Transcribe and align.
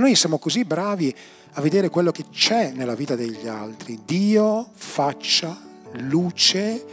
Noi 0.00 0.14
siamo 0.14 0.38
così 0.38 0.64
bravi 0.64 1.14
a 1.52 1.60
vedere 1.60 1.90
quello 1.90 2.10
che 2.10 2.24
c'è 2.32 2.72
nella 2.74 2.94
vita 2.94 3.16
degli 3.16 3.46
altri. 3.46 4.00
Dio 4.06 4.70
faccia 4.72 5.54
luce 5.98 6.84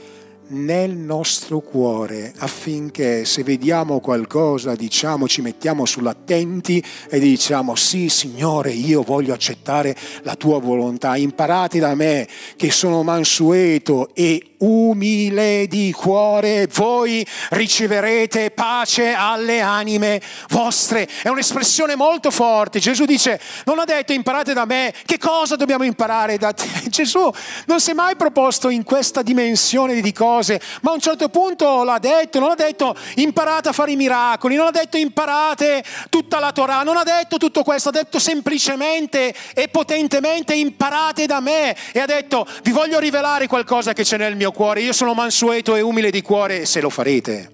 nel 0.50 0.92
nostro 0.92 1.62
cuore 1.62 2.34
affinché 2.38 3.24
se 3.24 3.44
vediamo 3.44 4.00
qualcosa 4.00 4.76
diciamo 4.76 5.28
ci 5.28 5.42
mettiamo 5.42 5.86
sull'attenti 5.86 6.84
e 7.10 7.20
diciamo 7.20 7.76
sì 7.76 8.08
Signore 8.08 8.72
io 8.72 9.02
voglio 9.02 9.34
accettare 9.34 9.96
la 10.24 10.36
tua 10.36 10.60
volontà 10.60 11.18
imparate 11.18 11.80
da 11.80 11.96
me 11.96 12.28
che 12.56 12.72
sono 12.72 13.04
mansueto 13.04 14.10
e 14.14 14.56
umile 14.60 15.68
di 15.68 15.92
cuore, 15.92 16.68
voi 16.74 17.26
riceverete 17.50 18.52
pace 18.52 19.14
alle 19.14 19.62
anime 19.62 20.22
vostre. 20.50 21.08
È 21.22 21.30
un'espressione 21.30 21.96
molto 21.96 22.32
forte. 22.32 22.80
Gesù 22.80 23.06
dice, 23.06 23.40
non 23.66 23.80
ha 23.80 23.86
detto 23.86 24.14
imparate 24.14 24.54
da 24.54 24.66
me, 24.66 24.94
che 25.06 25.18
cosa 25.18 25.56
dobbiamo 25.56 25.84
imparare 25.84 26.38
da 26.38 26.54
te? 26.54 26.68
Gesù 26.90 27.30
non 27.66 27.80
si 27.80 27.92
è 27.92 27.94
mai 27.94 28.16
proposto 28.16 28.70
in 28.70 28.84
questa 28.84 29.22
dimensione 29.22 30.02
di 30.02 30.14
cose, 30.14 30.60
ma 30.82 30.92
a 30.92 30.94
un 30.94 31.00
certo 31.00 31.30
punto 31.30 31.84
l'ha 31.84 32.00
detto, 32.00 32.40
non 32.40 32.52
ha 32.52 32.56
detto 32.56 32.96
imparate 33.16 33.70
a 33.70 33.74
fare 33.74 33.92
i 33.92 33.96
miracoli, 33.96 34.56
non 34.56 34.68
ha 34.68 34.72
detto 34.72 34.98
imparate 34.98 35.84
tutta 36.10 36.40
la 36.40 36.52
Torah, 36.52 36.84
non 36.84 36.98
ha 36.98 37.04
detto 37.04 37.38
tutto 37.38 37.64
questo, 37.64 37.90
ha 37.90 37.92
detto 37.92 38.20
semplicemente 38.20 39.34
e 39.54 39.68
potentemente 39.68 40.54
imparate 40.54 41.26
da 41.26 41.40
me 41.40 41.76
e 41.92 42.00
ha 42.00 42.06
detto 42.06 42.48
vi 42.64 42.72
voglio 42.72 43.00
rivelare 43.00 43.48
qualcosa 43.48 43.94
che 43.94 44.04
c'è 44.04 44.18
nel 44.18 44.36
mio 44.36 44.47
mio 44.48 44.52
cuore, 44.56 44.82
io 44.82 44.94
sono 44.94 45.14
mansueto 45.14 45.76
e 45.76 45.82
umile 45.82 46.10
di 46.10 46.22
cuore, 46.22 46.66
se 46.66 46.80
lo 46.80 46.90
farete, 46.90 47.50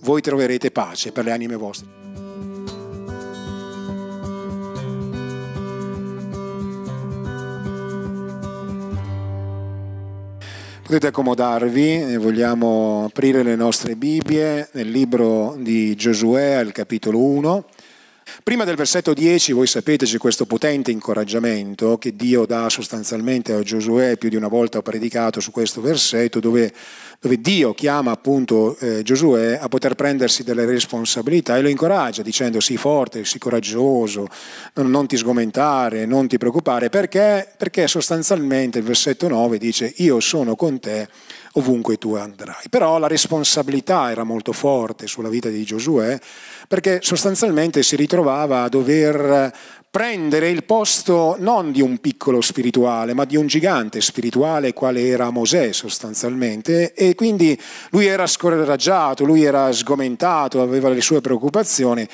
voi 0.00 0.20
troverete 0.20 0.70
pace 0.70 1.10
per 1.10 1.24
le 1.24 1.32
anime 1.32 1.56
vostre. 1.56 1.86
Potete 10.82 11.06
accomodarvi, 11.06 12.16
vogliamo 12.18 13.04
aprire 13.08 13.42
le 13.42 13.56
nostre 13.56 13.96
Bibbie 13.96 14.68
nel 14.72 14.90
libro 14.90 15.56
di 15.56 15.94
Giosuè 15.94 16.52
al 16.52 16.72
capitolo 16.72 17.20
1. 17.20 17.64
Prima 18.42 18.64
del 18.64 18.76
versetto 18.76 19.12
10 19.12 19.52
voi 19.52 19.66
sapete 19.66 20.06
c'è 20.06 20.18
questo 20.18 20.46
potente 20.46 20.90
incoraggiamento 20.90 21.98
che 21.98 22.16
Dio 22.16 22.46
dà 22.46 22.68
sostanzialmente 22.70 23.52
a 23.52 23.62
Giosuè, 23.62 24.16
più 24.16 24.28
di 24.28 24.36
una 24.36 24.48
volta 24.48 24.78
ho 24.78 24.82
predicato 24.82 25.40
su 25.40 25.50
questo 25.50 25.80
versetto, 25.80 26.40
dove, 26.40 26.72
dove 27.20 27.40
Dio 27.40 27.74
chiama 27.74 28.10
appunto 28.10 28.76
eh, 28.78 29.02
Giosuè 29.02 29.58
a 29.60 29.68
poter 29.68 29.94
prendersi 29.94 30.42
delle 30.42 30.64
responsabilità 30.64 31.56
e 31.56 31.62
lo 31.62 31.68
incoraggia 31.68 32.22
dicendo 32.22 32.60
sii 32.60 32.76
forte, 32.76 33.24
sii 33.24 33.38
coraggioso, 33.38 34.26
non, 34.74 34.90
non 34.90 35.06
ti 35.06 35.16
sgomentare, 35.16 36.06
non 36.06 36.26
ti 36.26 36.38
preoccupare, 36.38 36.88
perché? 36.88 37.46
Perché 37.56 37.86
sostanzialmente 37.86 38.78
il 38.78 38.84
versetto 38.84 39.28
9 39.28 39.58
dice 39.58 39.92
io 39.96 40.20
sono 40.20 40.56
con 40.56 40.80
te 40.80 41.08
ovunque 41.54 41.96
tu 41.96 42.14
andrai. 42.14 42.68
Però 42.70 42.98
la 42.98 43.06
responsabilità 43.06 44.10
era 44.10 44.24
molto 44.24 44.52
forte 44.52 45.06
sulla 45.06 45.28
vita 45.28 45.48
di 45.48 45.64
Giosuè 45.64 46.18
perché 46.66 47.00
sostanzialmente 47.02 47.82
si 47.82 47.96
ritrovava 47.96 48.62
a 48.62 48.68
dover 48.68 49.52
prendere 49.94 50.50
il 50.50 50.64
posto 50.64 51.36
non 51.38 51.70
di 51.70 51.80
un 51.80 51.98
piccolo 51.98 52.40
spirituale, 52.40 53.14
ma 53.14 53.24
di 53.24 53.36
un 53.36 53.46
gigante 53.46 54.00
spirituale 54.00 54.72
quale 54.72 55.06
era 55.06 55.30
Mosè 55.30 55.70
sostanzialmente 55.72 56.94
e 56.94 57.14
quindi 57.14 57.56
lui 57.90 58.06
era 58.06 58.26
scoraggiato, 58.26 59.24
lui 59.24 59.44
era 59.44 59.70
sgomentato, 59.70 60.60
aveva 60.60 60.88
le 60.88 61.00
sue 61.00 61.20
preoccupazioni 61.20 62.08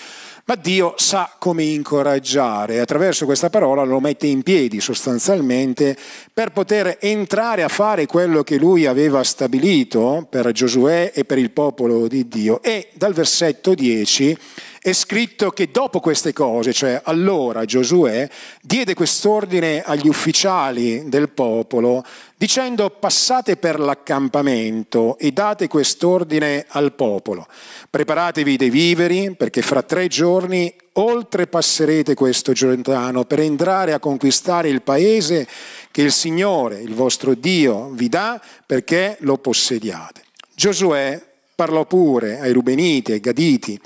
ma 0.51 0.57
Dio 0.57 0.95
sa 0.97 1.37
come 1.39 1.63
incoraggiare 1.63 2.75
e 2.75 2.79
attraverso 2.81 3.25
questa 3.25 3.51
parola 3.51 3.85
lo 3.85 4.01
mette 4.01 4.27
in 4.27 4.43
piedi 4.43 4.81
sostanzialmente 4.81 5.97
per 6.35 6.51
poter 6.51 6.97
entrare 6.99 7.63
a 7.63 7.69
fare 7.69 8.07
quello 8.07 8.43
che 8.43 8.57
lui 8.57 8.85
aveva 8.87 9.23
stabilito 9.23 10.27
per 10.29 10.51
Giosuè 10.51 11.13
e 11.15 11.25
per 11.25 11.39
il 11.39 11.53
popolo 11.53 12.09
di 12.09 12.27
Dio. 12.27 12.61
E 12.65 12.89
dal 12.95 13.13
versetto 13.13 13.75
10 13.75 14.37
è 14.83 14.95
scritto 14.95 15.51
che 15.51 15.71
dopo 15.71 16.01
queste 16.01 16.33
cose, 16.33 16.73
cioè 16.73 17.03
allora 17.05 17.67
Giosuè 17.67 18.27
diede 18.63 18.95
quest'ordine 18.95 19.83
agli 19.83 20.09
ufficiali 20.09 21.07
del 21.07 21.29
popolo 21.29 22.03
dicendo 22.35 22.89
passate 22.89 23.59
per 23.59 23.79
l'accampamento 23.79 25.19
e 25.19 25.33
date 25.33 25.69
quest'ordine 25.69 26.65
al 26.69 26.95
popolo. 26.95 27.47
Preparatevi 27.91 28.57
dei 28.57 28.71
viveri 28.71 29.35
perché 29.37 29.61
fra 29.61 29.83
tre 29.83 30.09
giorni 30.09 30.73
oltrepasserete 30.93 32.15
questo 32.15 32.53
Giordano 32.53 33.25
per 33.25 33.41
entrare 33.41 33.93
a 33.93 33.99
conquistare 33.99 34.71
il 34.71 34.81
paese 34.81 35.47
che 35.91 36.01
il 36.01 36.13
Signore, 36.13 36.81
il 36.81 36.95
vostro 36.95 37.35
Dio, 37.35 37.91
vi 37.91 38.09
dà 38.09 38.41
perché 38.65 39.19
lo 39.21 39.37
possediate. 39.37 40.23
Giosuè 40.55 41.23
parlò 41.55 41.85
pure 41.85 42.41
ai 42.41 42.53
Rubeniti, 42.53 43.13
ai 43.13 43.21
Gaditi 43.21 43.79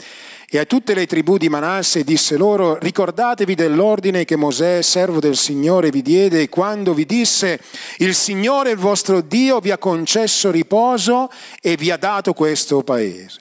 e 0.55 0.59
a 0.59 0.67
tutte 0.67 0.95
le 0.95 1.09
tribù 1.09 1.37
di 1.37 1.49
Manasse 1.49 2.05
disse 2.05 2.37
loro, 2.37 2.79
ricordatevi 2.79 3.57
dell'ordine 3.57 4.25
che 4.25 4.37
Mosè, 4.37 4.83
servo 4.83 5.19
del 5.19 5.37
Signore, 5.37 5.91
vi 5.91 6.01
diede 6.01 6.49
quando 6.49 6.95
vi 6.95 7.05
disse, 7.07 7.59
il 7.97 8.15
Signore, 8.15 8.71
il 8.71 8.77
vostro 8.77 9.21
Dio, 9.21 9.59
vi 9.59 9.73
ha 9.73 9.79
concesso 9.79 10.53
riposo 10.53 11.29
e 11.61 11.77
vi 11.77 11.91
ha 11.91 11.97
dato 11.97 12.35
questo 12.35 12.85
paese. 12.85 13.41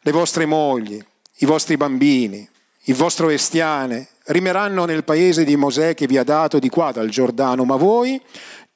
Le 0.00 0.12
vostre 0.12 0.46
mogli, 0.46 1.04
i 1.38 1.46
vostri 1.46 1.76
bambini, 1.76 2.48
il 2.84 2.94
vostro 2.94 3.26
bestiame 3.26 4.06
rimeranno 4.26 4.84
nel 4.84 5.02
paese 5.02 5.42
di 5.42 5.56
Mosè 5.56 5.94
che 5.94 6.06
vi 6.06 6.16
ha 6.16 6.22
dato 6.22 6.60
di 6.60 6.68
qua 6.68 6.92
dal 6.92 7.08
Giordano, 7.08 7.64
ma 7.64 7.74
voi, 7.74 8.22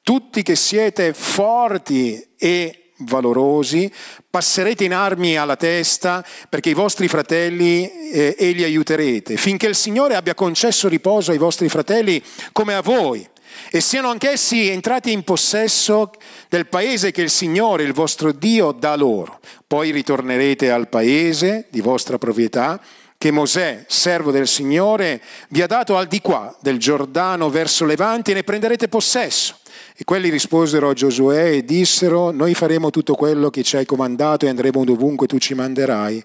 tutti 0.01 0.43
che 0.43 0.57
siete 0.57 1.13
forti 1.13 2.21
e 2.37 2.80
valorosi, 3.01 3.91
passerete 4.29 4.83
in 4.83 4.93
armi 4.93 5.37
alla 5.37 5.55
testa 5.55 6.25
perché 6.49 6.69
i 6.69 6.73
vostri 6.73 7.07
fratelli 7.07 8.09
eh, 8.11 8.35
e 8.37 8.51
li 8.51 8.63
aiuterete, 8.63 9.37
finché 9.37 9.67
il 9.67 9.75
Signore 9.75 10.15
abbia 10.15 10.35
concesso 10.35 10.87
riposo 10.87 11.31
ai 11.31 11.37
vostri 11.37 11.69
fratelli 11.69 12.21
come 12.51 12.73
a 12.73 12.81
voi 12.81 13.27
e 13.69 13.81
siano 13.81 14.09
anch'essi 14.09 14.69
entrati 14.69 15.11
in 15.11 15.23
possesso 15.23 16.11
del 16.49 16.67
paese 16.67 17.11
che 17.11 17.21
il 17.21 17.29
Signore, 17.29 17.83
il 17.83 17.93
vostro 17.93 18.31
Dio, 18.31 18.71
dà 18.71 18.95
loro. 18.95 19.39
Poi 19.67 19.91
ritornerete 19.91 20.71
al 20.71 20.89
paese 20.89 21.67
di 21.69 21.81
vostra 21.81 22.17
proprietà 22.17 22.81
che 23.17 23.31
Mosè, 23.31 23.85
servo 23.87 24.31
del 24.31 24.47
Signore, 24.47 25.21
vi 25.49 25.61
ha 25.61 25.67
dato 25.67 25.95
al 25.95 26.07
di 26.07 26.21
qua 26.21 26.55
del 26.59 26.79
Giordano 26.79 27.49
verso 27.49 27.85
Levante 27.85 28.31
e 28.31 28.33
ne 28.33 28.43
prenderete 28.43 28.87
possesso. 28.87 29.59
E 30.01 30.03
quelli 30.03 30.31
risposero 30.31 30.89
a 30.89 30.93
Giosuè 30.93 31.51
e 31.51 31.63
dissero, 31.63 32.31
noi 32.31 32.55
faremo 32.55 32.89
tutto 32.89 33.13
quello 33.13 33.51
che 33.51 33.61
ci 33.61 33.77
hai 33.77 33.85
comandato 33.85 34.47
e 34.47 34.49
andremo 34.49 34.83
dovunque 34.83 35.27
tu 35.27 35.37
ci 35.37 35.53
manderai 35.53 36.23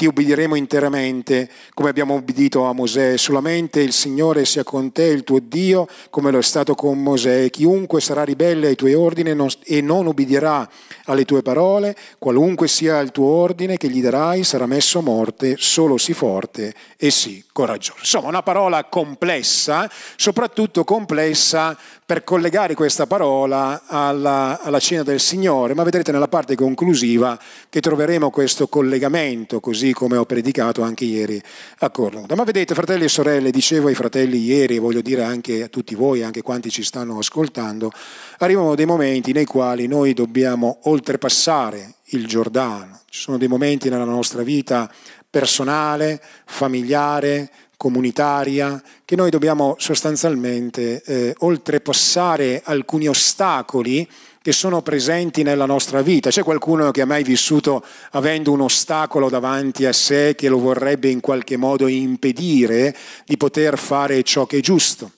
ti 0.00 0.06
ubbidiremo 0.06 0.54
interamente 0.54 1.50
come 1.74 1.90
abbiamo 1.90 2.14
ubbidito 2.14 2.64
a 2.64 2.72
Mosè, 2.72 3.18
solamente 3.18 3.82
il 3.82 3.92
Signore 3.92 4.46
sia 4.46 4.64
con 4.64 4.92
te, 4.92 5.02
il 5.02 5.24
tuo 5.24 5.40
Dio, 5.40 5.86
come 6.08 6.30
lo 6.30 6.38
è 6.38 6.42
stato 6.42 6.74
con 6.74 7.02
Mosè. 7.02 7.50
Chiunque 7.50 8.00
sarà 8.00 8.24
ribelle 8.24 8.68
ai 8.68 8.76
tuoi 8.76 8.94
ordini 8.94 9.36
e 9.62 9.80
non 9.82 10.06
ubbidirà 10.06 10.66
alle 11.04 11.26
tue 11.26 11.42
parole, 11.42 11.94
qualunque 12.18 12.66
sia 12.66 12.98
il 13.00 13.10
tuo 13.10 13.26
ordine 13.26 13.76
che 13.76 13.90
gli 13.90 14.00
darai, 14.00 14.42
sarà 14.42 14.64
messo 14.64 15.00
a 15.00 15.02
morte, 15.02 15.56
solo 15.58 15.98
sii 15.98 16.14
forte 16.14 16.72
e 16.96 17.10
sii 17.10 17.44
coraggioso. 17.52 17.98
Insomma, 17.98 18.28
una 18.28 18.42
parola 18.42 18.84
complessa, 18.84 19.90
soprattutto 20.16 20.82
complessa 20.82 21.76
per 22.06 22.24
collegare 22.24 22.74
questa 22.74 23.06
parola 23.06 23.82
alla, 23.86 24.60
alla 24.62 24.80
cena 24.80 25.02
del 25.02 25.20
Signore, 25.20 25.74
ma 25.74 25.84
vedrete 25.84 26.10
nella 26.10 26.26
parte 26.26 26.56
conclusiva 26.56 27.38
che 27.68 27.80
troveremo 27.80 28.30
questo 28.30 28.66
collegamento 28.66 29.60
così 29.60 29.89
come 29.92 30.16
ho 30.16 30.24
predicato 30.24 30.82
anche 30.82 31.04
ieri 31.04 31.40
a 31.78 31.90
Cornuda. 31.90 32.34
Ma 32.34 32.44
vedete, 32.44 32.74
fratelli 32.74 33.04
e 33.04 33.08
sorelle, 33.08 33.50
dicevo 33.50 33.88
ai 33.88 33.94
fratelli 33.94 34.38
ieri, 34.38 34.76
e 34.76 34.78
voglio 34.78 35.00
dire 35.00 35.22
anche 35.22 35.62
a 35.62 35.68
tutti 35.68 35.94
voi, 35.94 36.22
anche 36.22 36.42
quanti 36.42 36.70
ci 36.70 36.82
stanno 36.82 37.18
ascoltando, 37.18 37.90
arrivano 38.38 38.74
dei 38.74 38.86
momenti 38.86 39.32
nei 39.32 39.44
quali 39.44 39.86
noi 39.86 40.14
dobbiamo 40.14 40.78
oltrepassare 40.84 41.94
il 42.06 42.26
Giordano. 42.26 43.00
Ci 43.08 43.20
sono 43.20 43.38
dei 43.38 43.48
momenti 43.48 43.88
nella 43.88 44.04
nostra 44.04 44.42
vita 44.42 44.90
personale, 45.28 46.20
familiare, 46.44 47.50
comunitaria, 47.80 48.82
che 49.06 49.16
noi 49.16 49.30
dobbiamo 49.30 49.74
sostanzialmente 49.78 51.02
eh, 51.02 51.34
oltrepassare 51.38 52.60
alcuni 52.62 53.08
ostacoli 53.08 54.06
che 54.42 54.52
sono 54.52 54.82
presenti 54.82 55.42
nella 55.42 55.64
nostra 55.64 56.02
vita. 56.02 56.28
C'è 56.28 56.42
qualcuno 56.42 56.90
che 56.90 57.00
ha 57.00 57.06
mai 57.06 57.22
vissuto 57.22 57.82
avendo 58.10 58.52
un 58.52 58.60
ostacolo 58.60 59.30
davanti 59.30 59.86
a 59.86 59.94
sé 59.94 60.34
che 60.36 60.50
lo 60.50 60.58
vorrebbe 60.58 61.08
in 61.08 61.20
qualche 61.20 61.56
modo 61.56 61.86
impedire 61.86 62.94
di 63.24 63.38
poter 63.38 63.78
fare 63.78 64.22
ciò 64.24 64.44
che 64.44 64.58
è 64.58 64.60
giusto? 64.60 65.12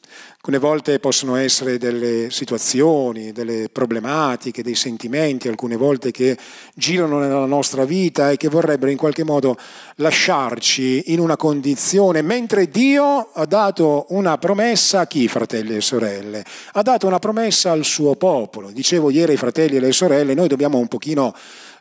Alcune 0.45 0.59
volte 0.59 0.99
possono 0.99 1.37
essere 1.37 1.79
delle 1.79 2.29
situazioni, 2.33 3.31
delle 3.31 3.69
problematiche, 3.71 4.65
dei 4.65 4.75
sentimenti, 4.75 5.47
alcune 5.47 5.77
volte 5.77 6.11
che 6.11 6.37
girano 6.75 7.21
nella 7.21 7.47
nostra 7.47 7.85
vita 7.85 8.33
e 8.33 8.37
che 8.37 8.49
vorrebbero 8.49 8.91
in 8.91 8.97
qualche 8.97 9.23
modo 9.23 9.57
lasciarci 9.99 11.13
in 11.13 11.21
una 11.21 11.37
condizione, 11.37 12.23
mentre 12.23 12.69
Dio 12.69 13.31
ha 13.33 13.47
dato 13.47 14.07
una 14.09 14.37
promessa 14.37 15.03
a 15.03 15.07
chi, 15.07 15.29
fratelli 15.29 15.77
e 15.77 15.81
sorelle? 15.81 16.45
Ha 16.73 16.83
dato 16.83 17.07
una 17.07 17.21
promessa 17.21 17.71
al 17.71 17.85
suo 17.85 18.17
popolo. 18.17 18.73
Dicevo 18.73 19.11
ieri 19.11 19.31
ai 19.31 19.39
fratelli 19.39 19.77
e 19.77 19.79
alle 19.79 19.93
sorelle, 19.93 20.35
noi 20.35 20.49
dobbiamo 20.49 20.77
un 20.77 20.89
pochino 20.89 21.33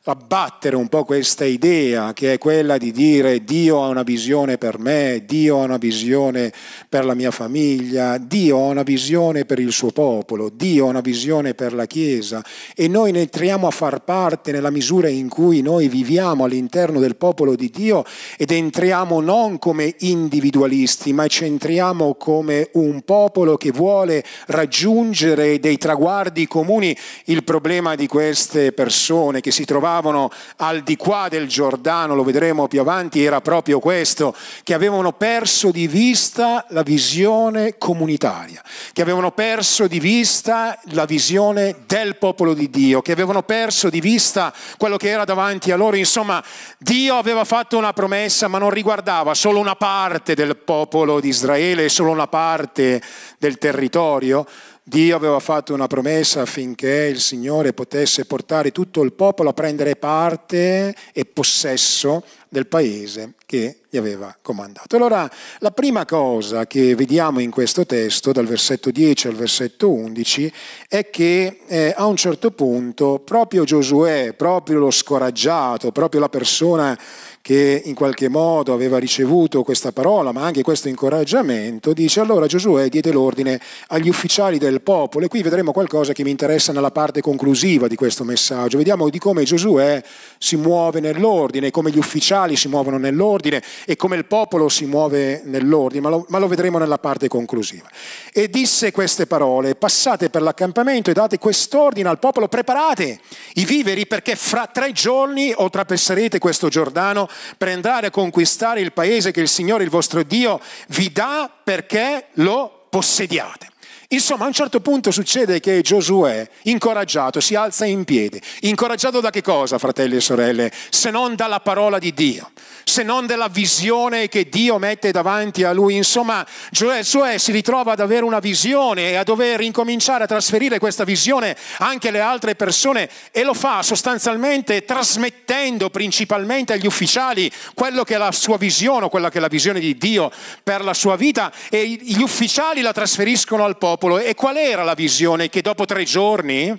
abbattere 0.06 0.75
un 0.75 0.88
po' 0.88 1.03
questa 1.03 1.45
idea 1.45 2.13
che 2.13 2.33
è 2.33 2.38
quella 2.39 2.77
di 2.80 2.92
dire 2.92 3.44
Dio 3.44 3.83
ha 3.83 3.88
una 3.88 4.01
visione 4.01 4.57
per 4.57 4.80
me, 4.80 5.25
Dio 5.27 5.59
ha 5.59 5.65
una 5.65 5.77
visione 5.77 6.51
per 6.89 7.06
la 7.06 7.13
mia 7.13 7.30
famiglia, 7.30 8.18
Dio 8.18 8.57
ha 8.57 8.65
una 8.69 8.81
visione 8.81 9.45
per 9.45 9.59
il 9.59 9.71
suo 9.71 9.92
popolo, 9.92 10.50
Dio 10.50 10.88
ha 10.88 10.89
una 10.89 11.01
visione 11.01 11.53
per 11.53 11.74
la 11.74 11.86
Chiesa 11.86 12.44
e 12.75 12.88
noi 12.88 13.12
ne 13.12 13.19
entriamo 13.19 13.68
a 13.68 13.71
far 13.71 14.03
parte 14.03 14.51
nella 14.51 14.71
misura 14.71 15.07
in 15.07 15.30
cui 15.30 15.62
noi 15.62 15.88
viviamo 15.88 16.45
all'interno 16.45 17.00
del 17.00 17.15
popolo 17.15 17.56
di 17.56 17.69
Dio 17.69 18.03
ed 18.38 18.50
entriamo 18.50 19.21
non 19.21 19.59
come 19.59 19.94
individualisti, 20.00 21.13
ma 21.13 21.27
ci 21.27 21.45
entriamo 21.45 22.15
come 22.15 22.69
un 22.74 23.03
popolo 23.03 23.56
che 23.56 23.71
vuole 23.71 24.24
raggiungere 24.48 25.59
dei 25.59 25.77
traguardi 25.77 26.48
comuni. 26.48 26.98
Il 27.25 27.44
problema 27.44 27.94
di 27.94 28.07
queste 28.07 28.71
persone 28.71 29.42
che 29.42 29.51
si 29.51 29.63
trovavano 29.63 29.90
trovavano 29.91 30.31
al 30.57 30.81
di 30.83 30.95
qua 30.95 31.27
del 31.29 31.47
Giordano, 31.47 32.15
lo 32.15 32.23
vedremo 32.23 32.67
più 32.67 32.79
avanti, 32.79 33.23
era 33.23 33.41
proprio 33.41 33.79
questo, 33.79 34.33
che 34.63 34.73
avevano 34.73 35.11
perso 35.11 35.69
di 35.71 35.88
vista 35.88 36.65
la 36.69 36.83
visione 36.83 37.77
comunitaria, 37.77 38.63
che 38.93 39.01
avevano 39.01 39.31
perso 39.31 39.88
di 39.88 39.99
vista 39.99 40.79
la 40.91 41.05
visione 41.05 41.75
del 41.85 42.15
popolo 42.15 42.53
di 42.53 42.69
Dio, 42.69 43.01
che 43.01 43.11
avevano 43.11 43.43
perso 43.43 43.89
di 43.89 43.99
vista 43.99 44.53
quello 44.77 44.95
che 44.95 45.09
era 45.09 45.25
davanti 45.25 45.71
a 45.71 45.75
loro. 45.75 45.97
Insomma, 45.97 46.41
Dio 46.77 47.17
aveva 47.17 47.43
fatto 47.43 47.77
una 47.77 47.91
promessa, 47.91 48.47
ma 48.47 48.59
non 48.59 48.69
riguardava 48.69 49.33
solo 49.33 49.59
una 49.59 49.75
parte 49.75 50.35
del 50.35 50.55
popolo 50.55 51.19
di 51.19 51.27
Israele, 51.27 51.89
solo 51.89 52.11
una 52.11 52.27
parte 52.27 53.01
del 53.38 53.57
territorio, 53.57 54.45
Dio 54.91 55.15
aveva 55.15 55.39
fatto 55.39 55.73
una 55.73 55.88
promessa 55.88 56.41
affinché 56.41 57.07
il 57.09 57.21
Signore 57.21 57.71
potesse 57.71 58.25
portare 58.25 58.73
tutto 58.73 59.03
il 59.03 59.13
popolo 59.13 59.47
a 59.47 59.53
prendere 59.53 59.95
parte 59.95 60.93
e 61.13 61.23
possesso 61.23 62.25
del 62.49 62.67
paese 62.67 63.35
che 63.45 63.77
gli 63.89 63.95
aveva 63.95 64.35
comandato. 64.41 64.97
Allora, 64.97 65.31
la 65.59 65.71
prima 65.71 66.05
cosa 66.05 66.67
che 66.67 66.93
vediamo 66.95 67.39
in 67.39 67.51
questo 67.51 67.85
testo, 67.85 68.33
dal 68.33 68.45
versetto 68.45 68.91
10 68.91 69.27
al 69.27 69.35
versetto 69.35 69.89
11, 69.89 70.53
è 70.89 71.09
che 71.09 71.61
eh, 71.67 71.93
a 71.95 72.05
un 72.05 72.17
certo 72.17 72.51
punto 72.51 73.21
proprio 73.23 73.63
Giosuè, 73.63 74.33
proprio 74.33 74.79
lo 74.79 74.91
scoraggiato, 74.91 75.93
proprio 75.93 76.19
la 76.19 76.27
persona 76.27 76.99
che 77.41 77.81
in 77.85 77.95
qualche 77.95 78.29
modo 78.29 78.71
aveva 78.71 78.99
ricevuto 78.99 79.63
questa 79.63 79.91
parola, 79.91 80.31
ma 80.31 80.43
anche 80.43 80.61
questo 80.61 80.89
incoraggiamento, 80.89 81.91
dice 81.91 82.19
allora 82.19 82.45
Giosuè 82.45 82.88
diede 82.88 83.11
l'ordine 83.11 83.59
agli 83.88 84.09
ufficiali 84.09 84.59
del 84.59 84.81
popolo 84.81 85.25
e 85.25 85.27
qui 85.27 85.41
vedremo 85.41 85.71
qualcosa 85.71 86.13
che 86.13 86.23
mi 86.23 86.29
interessa 86.29 86.71
nella 86.71 86.91
parte 86.91 87.19
conclusiva 87.21 87.88
di 87.88 87.95
questo 87.95 88.23
messaggio. 88.23 88.77
Vediamo 88.77 89.09
di 89.09 89.17
come 89.17 89.43
Giosuè 89.43 90.03
si 90.38 90.55
muove 90.55 90.99
nell'ordine, 90.99 91.71
come 91.71 91.89
gli 91.89 91.97
ufficiali 91.97 92.55
si 92.55 92.67
muovono 92.67 92.97
nell'ordine 92.97 93.63
e 93.85 93.95
come 93.95 94.15
il 94.15 94.25
popolo 94.25 94.69
si 94.69 94.85
muove 94.85 95.41
nell'ordine, 95.43 96.01
ma 96.01 96.09
lo, 96.09 96.25
ma 96.29 96.38
lo 96.38 96.47
vedremo 96.47 96.77
nella 96.77 96.99
parte 96.99 97.27
conclusiva. 97.27 97.89
E 98.31 98.49
disse 98.49 98.91
queste 98.91 99.25
parole, 99.25 99.73
passate 99.73 100.29
per 100.29 100.43
l'accampamento 100.43 101.09
e 101.09 101.13
date 101.13 101.39
quest'ordine 101.39 102.07
al 102.07 102.19
popolo, 102.19 102.47
preparate 102.47 103.19
i 103.53 103.65
viveri 103.65 104.05
perché 104.05 104.35
fra 104.35 104.67
tre 104.67 104.91
giorni 104.91 105.51
oltrepasserete 105.55 106.38
questo 106.38 106.67
Giordano 106.67 107.29
per 107.57 107.69
andare 107.69 108.07
a 108.07 108.12
conquistare 108.12 108.81
il 108.81 108.94
paese 108.94 109.31
che 109.31 109.42
il 109.42 109.48
Signore, 109.48 109.83
il 109.83 109.89
vostro 109.89 110.24
Dio, 110.24 110.62
vi 110.89 111.12
dà 111.12 111.50
perché 111.63 112.28
lo 112.33 112.86
possediate. 112.89 113.69
Insomma, 114.10 114.44
a 114.44 114.48
un 114.48 114.54
certo 114.54 114.81
punto 114.81 115.10
succede 115.10 115.62
che 115.62 115.80
Giosuè, 115.81 116.48
incoraggiato, 116.63 117.39
si 117.39 117.56
alza 117.56 117.86
in 117.86 118.04
piedi. 118.04 118.42
Incoraggiato 118.62 119.22
da 119.22 119.30
che 119.30 119.42
cosa, 119.42 119.78
fratelli 119.78 120.18
e 120.18 120.19
sorelle? 120.19 120.72
Se 120.89 121.10
non 121.12 121.36
dalla 121.36 121.62
parola 121.62 121.98
di 121.98 122.13
Dio, 122.13 122.51
se 122.91 123.03
non 123.03 123.25
dalla 123.25 123.47
visione 123.47 124.27
che 124.27 124.49
Dio 124.49 124.77
mette 124.77 125.11
davanti 125.11 125.63
a 125.63 125.71
lui. 125.71 125.95
Insomma, 125.95 126.45
Giosuè 126.71 127.38
si 127.38 127.53
ritrova 127.53 127.93
ad 127.93 128.01
avere 128.01 128.25
una 128.25 128.39
visione 128.39 129.11
e 129.11 129.15
a 129.15 129.23
dover 129.23 129.61
incominciare 129.61 130.25
a 130.25 130.27
trasferire 130.27 130.77
questa 130.77 131.05
visione 131.05 131.55
anche 131.77 132.09
alle 132.09 132.19
altre 132.19 132.55
persone 132.55 133.09
e 133.31 133.43
lo 133.43 133.53
fa 133.53 133.81
sostanzialmente 133.81 134.83
trasmettendo 134.83 135.89
principalmente 135.89 136.73
agli 136.73 136.85
ufficiali 136.85 137.49
quello 137.73 138.03
che 138.03 138.15
è 138.15 138.17
la 138.17 138.33
sua 138.33 138.57
visione, 138.57 139.07
quella 139.07 139.29
che 139.29 139.38
è 139.38 139.41
la 139.41 139.47
visione 139.47 139.79
di 139.79 139.97
Dio 139.97 140.29
per 140.61 140.83
la 140.83 140.93
sua 140.93 141.15
vita 141.15 141.49
e 141.69 141.88
gli 141.88 142.21
ufficiali 142.21 142.81
la 142.81 142.91
trasferiscono 142.91 143.63
al 143.63 143.77
popolo. 143.77 144.19
E 144.19 144.35
qual 144.35 144.57
era 144.57 144.83
la 144.83 144.95
visione? 144.95 145.49
Che 145.49 145.61
dopo 145.61 145.85
tre 145.85 146.03
giorni 146.03 146.77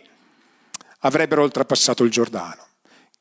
avrebbero 0.99 1.43
oltrepassato 1.43 2.05
il 2.05 2.11
Giordano 2.11 2.67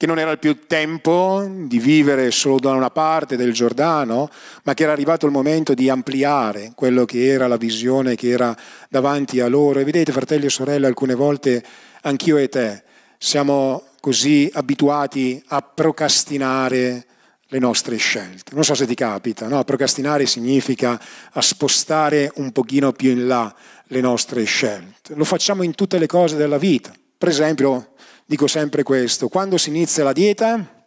che 0.01 0.07
non 0.07 0.17
era 0.17 0.35
più 0.35 0.65
tempo 0.65 1.47
di 1.47 1.77
vivere 1.77 2.31
solo 2.31 2.57
da 2.57 2.71
una 2.71 2.89
parte 2.89 3.35
del 3.35 3.53
Giordano, 3.53 4.31
ma 4.63 4.73
che 4.73 4.81
era 4.81 4.93
arrivato 4.93 5.27
il 5.27 5.31
momento 5.31 5.75
di 5.75 5.91
ampliare 5.91 6.71
quello 6.73 7.05
che 7.05 7.27
era 7.27 7.45
la 7.45 7.55
visione 7.55 8.15
che 8.15 8.29
era 8.29 8.57
davanti 8.89 9.39
a 9.41 9.47
loro. 9.47 9.77
E 9.77 9.83
vedete, 9.83 10.11
fratelli 10.11 10.47
e 10.47 10.49
sorelle, 10.49 10.87
alcune 10.87 11.13
volte 11.13 11.63
anch'io 12.01 12.37
e 12.37 12.49
te 12.49 12.81
siamo 13.19 13.83
così 13.99 14.49
abituati 14.51 15.39
a 15.49 15.61
procrastinare 15.61 17.05
le 17.45 17.59
nostre 17.59 17.97
scelte. 17.97 18.55
Non 18.55 18.63
so 18.63 18.73
se 18.73 18.87
ti 18.87 18.95
capita, 18.95 19.47
no? 19.47 19.63
Procrastinare 19.63 20.25
significa 20.25 20.99
a 21.31 21.41
spostare 21.41 22.31
un 22.37 22.51
pochino 22.51 22.91
più 22.91 23.11
in 23.11 23.27
là 23.27 23.53
le 23.83 24.01
nostre 24.01 24.45
scelte. 24.45 25.13
Lo 25.13 25.25
facciamo 25.25 25.61
in 25.61 25.75
tutte 25.75 25.99
le 25.99 26.07
cose 26.07 26.37
della 26.37 26.57
vita. 26.57 26.91
Per 27.15 27.29
esempio, 27.29 27.90
dico 28.31 28.47
sempre 28.47 28.83
questo, 28.83 29.27
quando 29.27 29.57
si 29.57 29.67
inizia 29.67 30.05
la 30.05 30.13
dieta, 30.13 30.85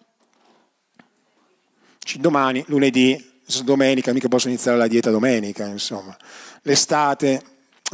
domani, 2.14 2.64
lunedì, 2.68 3.22
domenica, 3.64 4.14
mica 4.14 4.28
posso 4.28 4.48
iniziare 4.48 4.78
la 4.78 4.86
dieta 4.86 5.10
domenica, 5.10 5.66
insomma. 5.66 6.16
L'estate, 6.62 7.42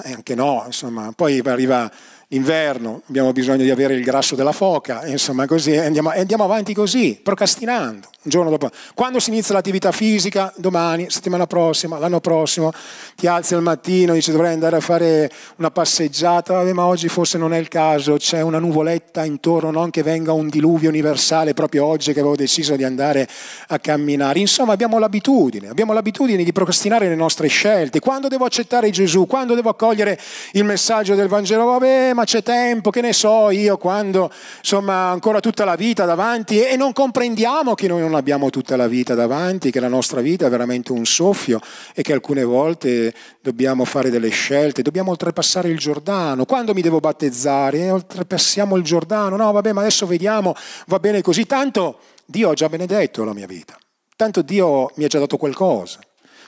eh, 0.05 0.13
anche 0.13 0.37
no, 0.37 0.63
insomma. 0.67 1.11
Poi 1.11 1.41
arriva 1.41 1.91
l'inverno, 2.33 3.03
abbiamo 3.09 3.33
bisogno 3.33 3.65
di 3.65 3.71
avere 3.71 3.95
il 3.95 4.05
grasso 4.05 4.37
della 4.37 4.53
foca, 4.53 5.05
insomma 5.07 5.47
così, 5.47 5.77
andiamo, 5.77 6.11
andiamo 6.11 6.45
avanti 6.45 6.73
così, 6.75 7.19
procrastinando 7.21 8.09
un 8.23 8.31
giorno 8.31 8.51
dopo. 8.51 8.69
Quando 8.95 9.19
si 9.19 9.31
inizia 9.31 9.55
l'attività 9.55 9.93
fisica, 9.93 10.53
domani, 10.57 11.09
settimana 11.09 11.47
prossima, 11.47 11.99
l'anno 11.99 12.21
prossimo, 12.21 12.71
ti 13.17 13.27
alzi 13.27 13.55
al 13.55 13.63
mattino, 13.63 14.13
dici 14.13 14.31
dovrei 14.31 14.53
andare 14.53 14.77
a 14.77 14.81
fare 14.81 15.31
una 15.57 15.71
passeggiata, 15.71 16.53
Vabbè, 16.53 16.73
ma 16.75 16.85
oggi 16.85 17.09
forse 17.09 17.39
non 17.39 17.55
è 17.55 17.59
il 17.59 17.69
caso, 17.69 18.17
c'è 18.17 18.43
una 18.43 18.59
nuvoletta 18.59 19.25
intorno, 19.25 19.71
non 19.71 19.89
che 19.89 20.03
venga 20.03 20.33
un 20.33 20.51
diluvio 20.51 20.91
universale 20.91 21.55
proprio 21.55 21.87
oggi 21.87 22.13
che 22.13 22.21
avevo 22.21 22.37
deciso 22.37 22.77
di 22.77 22.85
andare 22.85 23.27
a 23.69 23.79
camminare. 23.79 24.39
Insomma, 24.39 24.75
abbiamo 24.75 24.99
l'abitudine, 24.99 25.69
abbiamo 25.69 25.95
l'abitudine 25.95 26.45
di 26.45 26.53
procrastinare 26.53 27.09
le 27.09 27.17
nostre 27.17 27.49
scelte. 27.49 28.01
Quando 28.01 28.29
devo 28.29 28.45
accettare 28.45 28.91
Gesù, 28.91 29.27
quando 29.27 29.55
devo 29.55 29.71
accogliere 29.71 30.21
il 30.53 30.65
messaggio 30.65 31.15
del 31.15 31.29
Vangelo, 31.29 31.65
vabbè, 31.65 32.13
ma 32.21 32.25
c'è 32.27 32.43
tempo, 32.43 32.91
che 32.91 33.01
ne 33.01 33.15
so 33.15 33.51
io, 33.51 33.79
quando 33.79 34.31
insomma 34.59 35.09
ancora 35.09 35.41
tutta 35.41 35.65
la 35.65 35.75
vita 35.75 36.05
davanti 36.05 36.61
e 36.61 36.77
non 36.77 36.93
comprendiamo 36.93 37.75
che 37.75 37.89
noi 37.89 38.01
non 38.01 38.15
abbiamo 38.15 38.51
tutta 38.51 38.77
la 38.77 38.89
vita 38.89 39.15
davanti, 39.15 39.71
che 39.71 39.81
la 39.81 39.89
nostra 39.89 40.21
vita 40.21 40.47
è 40.47 40.51
veramente 40.51 40.93
un 40.93 41.07
soffio 41.07 41.61
e 41.95 42.03
che 42.03 42.13
alcune 42.13 42.45
volte 42.45 43.15
dobbiamo 43.41 43.87
fare 43.87 44.11
delle 44.11 44.29
scelte, 44.29 44.83
dobbiamo 44.83 45.11
oltrepassare 45.11 45.71
il 45.71 45.79
Giordano. 45.79 46.45
Quando 46.45 46.75
mi 46.75 46.83
devo 46.83 47.01
battezzare? 47.01 47.79
Eh, 47.79 47.91
oltrepassiamo 47.91 48.77
il 48.77 48.83
Giordano. 48.83 49.37
No, 49.37 49.51
vabbè, 49.53 49.73
ma 49.73 49.81
adesso 49.81 50.07
vediamo, 50.07 50.55
va 50.89 50.99
bene 50.99 51.23
così. 51.23 51.47
Tanto 51.47 52.01
Dio 52.27 52.51
ha 52.51 52.55
già 52.55 52.69
benedetto 52.69 53.25
la 53.25 53.33
mia 53.33 53.47
vita. 53.47 53.79
Tanto 54.15 54.43
Dio 54.43 54.91
mi 54.97 55.05
ha 55.05 55.09
già 55.09 55.19
dato 55.19 55.39
qualcosa. 55.39 55.99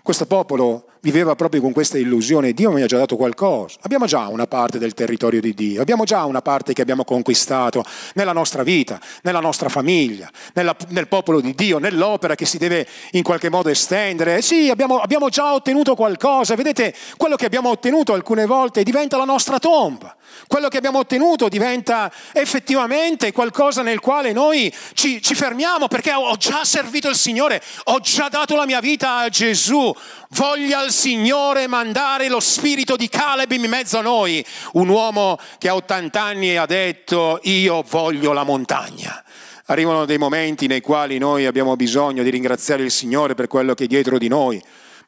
Questo 0.02 0.26
popolo 0.26 0.84
viveva 1.02 1.34
proprio 1.34 1.60
con 1.60 1.72
questa 1.72 1.98
illusione, 1.98 2.52
Dio 2.52 2.70
mi 2.70 2.80
ha 2.80 2.86
già 2.86 2.96
dato 2.96 3.16
qualcosa, 3.16 3.78
abbiamo 3.82 4.06
già 4.06 4.28
una 4.28 4.46
parte 4.46 4.78
del 4.78 4.94
territorio 4.94 5.40
di 5.40 5.52
Dio, 5.52 5.82
abbiamo 5.82 6.04
già 6.04 6.24
una 6.24 6.42
parte 6.42 6.72
che 6.72 6.80
abbiamo 6.80 7.02
conquistato 7.04 7.84
nella 8.14 8.32
nostra 8.32 8.62
vita, 8.62 9.00
nella 9.22 9.40
nostra 9.40 9.68
famiglia, 9.68 10.30
nella, 10.54 10.76
nel 10.90 11.08
popolo 11.08 11.40
di 11.40 11.54
Dio, 11.54 11.78
nell'opera 11.78 12.36
che 12.36 12.46
si 12.46 12.56
deve 12.56 12.86
in 13.12 13.24
qualche 13.24 13.50
modo 13.50 13.68
estendere. 13.68 14.42
Sì, 14.42 14.70
abbiamo, 14.70 14.98
abbiamo 14.98 15.28
già 15.28 15.54
ottenuto 15.54 15.96
qualcosa, 15.96 16.54
vedete, 16.54 16.94
quello 17.16 17.34
che 17.34 17.46
abbiamo 17.46 17.70
ottenuto 17.70 18.12
alcune 18.12 18.46
volte 18.46 18.84
diventa 18.84 19.16
la 19.16 19.24
nostra 19.24 19.58
tomba, 19.58 20.14
quello 20.46 20.68
che 20.68 20.76
abbiamo 20.76 21.00
ottenuto 21.00 21.48
diventa 21.48 22.12
effettivamente 22.32 23.32
qualcosa 23.32 23.82
nel 23.82 23.98
quale 23.98 24.32
noi 24.32 24.72
ci, 24.92 25.20
ci 25.20 25.34
fermiamo 25.34 25.88
perché 25.88 26.12
ho 26.12 26.36
già 26.36 26.64
servito 26.64 27.08
il 27.08 27.16
Signore, 27.16 27.60
ho 27.84 27.98
già 27.98 28.28
dato 28.28 28.54
la 28.54 28.66
mia 28.66 28.80
vita 28.80 29.16
a 29.16 29.28
Gesù, 29.28 29.92
Voglia 30.34 30.82
il 30.82 30.92
Signore 30.92 31.66
mandare 31.66 32.30
lo 32.30 32.40
spirito 32.40 32.96
di 32.96 33.10
Caleb 33.10 33.50
in 33.50 33.68
mezzo 33.68 33.98
a 33.98 34.00
noi, 34.00 34.42
un 34.72 34.88
uomo 34.88 35.38
che 35.58 35.68
a 35.68 35.74
80 35.74 36.22
anni 36.22 36.56
ha 36.56 36.64
detto 36.64 37.38
io 37.42 37.84
voglio 37.86 38.32
la 38.32 38.42
montagna. 38.42 39.22
Arrivano 39.66 40.06
dei 40.06 40.16
momenti 40.16 40.66
nei 40.66 40.80
quali 40.80 41.18
noi 41.18 41.44
abbiamo 41.44 41.76
bisogno 41.76 42.22
di 42.22 42.30
ringraziare 42.30 42.82
il 42.82 42.90
Signore 42.90 43.34
per 43.34 43.46
quello 43.46 43.74
che 43.74 43.84
è 43.84 43.86
dietro 43.86 44.16
di 44.16 44.28
noi 44.28 44.62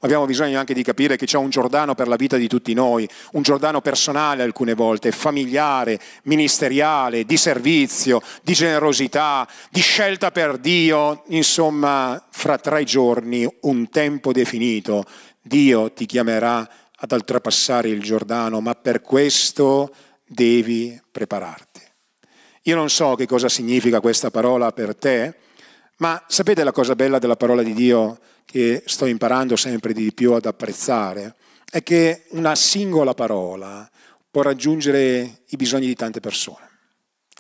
abbiamo 0.05 0.27
bisogno 0.27 0.59
anche 0.59 0.75
di 0.75 0.83
capire 0.83 1.17
che 1.17 1.25
c'è 1.25 1.39
un 1.39 1.49
Giordano 1.49 1.95
per 1.95 2.09
la 2.09 2.17
vita 2.17 2.37
di 2.37 2.47
tutti 2.47 2.75
noi, 2.75 3.09
un 3.33 3.43
Giordano 3.43 3.81
personale 3.81 4.43
alcune 4.43 4.75
volte, 4.75 5.11
familiare, 5.11 5.99
ministeriale, 6.25 7.25
di 7.25 7.37
servizio, 7.39 8.21
di 8.43 8.53
generosità, 8.53 9.49
di 9.71 9.81
scelta 9.81 10.31
per 10.31 10.59
Dio, 10.59 11.25
insomma, 11.29 12.23
fra 12.31 12.59
tre 12.59 12.85
giorni, 12.85 13.49
un 13.63 13.89
tempo 13.89 14.31
definito, 14.33 15.05
Dio 15.41 15.91
ti 15.93 16.05
chiamerà 16.05 16.69
ad 16.97 17.13
oltrepassare 17.13 17.89
il 17.89 18.03
Giordano, 18.03 18.61
ma 18.61 18.75
per 18.75 19.01
questo 19.01 19.93
devi 20.27 21.01
prepararti. 21.11 21.81
Io 22.65 22.77
non 22.77 22.91
so 22.91 23.15
che 23.15 23.27
cosa 23.27 23.49
significa 23.49 24.01
questa 24.01 24.31
parola 24.31 24.71
per 24.73 24.95
te, 24.97 25.35
ma 26.05 26.23
sapete 26.29 26.65
la 26.65 26.71
cosa 26.71 26.95
bella 26.95 27.19
della 27.19 27.35
parola 27.35 27.63
di 27.63 27.73
Dio 27.73 28.19
che 28.45 28.83
sto 28.85 29.07
imparando 29.07 29.57
sempre 29.57 29.95
di 29.95 30.13
più 30.13 30.35
ad 30.35 30.45
apprezzare? 30.45 31.35
È 31.65 31.83
che 31.83 32.25
una 32.33 32.55
singola 32.55 33.15
parola 33.15 33.91
può 34.31 34.43
raggiungere 34.43 35.45
i 35.47 35.57
bisogni 35.57 35.87
di 35.87 35.95
tante 35.95 36.21
persone. 36.21 36.69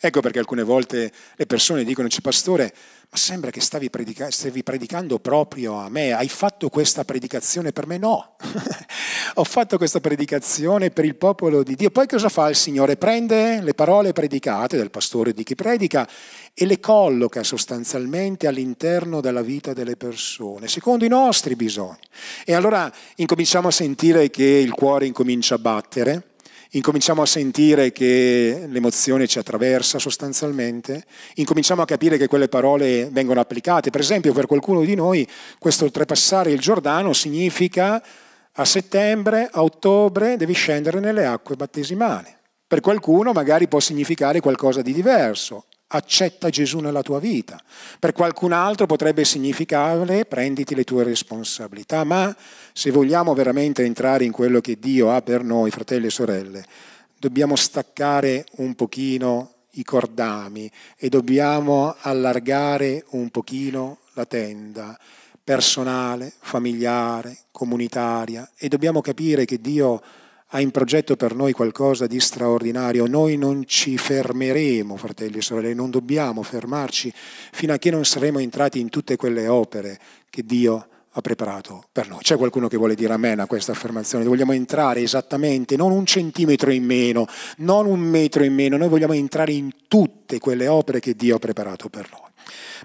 Ecco 0.00 0.20
perché 0.22 0.38
alcune 0.38 0.62
volte 0.62 1.12
le 1.36 1.44
persone 1.44 1.84
dicono, 1.84 2.08
c'è 2.08 2.22
pastore, 2.22 2.74
ma 3.14 3.20
sembra 3.20 3.50
che 3.52 3.60
stavi, 3.60 3.90
predica- 3.90 4.28
stavi 4.28 4.64
predicando 4.64 5.20
proprio 5.20 5.74
a 5.74 5.88
me, 5.88 6.10
hai 6.10 6.28
fatto 6.28 6.68
questa 6.68 7.04
predicazione 7.04 7.70
per 7.70 7.86
me? 7.86 7.96
No, 7.96 8.34
ho 9.34 9.44
fatto 9.44 9.76
questa 9.76 10.00
predicazione 10.00 10.90
per 10.90 11.04
il 11.04 11.14
popolo 11.14 11.62
di 11.62 11.76
Dio. 11.76 11.90
Poi 11.90 12.08
cosa 12.08 12.28
fa 12.28 12.48
il 12.48 12.56
Signore? 12.56 12.96
Prende 12.96 13.60
le 13.62 13.72
parole 13.72 14.12
predicate 14.12 14.76
del 14.76 14.90
pastore 14.90 15.32
di 15.32 15.44
chi 15.44 15.54
predica 15.54 16.08
e 16.52 16.66
le 16.66 16.80
colloca 16.80 17.44
sostanzialmente 17.44 18.48
all'interno 18.48 19.20
della 19.20 19.42
vita 19.42 19.72
delle 19.72 19.96
persone, 19.96 20.66
secondo 20.66 21.04
i 21.04 21.08
nostri 21.08 21.54
bisogni. 21.54 22.00
E 22.44 22.52
allora 22.52 22.92
incominciamo 23.14 23.68
a 23.68 23.70
sentire 23.70 24.28
che 24.28 24.42
il 24.42 24.72
cuore 24.72 25.06
incomincia 25.06 25.54
a 25.54 25.58
battere, 25.58 26.33
incominciamo 26.74 27.22
a 27.22 27.26
sentire 27.26 27.92
che 27.92 28.66
l'emozione 28.68 29.26
ci 29.26 29.38
attraversa 29.38 29.98
sostanzialmente, 29.98 31.04
incominciamo 31.34 31.82
a 31.82 31.86
capire 31.86 32.16
che 32.16 32.26
quelle 32.26 32.48
parole 32.48 33.08
vengono 33.10 33.40
applicate. 33.40 33.90
Per 33.90 34.00
esempio, 34.00 34.32
per 34.32 34.46
qualcuno 34.46 34.82
di 34.82 34.94
noi 34.94 35.26
questo 35.58 35.84
oltrepassare 35.84 36.50
il 36.50 36.60
Giordano 36.60 37.12
significa 37.12 38.02
a 38.52 38.64
settembre, 38.64 39.48
a 39.50 39.62
ottobre 39.62 40.36
devi 40.36 40.52
scendere 40.52 41.00
nelle 41.00 41.26
acque 41.26 41.56
battesimali. 41.56 42.32
Per 42.66 42.80
qualcuno 42.80 43.32
magari 43.32 43.68
può 43.68 43.80
significare 43.80 44.40
qualcosa 44.40 44.82
di 44.82 44.92
diverso 44.92 45.66
accetta 45.96 46.50
Gesù 46.50 46.80
nella 46.80 47.02
tua 47.02 47.20
vita. 47.20 47.62
Per 47.98 48.12
qualcun 48.12 48.52
altro 48.52 48.86
potrebbe 48.86 49.24
significare 49.24 50.24
prenditi 50.24 50.74
le 50.74 50.84
tue 50.84 51.04
responsabilità, 51.04 52.04
ma 52.04 52.34
se 52.72 52.90
vogliamo 52.90 53.34
veramente 53.34 53.84
entrare 53.84 54.24
in 54.24 54.32
quello 54.32 54.60
che 54.60 54.78
Dio 54.78 55.10
ha 55.10 55.22
per 55.22 55.42
noi, 55.42 55.70
fratelli 55.70 56.06
e 56.06 56.10
sorelle, 56.10 56.64
dobbiamo 57.18 57.56
staccare 57.56 58.44
un 58.56 58.74
pochino 58.74 59.52
i 59.76 59.84
cordami 59.84 60.70
e 60.96 61.08
dobbiamo 61.08 61.96
allargare 62.00 63.04
un 63.10 63.30
pochino 63.30 63.98
la 64.14 64.24
tenda 64.24 64.98
personale, 65.42 66.32
familiare, 66.40 67.36
comunitaria 67.50 68.50
e 68.56 68.68
dobbiamo 68.68 69.00
capire 69.00 69.44
che 69.44 69.60
Dio 69.60 70.00
ha 70.54 70.60
in 70.60 70.70
progetto 70.70 71.16
per 71.16 71.34
noi 71.34 71.52
qualcosa 71.52 72.06
di 72.06 72.20
straordinario. 72.20 73.06
Noi 73.06 73.36
non 73.36 73.64
ci 73.66 73.98
fermeremo, 73.98 74.96
fratelli 74.96 75.38
e 75.38 75.42
sorelle, 75.42 75.74
non 75.74 75.90
dobbiamo 75.90 76.44
fermarci 76.44 77.12
fino 77.52 77.72
a 77.72 77.78
che 77.78 77.90
non 77.90 78.04
saremo 78.04 78.38
entrati 78.38 78.78
in 78.78 78.88
tutte 78.88 79.16
quelle 79.16 79.48
opere 79.48 79.98
che 80.30 80.44
Dio 80.44 80.86
ha 81.10 81.20
preparato 81.20 81.86
per 81.90 82.08
noi. 82.08 82.20
C'è 82.20 82.36
qualcuno 82.36 82.68
che 82.68 82.76
vuole 82.76 82.94
dire 82.94 83.12
amen 83.12 83.40
a 83.40 83.46
questa 83.46 83.72
affermazione? 83.72 84.24
Vogliamo 84.24 84.52
entrare 84.52 85.00
esattamente, 85.00 85.76
non 85.76 85.90
un 85.90 86.06
centimetro 86.06 86.70
in 86.70 86.84
meno, 86.84 87.26
non 87.58 87.86
un 87.86 88.00
metro 88.00 88.44
in 88.44 88.54
meno, 88.54 88.76
noi 88.76 88.88
vogliamo 88.88 89.12
entrare 89.12 89.52
in 89.52 89.70
tutte 89.88 90.38
quelle 90.38 90.68
opere 90.68 91.00
che 91.00 91.14
Dio 91.14 91.34
ha 91.34 91.40
preparato 91.40 91.88
per 91.88 92.08
noi. 92.12 92.30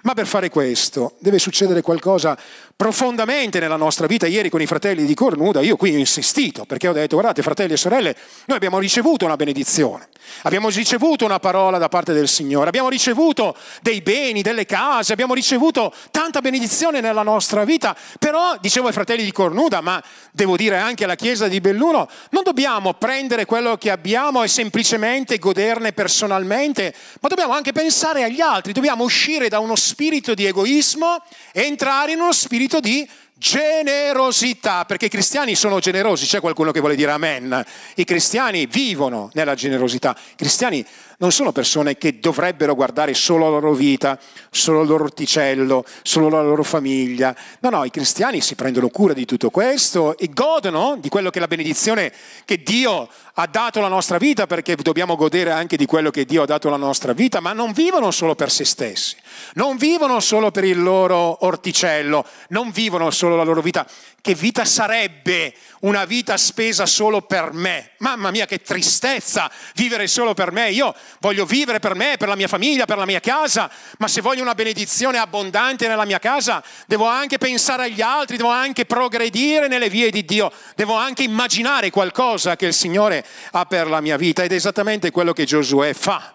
Ma 0.02 0.14
per 0.14 0.26
fare 0.26 0.48
questo 0.48 1.16
deve 1.18 1.38
succedere 1.38 1.82
qualcosa 1.82 2.38
profondamente 2.80 3.60
nella 3.60 3.76
nostra 3.76 4.06
vita. 4.06 4.26
Ieri 4.26 4.48
con 4.48 4.62
i 4.62 4.66
fratelli 4.66 5.04
di 5.04 5.12
Cornuda 5.12 5.60
io 5.60 5.76
qui 5.76 5.94
ho 5.94 5.98
insistito 5.98 6.64
perché 6.64 6.88
ho 6.88 6.94
detto 6.94 7.16
guardate 7.16 7.42
fratelli 7.42 7.74
e 7.74 7.76
sorelle, 7.76 8.16
noi 8.46 8.56
abbiamo 8.56 8.78
ricevuto 8.78 9.26
una 9.26 9.36
benedizione, 9.36 10.08
abbiamo 10.44 10.70
ricevuto 10.70 11.26
una 11.26 11.38
parola 11.38 11.76
da 11.76 11.90
parte 11.90 12.14
del 12.14 12.26
Signore, 12.26 12.68
abbiamo 12.68 12.88
ricevuto 12.88 13.54
dei 13.82 14.00
beni, 14.00 14.40
delle 14.40 14.64
case, 14.64 15.12
abbiamo 15.12 15.34
ricevuto 15.34 15.92
tanta 16.10 16.40
benedizione 16.40 17.02
nella 17.02 17.22
nostra 17.22 17.64
vita, 17.64 17.94
però 18.18 18.56
dicevo 18.58 18.86
ai 18.86 18.94
fratelli 18.94 19.24
di 19.24 19.32
Cornuda, 19.32 19.82
ma 19.82 20.02
devo 20.32 20.56
dire 20.56 20.78
anche 20.78 21.04
alla 21.04 21.16
Chiesa 21.16 21.48
di 21.48 21.60
Belluno, 21.60 22.08
non 22.30 22.44
dobbiamo 22.44 22.94
prendere 22.94 23.44
quello 23.44 23.76
che 23.76 23.90
abbiamo 23.90 24.42
e 24.42 24.48
semplicemente 24.48 25.38
goderne 25.38 25.92
personalmente, 25.92 26.94
ma 27.20 27.28
dobbiamo 27.28 27.52
anche 27.52 27.72
pensare 27.72 28.24
agli 28.24 28.40
altri, 28.40 28.72
dobbiamo 28.72 29.04
uscire 29.04 29.49
da 29.50 29.58
uno 29.58 29.76
spirito 29.76 30.32
di 30.32 30.46
egoismo 30.46 31.22
e 31.52 31.64
entrare 31.64 32.12
in 32.12 32.20
uno 32.20 32.32
spirito 32.32 32.78
di 32.80 33.06
generosità, 33.34 34.84
perché 34.84 35.06
i 35.06 35.08
cristiani 35.08 35.54
sono 35.54 35.80
generosi, 35.80 36.26
c'è 36.26 36.40
qualcuno 36.40 36.70
che 36.70 36.80
vuole 36.80 36.94
dire 36.94 37.10
amen, 37.10 37.64
i 37.96 38.04
cristiani 38.04 38.66
vivono 38.66 39.30
nella 39.32 39.54
generosità, 39.54 40.14
i 40.32 40.36
cristiani 40.36 40.86
non 41.20 41.32
sono 41.32 41.52
persone 41.52 41.98
che 41.98 42.18
dovrebbero 42.18 42.74
guardare 42.74 43.12
solo 43.12 43.44
la 43.44 43.50
loro 43.50 43.72
vita, 43.72 44.18
solo 44.50 44.82
il 44.82 44.88
loro 44.88 45.04
orticello, 45.04 45.84
solo 46.02 46.30
la 46.30 46.42
loro 46.42 46.62
famiglia, 46.62 47.36
no, 47.60 47.70
no, 47.70 47.84
i 47.84 47.90
cristiani 47.90 48.40
si 48.40 48.54
prendono 48.54 48.88
cura 48.88 49.12
di 49.12 49.26
tutto 49.26 49.50
questo 49.50 50.16
e 50.16 50.30
godono 50.32 50.96
di 50.98 51.08
quello 51.08 51.30
che 51.30 51.36
è 51.38 51.40
la 51.40 51.46
benedizione 51.46 52.12
che 52.44 52.62
Dio 52.62 53.08
ha 53.34 53.46
dato 53.46 53.78
alla 53.78 53.88
nostra 53.88 54.16
vita, 54.16 54.46
perché 54.46 54.76
dobbiamo 54.76 55.14
godere 55.14 55.50
anche 55.50 55.76
di 55.76 55.86
quello 55.86 56.10
che 56.10 56.24
Dio 56.24 56.42
ha 56.42 56.46
dato 56.46 56.68
alla 56.68 56.76
nostra 56.76 57.12
vita, 57.12 57.40
ma 57.40 57.52
non 57.52 57.72
vivono 57.72 58.10
solo 58.10 58.34
per 58.34 58.50
se 58.50 58.64
stessi, 58.64 59.16
non 59.54 59.76
vivono 59.76 60.20
solo 60.20 60.50
per 60.50 60.64
il 60.64 60.82
loro 60.82 61.44
orticello, 61.44 62.24
non 62.48 62.70
vivono 62.70 63.10
solo 63.10 63.36
la 63.36 63.44
loro 63.44 63.60
vita. 63.60 63.86
Che 64.22 64.34
vita 64.34 64.66
sarebbe 64.66 65.54
una 65.80 66.04
vita 66.04 66.36
spesa 66.36 66.84
solo 66.84 67.22
per 67.22 67.52
me? 67.52 67.92
Mamma 67.98 68.30
mia, 68.30 68.44
che 68.44 68.60
tristezza 68.60 69.50
vivere 69.74 70.06
solo 70.08 70.34
per 70.34 70.52
me. 70.52 70.70
Io 70.70 70.94
voglio 71.20 71.46
vivere 71.46 71.78
per 71.78 71.94
me, 71.94 72.16
per 72.18 72.28
la 72.28 72.34
mia 72.34 72.48
famiglia, 72.48 72.84
per 72.84 72.98
la 72.98 73.06
mia 73.06 73.20
casa, 73.20 73.70
ma 73.96 74.08
se 74.08 74.20
voglio 74.20 74.42
una 74.42 74.54
benedizione 74.54 75.16
abbondante 75.16 75.88
nella 75.88 76.04
mia 76.04 76.18
casa, 76.18 76.62
devo 76.86 77.06
anche 77.06 77.38
pensare 77.38 77.84
agli 77.84 78.02
altri, 78.02 78.36
devo 78.36 78.50
anche 78.50 78.84
progredire 78.84 79.68
nelle 79.68 79.88
vie 79.88 80.10
di 80.10 80.22
Dio, 80.26 80.52
devo 80.74 80.94
anche 80.94 81.22
immaginare 81.22 81.88
qualcosa 81.88 82.56
che 82.56 82.66
il 82.66 82.74
Signore 82.74 83.24
ha 83.52 83.64
per 83.64 83.88
la 83.88 84.02
mia 84.02 84.18
vita 84.18 84.42
ed 84.42 84.52
è 84.52 84.56
esattamente 84.56 85.10
quello 85.10 85.32
che 85.32 85.44
Giosuè 85.44 85.94
fa. 85.94 86.34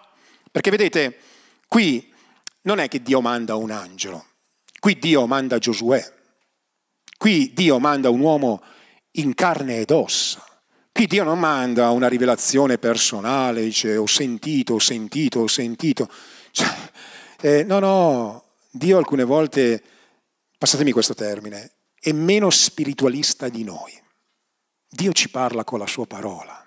Perché 0.50 0.70
vedete, 0.70 1.20
qui 1.68 2.12
non 2.62 2.80
è 2.80 2.88
che 2.88 3.00
Dio 3.00 3.20
manda 3.20 3.54
un 3.54 3.70
angelo, 3.70 4.26
qui 4.80 4.98
Dio 4.98 5.26
manda 5.26 5.58
Giosuè, 5.58 6.14
qui 7.18 7.52
Dio 7.52 7.78
manda 7.78 8.10
un 8.10 8.20
uomo 8.20 8.62
in 9.12 9.34
carne 9.34 9.78
ed 9.78 9.90
ossa. 9.90 10.44
Qui 10.92 11.06
Dio 11.06 11.24
non 11.24 11.38
manda 11.38 11.90
una 11.90 12.08
rivelazione 12.08 12.78
personale, 12.78 13.62
dice 13.62 13.96
ho 13.96 14.06
sentito, 14.06 14.74
ho 14.74 14.78
sentito, 14.78 15.40
ho 15.40 15.46
sentito. 15.46 16.08
Cioè, 16.50 16.74
eh, 17.42 17.64
no, 17.64 17.78
no, 17.78 18.44
Dio 18.70 18.96
alcune 18.96 19.24
volte, 19.24 19.82
passatemi 20.56 20.92
questo 20.92 21.14
termine, 21.14 21.72
è 22.00 22.12
meno 22.12 22.48
spiritualista 22.48 23.48
di 23.48 23.62
noi. 23.62 23.92
Dio 24.88 25.12
ci 25.12 25.28
parla 25.28 25.64
con 25.64 25.78
la 25.78 25.86
sua 25.86 26.06
parola. 26.06 26.64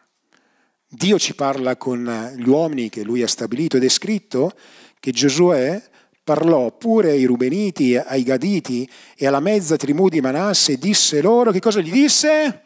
Dio 0.88 1.18
ci 1.18 1.34
parla 1.34 1.75
con 1.75 2.34
gli 2.36 2.48
uomini 2.48 2.89
che 2.89 3.03
lui 3.03 3.24
ha 3.24 3.27
stabilito 3.27 3.77
ed 3.77 3.84
è 3.84 3.89
scritto 3.89 4.53
che 5.00 5.12
Giosuè 5.12 5.88
parlò 6.29 6.69
pure 6.69 7.09
ai 7.09 7.24
Rubeniti, 7.24 7.98
ai 7.98 8.21
Gaditi 8.21 8.88
e 9.15 9.25
alla 9.25 9.39
mezza 9.39 9.77
tribù 9.77 10.09
di 10.09 10.21
Manasse 10.21 10.74
e 10.74 10.77
disse 10.77 11.21
loro, 11.21 11.50
che 11.50 11.59
cosa 11.59 11.79
gli 11.79 11.89
disse? 11.89 12.62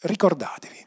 Ricordatevi. 0.00 0.86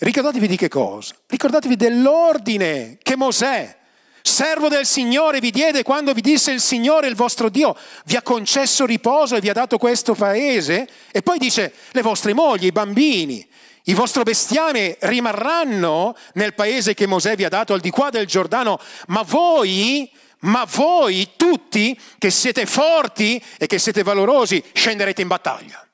Ricordatevi 0.00 0.46
di 0.46 0.56
che 0.58 0.68
cosa? 0.68 1.14
Ricordatevi 1.28 1.76
dell'ordine 1.76 2.98
che 3.00 3.16
Mosè, 3.16 3.74
servo 4.20 4.68
del 4.68 4.84
Signore, 4.84 5.40
vi 5.40 5.50
diede 5.50 5.82
quando 5.82 6.12
vi 6.12 6.20
disse 6.20 6.52
il 6.52 6.60
Signore, 6.60 7.08
il 7.08 7.14
vostro 7.14 7.48
Dio, 7.48 7.74
vi 8.04 8.16
ha 8.16 8.22
concesso 8.22 8.84
riposo 8.84 9.36
e 9.36 9.40
vi 9.40 9.48
ha 9.48 9.54
dato 9.54 9.78
questo 9.78 10.12
paese. 10.14 10.86
E 11.10 11.22
poi 11.22 11.38
dice, 11.38 11.72
le 11.92 12.02
vostre 12.02 12.34
mogli, 12.34 12.66
i 12.66 12.72
bambini, 12.72 13.48
il 13.84 13.94
vostro 13.94 14.24
bestiame 14.24 14.98
rimarranno 15.00 16.14
nel 16.34 16.52
paese 16.52 16.92
che 16.92 17.06
Mosè 17.06 17.34
vi 17.34 17.44
ha 17.44 17.48
dato 17.48 17.72
al 17.72 17.80
di 17.80 17.88
qua 17.88 18.10
del 18.10 18.26
Giordano, 18.26 18.78
ma 19.06 19.22
voi, 19.22 20.10
ma 20.42 20.66
voi 20.74 21.30
tutti 21.36 21.98
che 22.18 22.30
siete 22.30 22.66
forti 22.66 23.42
e 23.58 23.66
che 23.66 23.78
siete 23.78 24.02
valorosi, 24.02 24.62
scenderete 24.72 25.22
in 25.22 25.28
battaglia. 25.28 25.86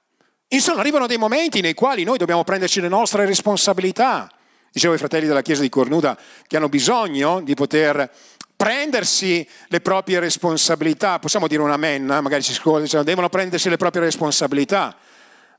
Insomma, 0.49 0.81
arrivano 0.81 1.07
dei 1.07 1.19
momenti 1.19 1.61
nei 1.61 1.75
quali 1.75 2.05
noi 2.05 2.19
dobbiamo 2.19 2.45
prenderci 2.45 2.81
le 2.81 2.89
nostre 2.89 3.27
responsabilità. 3.27 4.31
Dicevo 4.73 4.93
ai 4.93 4.99
fratelli 4.99 5.27
della 5.27 5.43
Chiesa 5.43 5.63
di 5.63 5.69
Cornuda 5.69 6.17
che 6.47 6.57
hanno 6.57 6.69
bisogno 6.69 7.41
di 7.41 7.55
poter 7.55 8.11
prendersi 8.57 9.47
le 9.69 9.81
proprie 9.81 10.21
responsabilità. 10.21 11.19
Possiamo 11.19 11.47
dire 11.47 11.63
un 11.63 11.71
amen, 11.71 12.05
magari 12.05 12.43
ci 12.43 12.53
ascoltano, 12.53 13.03
devono 13.03 13.29
prendersi 13.29 13.69
le 13.69 13.77
proprie 13.77 14.03
responsabilità. 14.03 14.97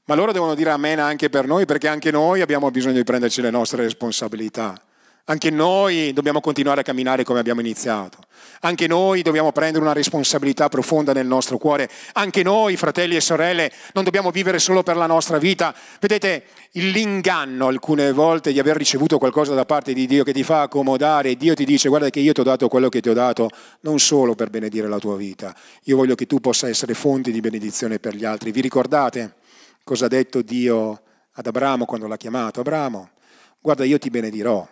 Ma 0.06 0.16
loro 0.16 0.32
devono 0.32 0.56
dire 0.56 0.72
amen 0.72 0.98
anche 1.00 1.30
per 1.30 1.46
noi 1.46 1.66
perché 1.66 1.88
anche 1.88 2.10
noi 2.10 2.42
abbiamo 2.42 2.72
bisogno 2.72 2.96
di 2.96 3.04
prenderci 3.04 3.42
le 3.42 3.52
nostre 3.52 3.84
responsabilità. 3.84 4.82
Anche 5.26 5.52
noi 5.52 6.12
dobbiamo 6.14 6.42
continuare 6.42 6.82
a 6.82 6.84
camminare 6.84 7.24
come 7.24 7.40
abbiamo 7.40 7.62
iniziato. 7.62 8.18
Anche 8.62 8.88
noi 8.88 9.22
dobbiamo 9.22 9.52
prendere 9.52 9.84
una 9.84 9.94
responsabilità 9.94 10.68
profonda 10.70 11.14
nel 11.14 11.28
nostro 11.28 11.58
cuore. 11.58 11.90
Anche 12.14 12.44
noi, 12.44 12.76
fratelli 12.76 13.16
e 13.16 13.22
sorelle, 13.22 13.72
non 13.94 14.04
dobbiamo 14.04 14.32
vivere 14.32 14.60
solo 14.60 14.84
per 14.84 14.98
la 14.98 15.06
nostra 15.06 15.38
vita. 15.38 15.74
Vedete, 16.00 16.44
l'inganno 16.72 17.68
alcune 17.68 18.12
volte 18.12 18.52
di 18.52 18.60
aver 18.60 18.76
ricevuto 18.76 19.18
qualcosa 19.18 19.54
da 19.54 19.66
parte 19.66 19.94
di 19.94 20.08
Dio 20.08 20.24
che 20.24 20.34
ti 20.34 20.44
fa 20.44 20.64
accomodare. 20.64 21.36
Dio 21.36 21.54
ti 21.54 21.64
dice 21.64 21.90
guarda 21.90 22.10
che 22.10 22.20
io 22.20 22.34
ti 22.34 22.42
ho 22.42 22.44
dato 22.44 22.68
quello 22.68 22.90
che 22.90 23.00
ti 23.00 23.10
ho 23.10 23.14
dato 23.14 23.50
non 23.82 24.00
solo 24.00 24.36
per 24.36 24.50
benedire 24.50 24.88
la 24.88 25.00
tua 25.00 25.16
vita. 25.16 25.56
Io 25.84 25.96
voglio 25.96 26.16
che 26.16 26.26
tu 26.26 26.40
possa 26.40 26.68
essere 26.68 26.94
fonte 26.94 27.32
di 27.32 27.40
benedizione 27.40 28.00
per 28.00 28.16
gli 28.16 28.26
altri. 28.26 28.52
Vi 28.52 28.62
ricordate 28.62 29.36
cosa 29.84 30.06
ha 30.06 30.10
detto 30.10 30.42
Dio 30.42 31.02
ad 31.34 31.46
Abramo 31.46 31.86
quando 31.86 32.08
l'ha 32.08 32.18
chiamato? 32.18 32.60
Abramo, 32.60 33.12
guarda 33.62 33.86
io 33.86 33.98
ti 33.98 34.10
benedirò 34.10 34.68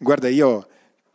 guarda 0.00 0.28
io 0.28 0.66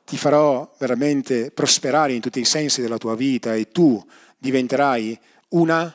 ti 0.05 0.15
farò 0.15 0.71
veramente 0.77 1.49
prosperare 1.49 2.13
in 2.13 2.21
tutti 2.21 2.39
i 2.39 2.45
sensi 2.45 2.81
della 2.81 2.99
tua 2.99 3.15
vita 3.15 3.55
e 3.55 3.71
tu 3.71 4.03
diventerai 4.37 5.19
una 5.49 5.93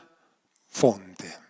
fonte, 0.66 1.40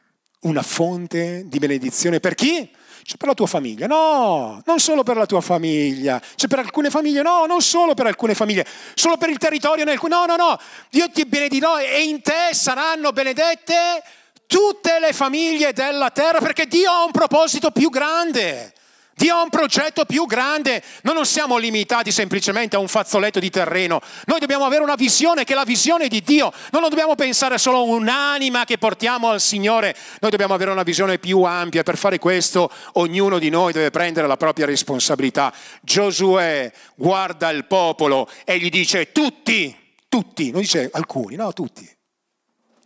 una 0.40 0.62
fonte 0.62 1.44
di 1.46 1.58
benedizione 1.58 2.20
per 2.20 2.34
chi? 2.34 2.70
Cioè 3.02 3.16
per 3.16 3.28
la 3.28 3.34
tua 3.34 3.46
famiglia, 3.46 3.86
no, 3.86 4.62
non 4.66 4.78
solo 4.78 5.02
per 5.02 5.16
la 5.16 5.24
tua 5.24 5.40
famiglia, 5.40 6.20
cioè 6.34 6.48
per 6.48 6.58
alcune 6.58 6.90
famiglie, 6.90 7.22
no, 7.22 7.46
non 7.46 7.62
solo 7.62 7.94
per 7.94 8.06
alcune 8.06 8.34
famiglie, 8.34 8.66
solo 8.94 9.16
per 9.16 9.30
il 9.30 9.38
territorio 9.38 9.84
nel 9.84 9.98
no, 10.02 10.26
no, 10.26 10.36
no, 10.36 10.58
Dio 10.90 11.08
ti 11.08 11.24
benedirò 11.24 11.80
e 11.80 12.02
in 12.02 12.20
te 12.20 12.50
saranno 12.52 13.12
benedette 13.12 14.02
tutte 14.46 14.98
le 15.00 15.14
famiglie 15.14 15.72
della 15.72 16.10
terra 16.10 16.40
perché 16.40 16.66
Dio 16.66 16.90
ha 16.90 17.04
un 17.04 17.10
proposito 17.10 17.70
più 17.70 17.88
grande. 17.88 18.74
Dio 19.20 19.36
ha 19.36 19.42
un 19.42 19.50
progetto 19.50 20.06
più 20.06 20.24
grande, 20.24 20.82
noi 21.02 21.12
non 21.12 21.26
siamo 21.26 21.58
limitati 21.58 22.10
semplicemente 22.10 22.76
a 22.76 22.78
un 22.78 22.88
fazzoletto 22.88 23.38
di 23.38 23.50
terreno, 23.50 24.00
noi 24.24 24.40
dobbiamo 24.40 24.64
avere 24.64 24.82
una 24.82 24.94
visione 24.94 25.44
che 25.44 25.52
è 25.52 25.56
la 25.56 25.64
visione 25.64 26.08
di 26.08 26.22
Dio, 26.22 26.50
non 26.70 26.80
dobbiamo 26.88 27.14
pensare 27.16 27.58
solo 27.58 27.76
a 27.76 27.82
un'anima 27.82 28.64
che 28.64 28.78
portiamo 28.78 29.28
al 29.28 29.42
Signore, 29.42 29.94
noi 30.20 30.30
dobbiamo 30.30 30.54
avere 30.54 30.70
una 30.70 30.84
visione 30.84 31.18
più 31.18 31.42
ampia, 31.42 31.82
per 31.82 31.98
fare 31.98 32.18
questo 32.18 32.70
ognuno 32.92 33.38
di 33.38 33.50
noi 33.50 33.74
deve 33.74 33.90
prendere 33.90 34.26
la 34.26 34.38
propria 34.38 34.64
responsabilità. 34.64 35.52
Giosuè 35.82 36.72
guarda 36.94 37.50
il 37.50 37.66
popolo 37.66 38.26
e 38.46 38.58
gli 38.58 38.70
dice 38.70 39.12
tutti, 39.12 39.76
tutti, 40.08 40.50
non 40.50 40.62
dice 40.62 40.88
alcuni, 40.90 41.36
no, 41.36 41.52
tutti, 41.52 41.86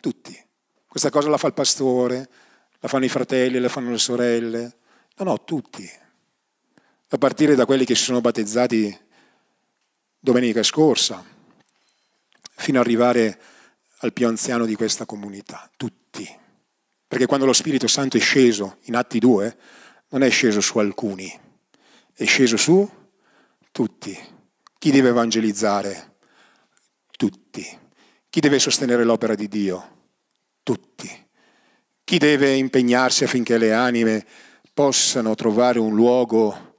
tutti. 0.00 0.36
Questa 0.88 1.10
cosa 1.10 1.28
la 1.28 1.38
fa 1.38 1.46
il 1.46 1.54
pastore, 1.54 2.28
la 2.80 2.88
fanno 2.88 3.04
i 3.04 3.08
fratelli, 3.08 3.60
la 3.60 3.68
fanno 3.68 3.90
le 3.90 3.98
sorelle, 3.98 4.76
no, 5.18 5.24
no, 5.24 5.44
tutti 5.44 6.02
a 7.14 7.18
partire 7.18 7.54
da 7.54 7.64
quelli 7.64 7.84
che 7.84 7.94
si 7.94 8.02
sono 8.02 8.20
battezzati 8.20 8.98
domenica 10.18 10.64
scorsa, 10.64 11.24
fino 12.56 12.80
ad 12.80 12.84
arrivare 12.84 13.40
al 13.98 14.12
più 14.12 14.26
anziano 14.26 14.66
di 14.66 14.74
questa 14.74 15.06
comunità, 15.06 15.70
tutti. 15.76 16.28
Perché 17.06 17.26
quando 17.26 17.46
lo 17.46 17.52
Spirito 17.52 17.86
Santo 17.86 18.16
è 18.16 18.20
sceso 18.20 18.78
in 18.86 18.96
Atti 18.96 19.20
2, 19.20 19.56
non 20.08 20.22
è 20.22 20.30
sceso 20.30 20.60
su 20.60 20.78
alcuni, 20.78 21.32
è 22.12 22.24
sceso 22.24 22.56
su 22.56 22.90
tutti. 23.70 24.18
Chi 24.76 24.90
deve 24.90 25.10
evangelizzare? 25.10 26.16
Tutti. 27.16 27.64
Chi 28.28 28.40
deve 28.40 28.58
sostenere 28.58 29.04
l'opera 29.04 29.36
di 29.36 29.46
Dio? 29.46 30.06
Tutti. 30.64 31.08
Chi 32.02 32.18
deve 32.18 32.54
impegnarsi 32.54 33.22
affinché 33.22 33.56
le 33.56 33.72
anime 33.72 34.26
possano 34.72 35.36
trovare 35.36 35.78
un 35.78 35.94
luogo 35.94 36.72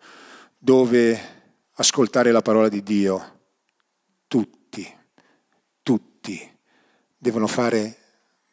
dove 0.65 1.21
ascoltare 1.73 2.31
la 2.31 2.41
parola 2.41 2.69
di 2.69 2.81
Dio. 2.81 3.33
Tutti, 4.25 4.83
tutti 5.83 6.57
devono 7.15 7.45
fare 7.45 7.97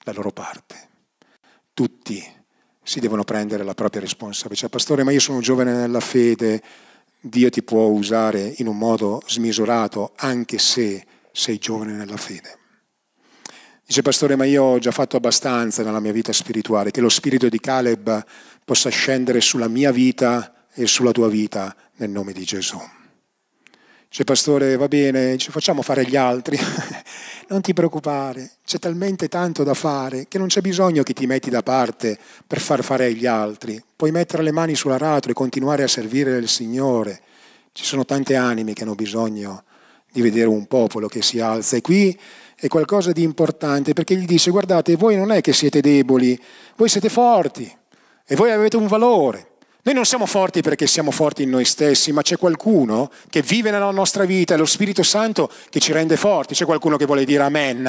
la 0.00 0.12
loro 0.12 0.30
parte. 0.30 0.90
Tutti 1.72 2.22
si 2.82 3.00
devono 3.00 3.24
prendere 3.24 3.64
la 3.64 3.72
propria 3.72 4.02
responsabilità. 4.02 4.60
Cioè, 4.60 4.68
pastore, 4.68 5.04
ma 5.04 5.10
io 5.10 5.20
sono 5.20 5.40
giovane 5.40 5.72
nella 5.72 6.00
fede, 6.00 6.62
Dio 7.18 7.48
ti 7.48 7.62
può 7.62 7.86
usare 7.86 8.56
in 8.58 8.66
un 8.66 8.76
modo 8.76 9.22
smisurato 9.26 10.12
anche 10.16 10.58
se 10.58 11.06
sei 11.32 11.56
giovane 11.56 11.92
nella 11.92 12.18
fede. 12.18 12.58
Dice, 13.86 14.02
pastore, 14.02 14.36
ma 14.36 14.44
io 14.44 14.62
ho 14.64 14.78
già 14.78 14.90
fatto 14.90 15.16
abbastanza 15.16 15.82
nella 15.82 16.00
mia 16.00 16.12
vita 16.12 16.32
spirituale, 16.34 16.90
che 16.90 17.00
lo 17.00 17.08
spirito 17.08 17.48
di 17.48 17.58
Caleb 17.58 18.22
possa 18.66 18.90
scendere 18.90 19.40
sulla 19.40 19.68
mia 19.68 19.90
vita 19.90 20.66
e 20.74 20.86
sulla 20.86 21.12
tua 21.12 21.28
vita 21.28 21.74
nel 21.96 22.10
nome 22.10 22.32
di 22.32 22.44
Gesù. 22.44 22.80
Dice, 24.08 24.24
pastore, 24.24 24.76
va 24.76 24.88
bene, 24.88 25.38
ci 25.38 25.50
facciamo 25.50 25.80
fare 25.80 26.04
gli 26.04 26.16
altri. 26.16 26.58
non 27.48 27.62
ti 27.62 27.72
preoccupare, 27.72 28.50
c'è 28.64 28.78
talmente 28.78 29.28
tanto 29.28 29.62
da 29.62 29.74
fare 29.74 30.26
che 30.28 30.36
non 30.36 30.48
c'è 30.48 30.60
bisogno 30.60 31.02
che 31.02 31.14
ti 31.14 31.26
metti 31.26 31.48
da 31.48 31.62
parte 31.62 32.18
per 32.46 32.60
far 32.60 32.84
fare 32.84 33.06
agli 33.06 33.26
altri. 33.26 33.82
Puoi 33.96 34.10
mettere 34.10 34.42
le 34.42 34.52
mani 34.52 34.74
sull'aratro 34.74 35.30
e 35.30 35.34
continuare 35.34 35.82
a 35.82 35.88
servire 35.88 36.36
il 36.36 36.48
Signore. 36.48 37.22
Ci 37.72 37.84
sono 37.84 38.04
tante 38.04 38.36
anime 38.36 38.74
che 38.74 38.82
hanno 38.82 38.94
bisogno 38.94 39.64
di 40.12 40.20
vedere 40.20 40.48
un 40.48 40.66
popolo 40.66 41.08
che 41.08 41.22
si 41.22 41.40
alza. 41.40 41.76
E 41.76 41.80
qui 41.80 42.18
è 42.54 42.68
qualcosa 42.68 43.12
di 43.12 43.22
importante 43.22 43.94
perché 43.94 44.14
gli 44.14 44.26
dice, 44.26 44.50
guardate, 44.50 44.96
voi 44.96 45.16
non 45.16 45.32
è 45.32 45.40
che 45.40 45.54
siete 45.54 45.80
deboli, 45.80 46.38
voi 46.76 46.90
siete 46.90 47.08
forti 47.08 47.74
e 48.26 48.36
voi 48.36 48.50
avete 48.50 48.76
un 48.76 48.88
valore. 48.88 49.51
Noi 49.84 49.94
non 49.94 50.04
siamo 50.04 50.26
forti 50.26 50.62
perché 50.62 50.86
siamo 50.86 51.10
forti 51.10 51.42
in 51.42 51.50
noi 51.50 51.64
stessi, 51.64 52.12
ma 52.12 52.22
c'è 52.22 52.36
qualcuno 52.36 53.10
che 53.28 53.42
vive 53.42 53.72
nella 53.72 53.90
nostra 53.90 54.24
vita, 54.24 54.54
è 54.54 54.56
lo 54.56 54.64
Spirito 54.64 55.02
Santo 55.02 55.50
che 55.70 55.80
ci 55.80 55.90
rende 55.90 56.16
forti, 56.16 56.54
c'è 56.54 56.64
qualcuno 56.64 56.96
che 56.96 57.04
vuole 57.04 57.24
dire 57.24 57.42
amen. 57.42 57.82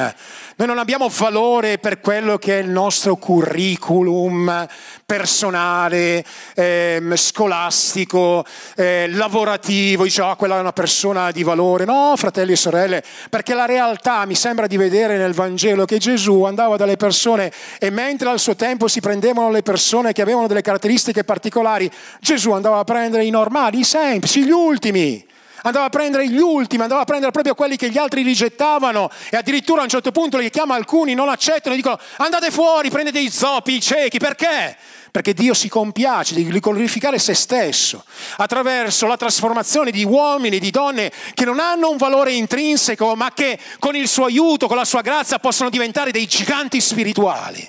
Noi 0.56 0.66
non 0.66 0.78
abbiamo 0.78 1.08
valore 1.08 1.78
per 1.78 2.00
quello 2.00 2.36
che 2.36 2.58
è 2.58 2.62
il 2.62 2.68
nostro 2.68 3.14
curriculum 3.14 4.66
personale, 5.04 6.24
eh, 6.54 7.02
scolastico, 7.14 8.44
eh, 8.76 9.06
lavorativo, 9.10 10.04
dice 10.04 10.22
oh, 10.22 10.36
quella 10.36 10.56
è 10.56 10.60
una 10.60 10.72
persona 10.72 11.30
di 11.30 11.42
valore. 11.42 11.84
No, 11.84 12.14
fratelli 12.16 12.52
e 12.52 12.56
sorelle, 12.56 13.02
perché 13.30 13.54
la 13.54 13.66
realtà 13.66 14.24
mi 14.24 14.34
sembra 14.34 14.66
di 14.66 14.76
vedere 14.76 15.16
nel 15.16 15.34
Vangelo 15.34 15.84
che 15.84 15.98
Gesù 15.98 16.44
andava 16.44 16.76
dalle 16.76 16.96
persone 16.96 17.52
e 17.78 17.90
mentre 17.90 18.28
al 18.28 18.38
suo 18.38 18.56
tempo 18.56 18.88
si 18.88 19.00
prendevano 19.00 19.50
le 19.50 19.62
persone 19.62 20.12
che 20.12 20.22
avevano 20.22 20.46
delle 20.46 20.62
caratteristiche 20.62 21.24
particolari, 21.24 21.90
Gesù 22.20 22.52
andava 22.52 22.78
a 22.78 22.84
prendere 22.84 23.24
i 23.24 23.30
normali, 23.30 23.80
i 23.80 23.84
semplici, 23.84 24.44
gli 24.44 24.50
ultimi. 24.50 25.32
Andava 25.66 25.86
a 25.86 25.88
prendere 25.88 26.28
gli 26.28 26.38
ultimi, 26.38 26.82
andava 26.82 27.00
a 27.00 27.04
prendere 27.04 27.32
proprio 27.32 27.54
quelli 27.54 27.76
che 27.76 27.88
gli 27.88 27.96
altri 27.96 28.22
rigettavano 28.22 29.10
e 29.30 29.36
addirittura 29.38 29.80
a 29.80 29.84
un 29.84 29.88
certo 29.88 30.12
punto 30.12 30.36
li 30.36 30.50
chiama 30.50 30.74
alcuni, 30.74 31.14
non 31.14 31.30
accettano 31.30 31.74
e 31.74 31.78
dicono 31.78 31.98
andate 32.18 32.50
fuori, 32.50 32.90
prendete 32.90 33.18
i 33.18 33.30
zoppi, 33.30 33.76
i 33.76 33.80
ciechi, 33.80 34.18
perché? 34.18 34.76
Perché 35.10 35.32
Dio 35.32 35.54
si 35.54 35.70
compiace 35.70 36.34
di 36.34 36.46
glorificare 36.60 37.18
se 37.18 37.32
stesso 37.32 38.04
attraverso 38.36 39.06
la 39.06 39.16
trasformazione 39.16 39.90
di 39.90 40.04
uomini, 40.04 40.58
di 40.58 40.70
donne 40.70 41.10
che 41.32 41.46
non 41.46 41.58
hanno 41.58 41.88
un 41.88 41.96
valore 41.96 42.32
intrinseco, 42.32 43.14
ma 43.14 43.32
che 43.32 43.58
con 43.78 43.96
il 43.96 44.06
suo 44.06 44.26
aiuto, 44.26 44.66
con 44.66 44.76
la 44.76 44.84
sua 44.84 45.00
grazia 45.00 45.38
possono 45.38 45.70
diventare 45.70 46.10
dei 46.10 46.26
giganti 46.26 46.78
spirituali. 46.78 47.66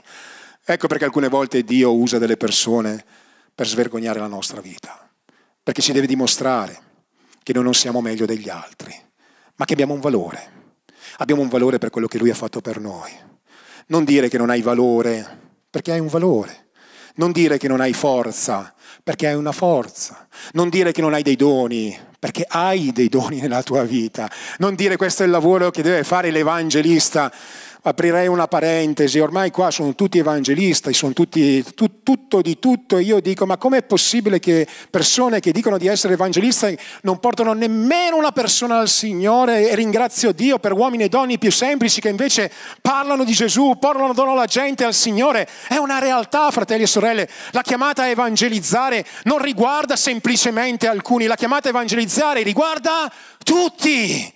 Ecco 0.65 0.87
perché 0.87 1.05
alcune 1.05 1.29
volte 1.29 1.63
Dio 1.63 1.95
usa 1.95 2.17
delle 2.17 2.35
persone 2.35 3.05
per 3.55 3.67
svergognare 3.67 4.19
la 4.19 4.27
nostra 4.27 4.59
vita, 4.59 5.07
perché 5.63 5.81
ci 5.81 5.93
deve 5.93 6.07
dimostrare 6.07 6.84
che 7.45 7.53
noi 7.53 7.61
non 7.61 7.75
siamo 7.75 8.01
meglio 8.01 8.25
degli 8.25 8.49
altri, 8.49 8.91
ma 9.57 9.65
che 9.65 9.73
abbiamo 9.73 9.93
un 9.93 9.99
valore. 9.99 10.53
Abbiamo 11.17 11.43
un 11.43 11.47
valore 11.47 11.77
per 11.77 11.91
quello 11.91 12.07
che 12.07 12.17
Lui 12.17 12.31
ha 12.31 12.33
fatto 12.33 12.59
per 12.59 12.79
noi. 12.79 13.11
Non 13.89 14.03
dire 14.03 14.29
che 14.29 14.39
non 14.39 14.49
hai 14.49 14.63
valore, 14.63 15.53
perché 15.69 15.91
hai 15.91 15.99
un 15.99 16.07
valore. 16.07 16.69
Non 17.17 17.31
dire 17.31 17.59
che 17.59 17.67
non 17.67 17.81
hai 17.81 17.93
forza, 17.93 18.73
perché 19.03 19.27
hai 19.27 19.35
una 19.35 19.51
forza. 19.51 20.27
Non 20.53 20.69
dire 20.69 20.91
che 20.91 21.01
non 21.01 21.13
hai 21.13 21.21
dei 21.21 21.35
doni, 21.35 21.95
perché 22.17 22.47
hai 22.49 22.91
dei 22.91 23.09
doni 23.09 23.39
nella 23.39 23.61
tua 23.61 23.83
vita. 23.83 24.27
Non 24.57 24.73
dire 24.73 24.97
questo 24.97 25.21
è 25.21 25.27
il 25.27 25.31
lavoro 25.31 25.69
che 25.69 25.83
deve 25.83 26.03
fare 26.03 26.31
l'evangelista. 26.31 27.31
Aprirei 27.87 28.27
una 28.27 28.47
parentesi, 28.47 29.19
ormai 29.19 29.51
qua 29.51 29.69
sono 29.69 29.93
tutti 29.93 30.17
evangelisti, 30.17 30.91
sono 30.93 31.13
tutti 31.13 31.63
tu, 31.75 32.01
tutto 32.01 32.41
di 32.41 32.57
tutto, 32.57 32.97
io 32.97 33.19
dico 33.19 33.45
ma 33.45 33.57
com'è 33.57 33.83
possibile 33.83 34.39
che 34.39 34.67
persone 34.89 35.39
che 35.39 35.51
dicono 35.51 35.77
di 35.77 35.85
essere 35.85 36.13
evangelisti 36.13 36.75
non 37.01 37.19
portano 37.19 37.53
nemmeno 37.53 38.17
una 38.17 38.31
persona 38.31 38.79
al 38.79 38.89
Signore? 38.89 39.69
E 39.69 39.75
ringrazio 39.75 40.31
Dio 40.31 40.57
per 40.57 40.73
uomini 40.73 41.03
e 41.03 41.09
donne 41.09 41.37
più 41.37 41.51
semplici 41.51 42.01
che 42.01 42.09
invece 42.09 42.51
parlano 42.81 43.23
di 43.23 43.33
Gesù, 43.33 43.77
parlano 43.79 44.33
la 44.33 44.45
gente 44.45 44.83
al 44.83 44.95
Signore, 44.95 45.47
è 45.67 45.77
una 45.77 45.99
realtà 45.99 46.49
fratelli 46.49 46.83
e 46.83 46.87
sorelle, 46.87 47.29
la 47.51 47.61
chiamata 47.61 48.03
a 48.03 48.07
evangelizzare 48.07 49.05
non 49.23 49.37
riguarda 49.37 49.95
semplicemente 49.95 50.87
alcuni, 50.87 51.27
la 51.27 51.35
chiamata 51.35 51.67
a 51.67 51.71
evangelizzare 51.71 52.41
riguarda 52.41 53.11
tutti. 53.43 54.33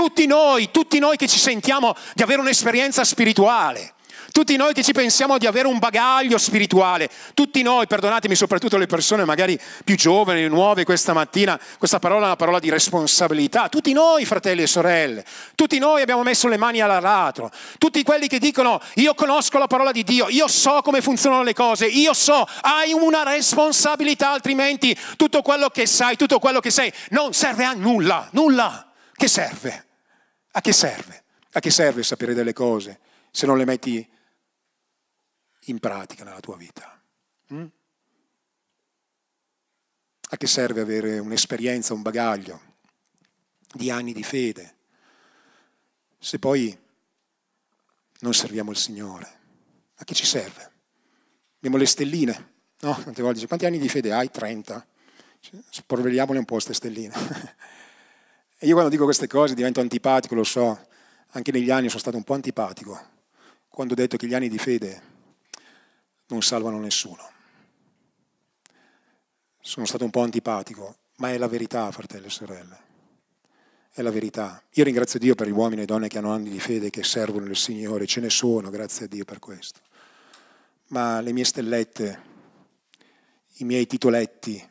Tutti 0.00 0.24
noi, 0.24 0.70
tutti 0.70 0.98
noi 0.98 1.18
che 1.18 1.28
ci 1.28 1.38
sentiamo 1.38 1.94
di 2.14 2.22
avere 2.22 2.40
un'esperienza 2.40 3.04
spirituale, 3.04 3.92
tutti 4.32 4.56
noi 4.56 4.72
che 4.72 4.82
ci 4.82 4.92
pensiamo 4.92 5.36
di 5.36 5.46
avere 5.46 5.68
un 5.68 5.78
bagaglio 5.78 6.38
spirituale, 6.38 7.10
tutti 7.34 7.60
noi, 7.60 7.86
perdonatemi 7.86 8.34
soprattutto 8.34 8.78
le 8.78 8.86
persone 8.86 9.26
magari 9.26 9.60
più 9.84 9.96
giovani, 9.96 10.48
nuove 10.48 10.84
questa 10.84 11.12
mattina, 11.12 11.60
questa 11.76 11.98
parola 11.98 12.22
è 12.22 12.26
una 12.28 12.36
parola 12.36 12.58
di 12.58 12.70
responsabilità, 12.70 13.68
tutti 13.68 13.92
noi 13.92 14.24
fratelli 14.24 14.62
e 14.62 14.66
sorelle, 14.66 15.22
tutti 15.54 15.78
noi 15.78 16.00
abbiamo 16.00 16.22
messo 16.22 16.48
le 16.48 16.56
mani 16.56 16.80
all'aratro, 16.80 17.50
tutti 17.76 18.02
quelli 18.02 18.26
che 18.26 18.38
dicono 18.38 18.80
io 18.94 19.12
conosco 19.12 19.58
la 19.58 19.66
parola 19.66 19.92
di 19.92 20.02
Dio, 20.02 20.30
io 20.30 20.48
so 20.48 20.80
come 20.82 21.02
funzionano 21.02 21.42
le 21.42 21.52
cose, 21.52 21.84
io 21.84 22.14
so, 22.14 22.48
hai 22.62 22.94
una 22.94 23.22
responsabilità, 23.22 24.30
altrimenti 24.30 24.96
tutto 25.16 25.42
quello 25.42 25.68
che 25.68 25.84
sai, 25.84 26.16
tutto 26.16 26.38
quello 26.38 26.60
che 26.60 26.70
sei 26.70 26.90
non 27.10 27.34
serve 27.34 27.64
a 27.66 27.74
nulla, 27.74 28.26
nulla. 28.32 28.86
Che 29.20 29.28
serve? 29.28 29.89
A 30.52 30.60
che 30.60 30.72
serve? 30.72 31.24
A 31.52 31.60
che 31.60 31.70
serve 31.70 32.02
sapere 32.02 32.34
delle 32.34 32.52
cose 32.52 32.98
se 33.30 33.46
non 33.46 33.56
le 33.56 33.64
metti 33.64 34.08
in 35.64 35.78
pratica 35.78 36.24
nella 36.24 36.40
tua 36.40 36.56
vita? 36.56 37.00
Mm? 37.52 37.66
A 40.32 40.36
che 40.36 40.46
serve 40.46 40.80
avere 40.80 41.18
un'esperienza, 41.18 41.94
un 41.94 42.02
bagaglio 42.02 42.60
di 43.72 43.90
anni 43.90 44.12
di 44.12 44.22
fede 44.22 44.76
se 46.18 46.38
poi 46.38 46.76
non 48.20 48.34
serviamo 48.34 48.70
il 48.70 48.76
Signore? 48.76 49.38
A 49.96 50.04
che 50.04 50.14
ci 50.14 50.24
serve? 50.24 50.70
Abbiamo 51.56 51.76
le 51.76 51.86
stelline, 51.86 52.52
no? 52.80 52.94
Tante 53.02 53.22
volte 53.22 53.34
dice, 53.34 53.46
quanti 53.46 53.66
anni 53.66 53.78
di 53.78 53.88
fede 53.88 54.12
hai? 54.12 54.30
30. 54.30 54.86
Sporvelliamole 55.70 56.38
un 56.38 56.44
po' 56.44 56.54
queste 56.54 56.74
stelline. 56.74 57.14
E 58.62 58.66
io 58.66 58.74
quando 58.74 58.90
dico 58.90 59.04
queste 59.04 59.26
cose 59.26 59.54
divento 59.54 59.80
antipatico, 59.80 60.34
lo 60.34 60.44
so, 60.44 60.86
anche 61.28 61.50
negli 61.50 61.70
anni 61.70 61.88
sono 61.88 62.00
stato 62.00 62.18
un 62.18 62.24
po' 62.24 62.34
antipatico, 62.34 63.00
quando 63.70 63.94
ho 63.94 63.96
detto 63.96 64.18
che 64.18 64.26
gli 64.26 64.34
anni 64.34 64.50
di 64.50 64.58
fede 64.58 65.02
non 66.26 66.42
salvano 66.42 66.78
nessuno. 66.78 67.26
Sono 69.62 69.86
stato 69.86 70.04
un 70.04 70.10
po' 70.10 70.20
antipatico, 70.20 70.94
ma 71.16 71.30
è 71.30 71.38
la 71.38 71.48
verità, 71.48 71.90
fratelli 71.90 72.26
e 72.26 72.30
sorelle. 72.30 72.78
È 73.92 74.02
la 74.02 74.10
verità. 74.10 74.62
Io 74.72 74.84
ringrazio 74.84 75.18
Dio 75.18 75.34
per 75.34 75.46
gli 75.46 75.52
uomini 75.52 75.80
e 75.80 75.86
donne 75.86 76.08
che 76.08 76.18
hanno 76.18 76.32
anni 76.32 76.50
di 76.50 76.60
fede, 76.60 76.90
che 76.90 77.02
servono 77.02 77.46
il 77.46 77.56
Signore, 77.56 78.04
ce 78.04 78.20
ne 78.20 78.28
sono, 78.28 78.68
grazie 78.68 79.06
a 79.06 79.08
Dio 79.08 79.24
per 79.24 79.38
questo. 79.38 79.80
Ma 80.88 81.22
le 81.22 81.32
mie 81.32 81.44
stellette, 81.44 82.22
i 83.54 83.64
miei 83.64 83.86
titoletti, 83.86 84.69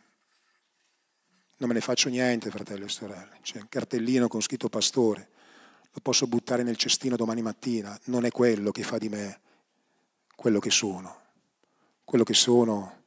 non 1.59 1.67
me 1.67 1.73
ne 1.73 1.81
faccio 1.81 2.07
niente, 2.07 2.49
fratelli 2.49 2.85
e 2.85 2.89
sorelle. 2.89 3.39
C'è 3.41 3.59
un 3.59 3.67
cartellino 3.67 4.29
con 4.29 4.41
scritto 4.41 4.69
pastore, 4.69 5.29
lo 5.91 5.99
posso 6.01 6.25
buttare 6.25 6.63
nel 6.63 6.77
cestino 6.77 7.17
domani 7.17 7.41
mattina. 7.41 7.97
Non 8.05 8.23
è 8.23 8.31
quello 8.31 8.71
che 8.71 8.83
fa 8.83 8.97
di 8.97 9.09
me 9.09 9.41
quello 10.35 10.59
che 10.59 10.71
sono. 10.71 11.17
Quello 12.05 12.23
che 12.23 12.33
sono 12.33 13.03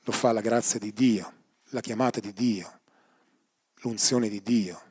lo 0.00 0.12
fa 0.12 0.32
la 0.32 0.40
grazia 0.40 0.78
di 0.78 0.92
Dio, 0.92 1.32
la 1.70 1.80
chiamata 1.80 2.18
di 2.18 2.32
Dio, 2.32 2.80
l'unzione 3.80 4.28
di 4.30 4.40
Dio 4.40 4.82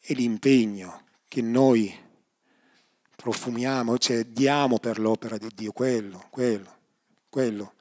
e 0.00 0.14
l'impegno 0.14 1.04
che 1.28 1.42
noi 1.42 1.94
profumiamo, 3.14 3.98
cioè 3.98 4.24
diamo 4.24 4.78
per 4.78 4.98
l'opera 4.98 5.36
di 5.36 5.50
Dio, 5.54 5.72
quello, 5.72 6.26
quello, 6.30 6.74
quello 7.28 7.74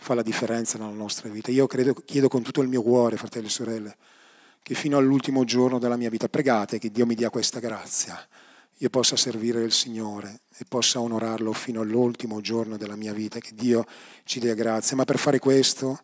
fa 0.00 0.14
la 0.14 0.22
differenza 0.22 0.78
nella 0.78 0.90
nostra 0.90 1.28
vita. 1.28 1.50
Io 1.50 1.66
credo, 1.66 1.92
chiedo 1.92 2.28
con 2.28 2.42
tutto 2.42 2.62
il 2.62 2.68
mio 2.68 2.82
cuore, 2.82 3.18
fratelli 3.18 3.46
e 3.46 3.50
sorelle, 3.50 3.96
che 4.62 4.74
fino 4.74 4.96
all'ultimo 4.96 5.44
giorno 5.44 5.78
della 5.78 5.96
mia 5.96 6.08
vita, 6.08 6.28
pregate 6.28 6.78
che 6.78 6.90
Dio 6.90 7.04
mi 7.04 7.14
dia 7.14 7.28
questa 7.28 7.60
grazia, 7.60 8.18
io 8.78 8.88
possa 8.88 9.14
servire 9.14 9.62
il 9.62 9.72
Signore 9.72 10.40
e 10.56 10.64
possa 10.66 11.00
onorarlo 11.00 11.52
fino 11.52 11.82
all'ultimo 11.82 12.40
giorno 12.40 12.78
della 12.78 12.96
mia 12.96 13.12
vita, 13.12 13.38
che 13.38 13.50
Dio 13.54 13.84
ci 14.24 14.40
dia 14.40 14.54
grazia. 14.54 14.96
Ma 14.96 15.04
per 15.04 15.18
fare 15.18 15.38
questo 15.38 16.00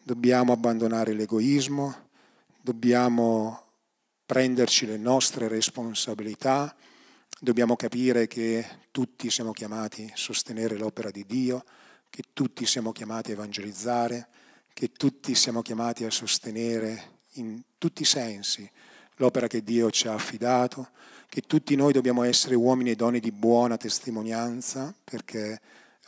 dobbiamo 0.00 0.52
abbandonare 0.52 1.12
l'egoismo, 1.12 2.10
dobbiamo 2.60 3.64
prenderci 4.24 4.86
le 4.86 4.98
nostre 4.98 5.48
responsabilità, 5.48 6.72
dobbiamo 7.40 7.74
capire 7.74 8.28
che 8.28 8.64
tutti 8.92 9.28
siamo 9.28 9.50
chiamati 9.50 10.08
a 10.12 10.16
sostenere 10.16 10.76
l'opera 10.76 11.10
di 11.10 11.26
Dio 11.26 11.64
che 12.12 12.24
tutti 12.34 12.66
siamo 12.66 12.92
chiamati 12.92 13.30
a 13.30 13.32
evangelizzare, 13.32 14.28
che 14.74 14.92
tutti 14.92 15.34
siamo 15.34 15.62
chiamati 15.62 16.04
a 16.04 16.10
sostenere 16.10 17.20
in 17.36 17.58
tutti 17.78 18.02
i 18.02 18.04
sensi 18.04 18.70
l'opera 19.16 19.46
che 19.46 19.62
Dio 19.62 19.90
ci 19.90 20.08
ha 20.08 20.12
affidato, 20.12 20.90
che 21.30 21.40
tutti 21.40 21.74
noi 21.74 21.94
dobbiamo 21.94 22.22
essere 22.22 22.54
uomini 22.54 22.90
e 22.90 22.96
donne 22.96 23.18
di 23.18 23.32
buona 23.32 23.78
testimonianza, 23.78 24.94
perché 25.02 25.58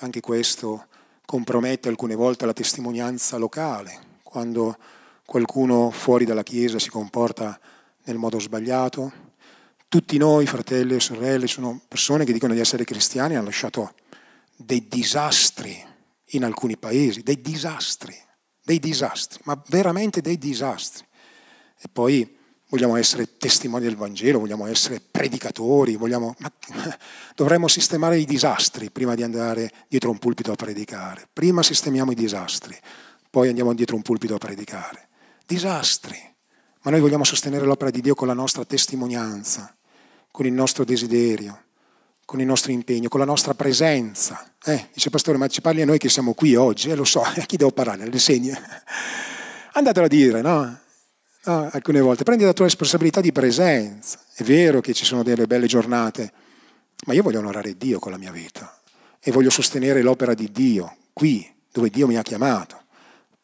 anche 0.00 0.20
questo 0.20 0.88
compromette 1.24 1.88
alcune 1.88 2.14
volte 2.14 2.44
la 2.44 2.52
testimonianza 2.52 3.38
locale, 3.38 4.18
quando 4.22 4.76
qualcuno 5.24 5.90
fuori 5.90 6.26
dalla 6.26 6.42
Chiesa 6.42 6.78
si 6.78 6.90
comporta 6.90 7.58
nel 8.04 8.18
modo 8.18 8.38
sbagliato. 8.38 9.10
Tutti 9.88 10.18
noi, 10.18 10.44
fratelli 10.44 10.96
e 10.96 11.00
sorelle, 11.00 11.46
sono 11.46 11.80
persone 11.88 12.26
che 12.26 12.34
dicono 12.34 12.52
di 12.52 12.60
essere 12.60 12.84
cristiani 12.84 13.32
e 13.32 13.36
hanno 13.36 13.46
lasciato 13.46 13.94
dei 14.54 14.86
disastri 14.86 15.92
in 16.36 16.44
alcuni 16.44 16.76
paesi, 16.76 17.22
dei 17.22 17.40
disastri, 17.40 18.16
dei 18.62 18.78
disastri, 18.78 19.40
ma 19.44 19.60
veramente 19.68 20.20
dei 20.20 20.38
disastri. 20.38 21.04
E 21.78 21.88
poi 21.92 22.36
vogliamo 22.68 22.96
essere 22.96 23.36
testimoni 23.36 23.84
del 23.84 23.96
Vangelo, 23.96 24.40
vogliamo 24.40 24.66
essere 24.66 25.00
predicatori, 25.00 25.96
vogliamo... 25.96 26.34
ma 26.38 26.52
dovremmo 27.34 27.68
sistemare 27.68 28.18
i 28.18 28.24
disastri 28.24 28.90
prima 28.90 29.14
di 29.14 29.22
andare 29.22 29.70
dietro 29.88 30.10
un 30.10 30.18
pulpito 30.18 30.52
a 30.52 30.56
predicare. 30.56 31.28
Prima 31.32 31.62
sistemiamo 31.62 32.12
i 32.12 32.16
disastri, 32.16 32.76
poi 33.30 33.48
andiamo 33.48 33.74
dietro 33.74 33.96
un 33.96 34.02
pulpito 34.02 34.34
a 34.34 34.38
predicare. 34.38 35.08
Disastri. 35.46 36.18
Ma 36.82 36.90
noi 36.90 37.00
vogliamo 37.00 37.24
sostenere 37.24 37.64
l'opera 37.64 37.90
di 37.90 38.00
Dio 38.00 38.14
con 38.14 38.26
la 38.26 38.34
nostra 38.34 38.64
testimonianza, 38.64 39.74
con 40.30 40.46
il 40.46 40.52
nostro 40.52 40.84
desiderio, 40.84 41.62
con 42.24 42.40
il 42.40 42.46
nostro 42.46 42.72
impegno, 42.72 43.08
con 43.08 43.20
la 43.20 43.26
nostra 43.26 43.54
presenza. 43.54 44.52
Eh, 44.64 44.88
dice 44.92 45.10
pastore, 45.10 45.38
ma 45.38 45.46
ci 45.46 45.60
parli 45.60 45.82
a 45.82 45.84
noi 45.84 45.98
che 45.98 46.08
siamo 46.08 46.34
qui 46.34 46.54
oggi? 46.54 46.90
Eh, 46.90 46.94
lo 46.94 47.04
so, 47.04 47.22
a 47.24 47.32
chi 47.32 47.56
devo 47.56 47.70
parlare? 47.70 48.08
Le 48.08 48.18
segne. 48.18 48.58
Andatelo 49.72 50.06
a 50.06 50.08
dire, 50.08 50.40
no? 50.40 50.78
no? 51.44 51.70
Alcune 51.72 52.00
volte. 52.00 52.24
Prendi 52.24 52.44
la 52.44 52.52
tua 52.52 52.64
responsabilità 52.64 53.20
di 53.20 53.32
presenza. 53.32 54.18
È 54.34 54.42
vero 54.42 54.80
che 54.80 54.94
ci 54.94 55.04
sono 55.04 55.22
delle 55.22 55.46
belle 55.46 55.66
giornate, 55.66 56.32
ma 57.06 57.14
io 57.14 57.22
voglio 57.22 57.40
onorare 57.40 57.76
Dio 57.76 57.98
con 57.98 58.12
la 58.12 58.18
mia 58.18 58.30
vita 58.32 58.80
e 59.20 59.30
voglio 59.30 59.50
sostenere 59.50 60.02
l'opera 60.02 60.34
di 60.34 60.50
Dio 60.52 60.96
qui, 61.12 61.50
dove 61.70 61.90
Dio 61.90 62.06
mi 62.06 62.16
ha 62.16 62.22
chiamato 62.22 62.83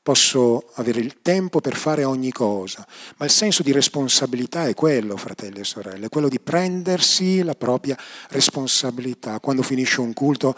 posso 0.03 0.71
avere 0.75 1.01
il 1.01 1.21
tempo 1.23 1.61
per 1.61 1.77
fare 1.77 2.05
ogni 2.05 2.33
cosa, 2.33 2.87
ma 3.17 3.27
il 3.27 3.31
senso 3.31 3.63
di 3.63 3.73
responsabilità 3.73 4.67
è 4.67 4.75
quello, 4.75 5.17
fratelli 5.17 5.61
e 5.61 5.65
sorelle, 5.65 6.07
è 6.07 6.09
quello 6.09 6.29
di 6.29 6.41
prendersi 6.41 7.43
la 7.43 7.55
propria 7.55 7.97
responsabilità. 8.29 9.41
Quando 9.41 9.63
finisce 9.63 10.01
un 10.01 10.13
culto 10.13 10.57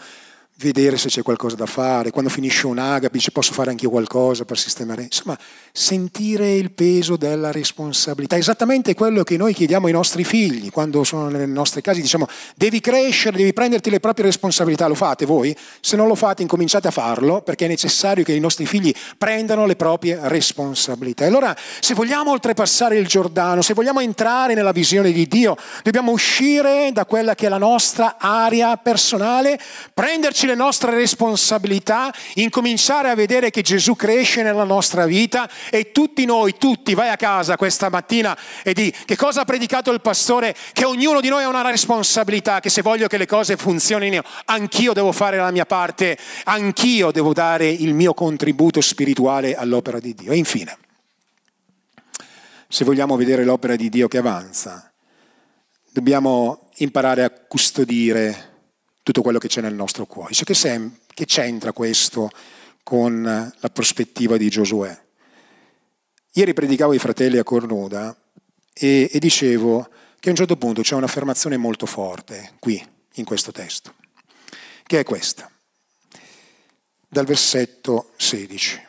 vedere 0.63 0.97
se 0.97 1.09
c'è 1.09 1.21
qualcosa 1.21 1.55
da 1.55 1.65
fare, 1.65 2.09
quando 2.09 2.29
finisce 2.29 2.65
un 2.65 2.79
agape 2.79 3.17
dice 3.17 3.31
posso 3.31 3.51
fare 3.51 3.69
anche 3.69 3.83
io 3.83 3.89
qualcosa 3.89 4.45
per 4.45 4.57
sistemare, 4.57 5.03
insomma 5.03 5.37
sentire 5.71 6.53
il 6.53 6.71
peso 6.71 7.17
della 7.17 7.51
responsabilità, 7.51 8.37
esattamente 8.37 8.93
quello 8.93 9.23
che 9.23 9.35
noi 9.35 9.53
chiediamo 9.53 9.87
ai 9.87 9.91
nostri 9.91 10.23
figli 10.23 10.71
quando 10.71 11.03
sono 11.03 11.27
nelle 11.27 11.45
nostre 11.45 11.81
case, 11.81 12.01
diciamo 12.01 12.27
devi 12.55 12.79
crescere, 12.79 13.35
devi 13.37 13.53
prenderti 13.53 13.89
le 13.89 13.99
proprie 13.99 14.25
responsabilità, 14.25 14.87
lo 14.87 14.95
fate 14.95 15.25
voi? 15.25 15.55
Se 15.81 15.95
non 15.95 16.07
lo 16.07 16.15
fate 16.15 16.41
incominciate 16.41 16.87
a 16.87 16.91
farlo 16.91 17.41
perché 17.41 17.65
è 17.65 17.67
necessario 17.67 18.23
che 18.23 18.33
i 18.33 18.39
nostri 18.39 18.65
figli 18.65 18.93
prendano 19.17 19.65
le 19.65 19.75
proprie 19.75 20.17
responsabilità. 20.23 21.25
Allora 21.25 21.55
se 21.79 21.93
vogliamo 21.93 22.31
oltrepassare 22.31 22.97
il 22.97 23.07
Giordano, 23.07 23.61
se 23.61 23.73
vogliamo 23.73 23.99
entrare 23.99 24.53
nella 24.53 24.71
visione 24.71 25.11
di 25.11 25.27
Dio, 25.27 25.57
dobbiamo 25.83 26.11
uscire 26.11 26.91
da 26.93 27.05
quella 27.05 27.35
che 27.35 27.47
è 27.47 27.49
la 27.49 27.57
nostra 27.57 28.15
area 28.17 28.77
personale, 28.77 29.59
prenderci 29.93 30.45
le 30.45 30.52
le 30.53 30.55
nostre 30.55 30.91
responsabilità, 30.91 32.13
incominciare 32.35 33.09
a 33.09 33.15
vedere 33.15 33.49
che 33.49 33.61
Gesù 33.61 33.95
cresce 33.95 34.43
nella 34.43 34.63
nostra 34.63 35.05
vita 35.05 35.49
e 35.69 35.91
tutti 35.91 36.25
noi, 36.25 36.55
tutti, 36.57 36.93
vai 36.93 37.09
a 37.09 37.17
casa 37.17 37.57
questa 37.57 37.89
mattina 37.89 38.37
e 38.63 38.73
di 38.73 38.93
che 39.05 39.15
cosa 39.15 39.41
ha 39.41 39.45
predicato 39.45 39.91
il 39.91 40.01
pastore, 40.01 40.55
che 40.71 40.85
ognuno 40.85 41.19
di 41.19 41.29
noi 41.29 41.43
ha 41.43 41.49
una 41.49 41.69
responsabilità, 41.69 42.59
che 42.59 42.69
se 42.69 42.81
voglio 42.81 43.07
che 43.07 43.17
le 43.17 43.25
cose 43.25 43.57
funzionino, 43.57 44.21
anch'io 44.45 44.93
devo 44.93 45.11
fare 45.11 45.37
la 45.37 45.51
mia 45.51 45.65
parte, 45.65 46.17
anch'io 46.45 47.11
devo 47.11 47.33
dare 47.33 47.67
il 47.67 47.93
mio 47.93 48.13
contributo 48.13 48.79
spirituale 48.79 49.55
all'opera 49.55 49.99
di 49.99 50.13
Dio. 50.13 50.31
E 50.31 50.37
infine, 50.37 50.77
se 52.67 52.85
vogliamo 52.85 53.15
vedere 53.15 53.43
l'opera 53.43 53.75
di 53.75 53.89
Dio 53.89 54.07
che 54.07 54.19
avanza, 54.19 54.91
dobbiamo 55.91 56.69
imparare 56.77 57.23
a 57.23 57.31
custodire 57.31 58.51
tutto 59.03 59.21
quello 59.21 59.37
che 59.37 59.49
c'è 59.49 59.61
nel 59.61 59.73
nostro 59.73 60.05
cuore. 60.05 60.33
Cioè, 60.33 60.45
che, 60.45 60.53
sem- 60.53 60.97
che 61.13 61.25
c'entra 61.25 61.73
questo 61.73 62.29
con 62.81 63.21
la 63.21 63.69
prospettiva 63.69 64.37
di 64.37 64.49
Giosuè? 64.49 65.01
Ieri 66.31 66.53
predicavo 66.53 66.93
ai 66.93 66.99
fratelli 66.99 67.37
a 67.37 67.43
Cornuda 67.43 68.15
e, 68.73 69.09
e 69.11 69.19
dicevo 69.19 69.87
che 70.19 70.29
a 70.29 70.31
un 70.31 70.37
certo 70.37 70.55
punto 70.55 70.81
c'è 70.81 70.95
un'affermazione 70.95 71.57
molto 71.57 71.85
forte 71.85 72.53
qui, 72.59 72.83
in 73.15 73.25
questo 73.25 73.51
testo, 73.51 73.93
che 74.85 74.99
è 74.99 75.03
questa, 75.03 75.51
dal 77.07 77.25
versetto 77.25 78.13
16. 78.15 78.81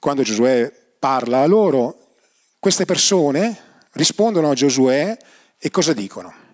Quando 0.00 0.22
Giosuè 0.22 0.72
parla 0.98 1.42
a 1.42 1.46
loro, 1.46 2.14
queste 2.58 2.86
persone 2.86 3.86
rispondono 3.92 4.50
a 4.50 4.54
Giosuè 4.54 5.16
e 5.58 5.70
cosa 5.70 5.92
dicono? 5.92 6.46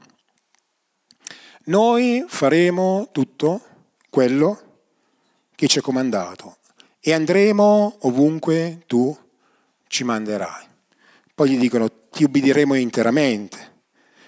Noi 1.66 2.24
faremo 2.29 3.09
tutto 3.11 3.62
quello 4.11 4.61
che 5.55 5.66
ci 5.66 5.79
è 5.79 5.83
comandato 5.83 6.59
e 7.00 7.12
andremo 7.14 7.98
ovunque 8.00 8.83
tu 8.87 9.16
ci 9.87 10.05
manderai. 10.05 10.66
Poi 11.35 11.50
gli 11.50 11.59
dicono 11.59 11.90
ti 12.11 12.24
ubbidiremo 12.24 12.74
interamente, 12.74 13.83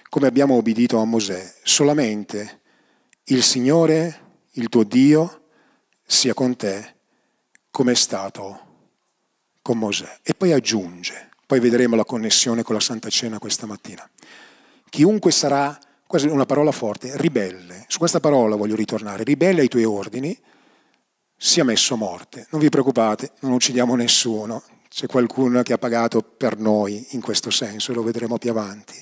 come 0.09 0.27
abbiamo 0.27 0.55
obbedito 0.55 0.97
a 0.97 1.05
Mosè, 1.05 1.53
solamente 1.63 2.61
il 3.25 3.43
Signore, 3.43 4.41
il 4.53 4.67
tuo 4.69 4.83
Dio, 4.83 5.43
sia 6.05 6.33
con 6.33 6.55
te 6.55 6.95
come 7.69 7.91
è 7.91 7.95
stato 7.95 8.61
con 9.61 9.77
Mosè. 9.77 10.19
E 10.23 10.33
poi 10.33 10.53
aggiunge, 10.53 11.29
poi 11.45 11.59
vedremo 11.59 11.95
la 11.95 12.03
connessione 12.03 12.63
con 12.63 12.73
la 12.73 12.81
Santa 12.81 13.09
Cena 13.09 13.37
questa 13.37 13.67
mattina. 13.67 14.09
Chiunque 14.89 15.31
sarà, 15.31 15.77
quasi 16.07 16.27
una 16.27 16.45
parola 16.45 16.71
forte, 16.71 17.11
ribelle, 17.17 17.85
su 17.87 17.99
questa 17.99 18.19
parola 18.19 18.55
voglio 18.55 18.75
ritornare, 18.75 19.23
ribelle 19.23 19.61
ai 19.61 19.67
tuoi 19.67 19.83
ordini, 19.83 20.35
sia 21.35 21.63
messo 21.63 21.95
morte. 21.97 22.47
Non 22.49 22.61
vi 22.61 22.69
preoccupate, 22.69 23.33
non 23.41 23.51
uccidiamo 23.51 23.93
nessuno, 23.95 24.63
c'è 24.89 25.05
qualcuno 25.05 25.61
che 25.63 25.73
ha 25.73 25.77
pagato 25.77 26.21
per 26.21 26.57
noi 26.57 27.05
in 27.11 27.21
questo 27.21 27.49
senso, 27.49 27.93
lo 27.93 28.03
vedremo 28.03 28.37
più 28.37 28.49
avanti. 28.49 28.95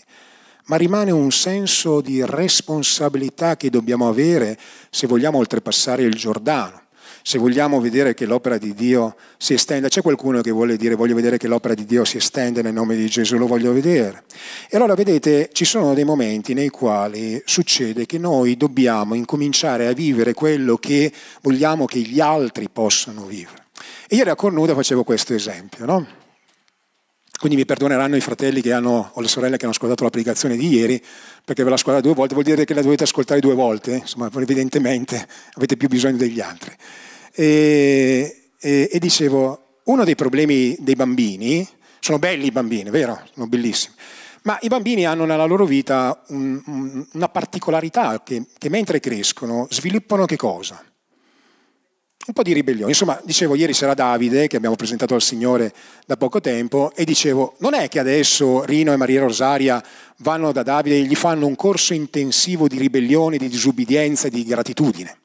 Ma 0.66 0.78
rimane 0.78 1.12
un 1.12 1.32
senso 1.32 2.02
di 2.02 2.26
responsabilità 2.26 3.56
che 3.56 3.70
dobbiamo 3.70 4.10
avere 4.10 4.58
se 4.90 5.06
vogliamo 5.06 5.38
oltrepassare 5.38 6.02
il 6.02 6.16
Giordano 6.16 6.85
se 7.28 7.40
vogliamo 7.40 7.82
vedere 7.82 8.14
che 8.14 8.28
l'opera 8.28 8.60
di 8.60 8.76
Dio 8.76 9.16
si 9.38 9.56
estenda, 9.56 9.88
c'è 9.88 10.04
qualcuno 10.04 10.42
che 10.42 10.52
vuole 10.52 10.78
dire 10.78 10.94
voglio 10.94 11.16
vedere 11.16 11.38
che 11.38 11.48
l'opera 11.48 11.74
di 11.74 11.84
Dio 11.84 12.06
si 12.06 12.18
estende 12.18 12.62
nel 12.62 12.72
nome 12.72 12.96
di 12.96 13.08
Gesù, 13.08 13.38
lo 13.38 13.48
voglio 13.48 13.74
vedere. 13.74 14.26
E 14.70 14.78
allora 14.78 14.94
vedete, 14.94 15.50
ci 15.52 15.66
sono 15.66 15.96
dei 15.96 16.04
momenti 16.04 16.54
nei 16.54 16.70
quali 16.70 17.42
succede 17.44 18.06
che 18.06 18.20
noi 18.20 18.58
dobbiamo 18.58 19.16
incominciare 19.16 19.88
a 19.88 19.94
vivere 19.94 20.36
quello 20.36 20.78
che 20.78 21.12
vogliamo 21.42 21.86
che 21.86 21.98
gli 22.02 22.20
altri 22.20 22.70
possano 22.72 23.26
vivere. 23.26 23.70
E 24.08 24.18
ieri 24.18 24.30
a 24.30 24.36
Cornuda 24.36 24.76
facevo 24.76 25.04
questo 25.04 25.34
esempio, 25.34 25.84
no? 25.86 26.08
Quindi 27.40 27.58
mi 27.58 27.66
perdoneranno 27.66 28.16
i 28.16 28.22
fratelli 28.22 28.62
hanno, 28.70 29.10
o 29.12 29.20
le 29.20 29.28
sorelle 29.28 29.58
che 29.58 29.64
hanno 29.64 29.74
ascoltato 29.74 30.04
la 30.04 30.12
predicazione 30.12 30.56
di 30.56 30.68
ieri, 30.68 31.04
perché 31.44 31.64
ve 31.64 31.70
l'ho 31.70 31.76
ascoltata 31.76 32.06
due 32.06 32.14
volte, 32.14 32.36
vuol 32.36 32.46
dire 32.46 32.66
che 32.66 32.76
la 32.76 32.84
dovete 32.84 33.04
ascoltare 33.04 33.40
due 33.40 33.56
volte, 33.56 33.96
insomma, 33.96 34.30
evidentemente 34.32 35.28
avete 35.56 35.76
più 35.76 35.88
bisogno 35.88 36.18
degli 36.18 36.40
altri. 36.40 36.72
E, 37.36 38.50
e, 38.58 38.90
e 38.92 39.00
dicevo, 39.00 39.80
uno 39.86 40.04
dei 40.04 40.16
problemi 40.16 40.76
dei 40.80 40.96
bambini, 40.96 41.68
sono 42.00 42.18
belli 42.18 42.46
i 42.46 42.52
bambini, 42.52 42.90
vero? 42.90 43.22
Sono 43.34 43.48
bellissimi. 43.48 43.96
Ma 44.44 44.60
i 44.62 44.68
bambini 44.68 45.06
hanno 45.06 45.26
nella 45.26 45.46
loro 45.46 45.66
vita 45.66 46.24
un, 46.28 46.62
un, 46.68 47.06
una 47.14 47.30
particolarità 47.30 48.22
che, 48.24 48.46
che, 48.58 48.70
mentre 48.70 49.00
crescono 49.00 49.68
sviluppano 49.72 50.26
che 50.26 50.36
cosa? 50.36 50.84
Un 52.28 52.34
po' 52.34 52.44
di 52.44 52.54
ribellione. 52.54 52.92
Insomma, 52.92 53.20
dicevo, 53.24 53.56
ieri 53.56 53.74
c'era 53.74 53.96
Davide, 53.96 54.48
che 54.48 54.56
abbiamo 54.56 54.76
presentato 54.76 55.16
al 55.16 55.24
Signore 55.24 55.74
da 56.06 56.16
poco 56.16 56.42
tempo, 56.42 56.92
e 56.96 57.06
dicevo, 57.06 57.56
non 57.58 57.74
è 57.74 57.88
che 57.88 57.98
adesso 57.98 58.64
Rino 58.66 58.94
e 58.94 58.98
Maria 58.98 59.22
Rosaria 59.22 59.84
vanno 60.18 60.52
da 60.52 60.62
Davide 60.62 60.98
e 60.98 61.02
gli 61.02 61.16
fanno 61.16 61.48
un 61.48 61.56
corso 61.56 61.94
intensivo 61.94 62.68
di 62.68 62.78
ribellione, 62.78 63.38
di 63.38 63.50
disubbidienza, 63.50 64.30
di 64.30 64.44
gratitudine. 64.44 65.18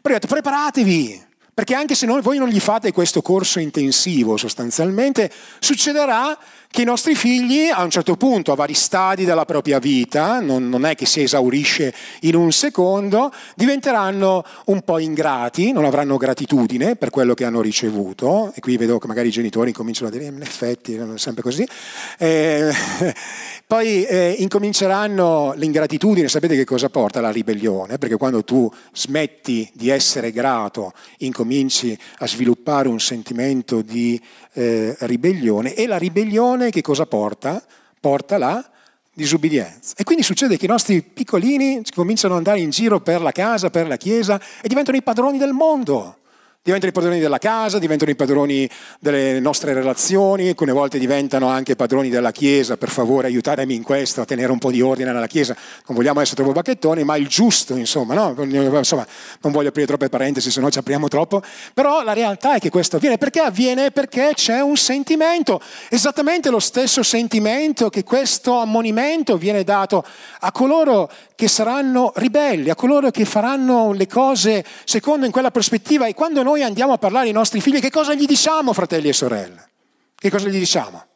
Però 0.00 0.14
ho 0.14 0.18
detto, 0.18 0.32
preparatevi, 0.32 1.22
perché 1.54 1.74
anche 1.74 1.94
se 1.94 2.06
voi 2.22 2.38
non 2.38 2.48
gli 2.48 2.60
fate 2.60 2.92
questo 2.92 3.20
corso 3.20 3.58
intensivo 3.58 4.36
sostanzialmente, 4.36 5.30
succederà 5.58 6.36
che 6.72 6.80
i 6.80 6.84
nostri 6.86 7.14
figli 7.14 7.68
a 7.68 7.82
un 7.82 7.90
certo 7.90 8.16
punto, 8.16 8.50
a 8.50 8.54
vari 8.54 8.72
stadi 8.72 9.26
della 9.26 9.44
propria 9.44 9.78
vita, 9.78 10.40
non, 10.40 10.70
non, 10.70 10.86
è 10.86 10.94
che 10.94 11.04
si 11.04 11.20
esaurisce 11.20 11.94
in 12.20 12.34
un 12.34 12.50
secondo, 12.50 13.30
diventeranno 13.54 14.42
un 14.64 14.80
po' 14.80 14.98
ingrati, 14.98 15.72
non 15.72 15.84
avranno 15.84 16.16
gratitudine 16.16 16.96
per 16.96 17.10
quello 17.10 17.34
che 17.34 17.44
hanno 17.44 17.60
ricevuto, 17.60 18.52
e 18.54 18.60
qui 18.60 18.78
vedo 18.78 18.98
che 18.98 19.06
magari 19.06 19.28
i 19.28 19.30
genitori 19.30 19.70
cominciano 19.70 20.08
a 20.08 20.12
dire, 20.12 20.24
in 20.24 20.40
effetti, 20.40 20.96
non 20.96 21.12
è 21.12 21.18
sempre 21.18 21.42
così, 21.42 21.68
eh, 22.16 22.72
poi 23.66 24.06
eh, 24.06 24.36
incominceranno 24.38 25.52
l'ingratitudine, 25.54 26.26
sapete 26.26 26.56
che 26.56 26.64
cosa 26.64 26.88
porta 26.88 27.20
la 27.20 27.30
ribellione? 27.30 27.98
Perché 27.98 28.16
quando 28.16 28.44
tu 28.44 28.72
smetti 28.94 29.70
di 29.74 29.90
essere 29.90 30.32
grato, 30.32 30.94
incominci 31.18 31.98
a 32.20 32.26
sviluppare 32.26 32.88
un 32.88 32.98
sentimento 32.98 33.82
di 33.82 34.18
eh, 34.54 34.96
ribellione 35.00 35.74
e 35.74 35.86
la 35.86 35.96
ribellione 35.96 36.61
che 36.70 36.82
cosa 36.82 37.06
porta? 37.06 37.62
Porta 38.00 38.38
la 38.38 38.70
disubbidienza. 39.12 39.94
E 39.96 40.04
quindi 40.04 40.22
succede 40.22 40.56
che 40.56 40.64
i 40.64 40.68
nostri 40.68 41.02
piccolini 41.02 41.82
cominciano 41.94 42.34
ad 42.34 42.38
andare 42.38 42.60
in 42.60 42.70
giro 42.70 43.00
per 43.00 43.20
la 43.20 43.32
casa, 43.32 43.70
per 43.70 43.86
la 43.86 43.96
chiesa 43.96 44.40
e 44.62 44.68
diventano 44.68 44.96
i 44.96 45.02
padroni 45.02 45.38
del 45.38 45.52
mondo 45.52 46.18
diventano 46.64 46.90
i 46.92 46.94
padroni 46.94 47.18
della 47.18 47.38
casa, 47.38 47.80
diventano 47.80 48.12
i 48.12 48.14
padroni 48.14 48.70
delle 49.00 49.40
nostre 49.40 49.74
relazioni, 49.74 50.46
alcune 50.46 50.70
volte 50.70 51.00
diventano 51.00 51.48
anche 51.48 51.74
padroni 51.74 52.08
della 52.08 52.30
Chiesa, 52.30 52.76
per 52.76 52.88
favore 52.88 53.26
aiutatemi 53.26 53.74
in 53.74 53.82
questo, 53.82 54.20
a 54.20 54.24
tenere 54.24 54.52
un 54.52 54.58
po' 54.58 54.70
di 54.70 54.80
ordine 54.80 55.10
nella 55.10 55.26
Chiesa, 55.26 55.56
non 55.86 55.96
vogliamo 55.96 56.20
essere 56.20 56.36
troppo 56.36 56.52
bacchettoni, 56.52 57.02
ma 57.02 57.16
il 57.16 57.26
giusto, 57.26 57.74
insomma, 57.74 58.14
no? 58.14 58.36
insomma 58.44 59.04
non 59.40 59.50
voglio 59.50 59.70
aprire 59.70 59.88
troppe 59.88 60.08
parentesi, 60.08 60.52
se 60.52 60.60
no 60.60 60.70
ci 60.70 60.78
apriamo 60.78 61.08
troppo, 61.08 61.42
però 61.74 62.04
la 62.04 62.12
realtà 62.12 62.54
è 62.54 62.60
che 62.60 62.70
questo 62.70 62.94
avviene, 62.94 63.18
perché 63.18 63.40
avviene? 63.40 63.90
Perché 63.90 64.30
c'è 64.34 64.60
un 64.60 64.76
sentimento, 64.76 65.60
esattamente 65.88 66.48
lo 66.48 66.60
stesso 66.60 67.02
sentimento 67.02 67.88
che 67.88 68.04
questo 68.04 68.58
ammonimento 68.58 69.36
viene 69.36 69.64
dato 69.64 70.04
a 70.38 70.52
coloro 70.52 71.10
che 71.34 71.48
saranno 71.48 72.12
ribelli, 72.14 72.70
a 72.70 72.76
coloro 72.76 73.10
che 73.10 73.24
faranno 73.24 73.90
le 73.90 74.06
cose 74.06 74.64
secondo 74.84 75.26
in 75.26 75.32
quella 75.32 75.50
prospettiva 75.50 76.06
e 76.06 76.14
quando 76.14 76.44
noi 76.44 76.51
andiamo 76.60 76.92
a 76.92 76.98
parlare 76.98 77.28
ai 77.28 77.32
nostri 77.32 77.62
figli, 77.62 77.80
che 77.80 77.90
cosa 77.90 78.12
gli 78.12 78.26
diciamo, 78.26 78.74
fratelli 78.74 79.08
e 79.08 79.12
sorelle? 79.14 79.70
Che 80.14 80.30
cosa 80.30 80.48
gli 80.48 80.58
diciamo? 80.58 81.06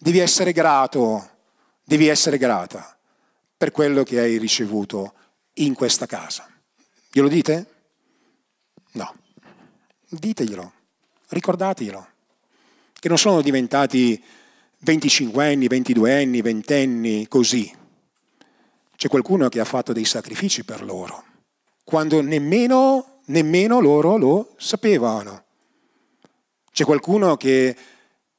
Devi 0.00 0.18
essere 0.18 0.52
grato, 0.52 1.30
devi 1.84 2.08
essere 2.08 2.36
grata 2.36 2.98
per 3.56 3.70
quello 3.70 4.02
che 4.02 4.18
hai 4.18 4.38
ricevuto 4.38 5.12
in 5.54 5.74
questa 5.74 6.06
casa. 6.06 6.48
Glielo 7.12 7.28
dite? 7.28 7.66
No. 8.92 9.14
Diteglielo, 10.08 10.72
ricordateglielo, 11.28 12.06
che 12.98 13.08
non 13.08 13.18
sono 13.18 13.42
diventati 13.42 14.22
25 14.78 15.52
anni, 15.52 15.68
22 15.68 16.22
anni, 16.22 16.40
20 16.40 16.72
anni 16.74 17.28
così, 17.28 17.72
c'è 18.96 19.08
qualcuno 19.08 19.48
che 19.48 19.60
ha 19.60 19.64
fatto 19.64 19.92
dei 19.92 20.04
sacrifici 20.04 20.64
per 20.64 20.82
loro, 20.82 21.24
quando 21.84 22.20
nemmeno, 22.20 23.09
nemmeno 23.30 23.80
loro 23.80 24.16
lo 24.16 24.54
sapevano. 24.56 25.44
C'è 26.72 26.84
qualcuno 26.84 27.36
che 27.36 27.76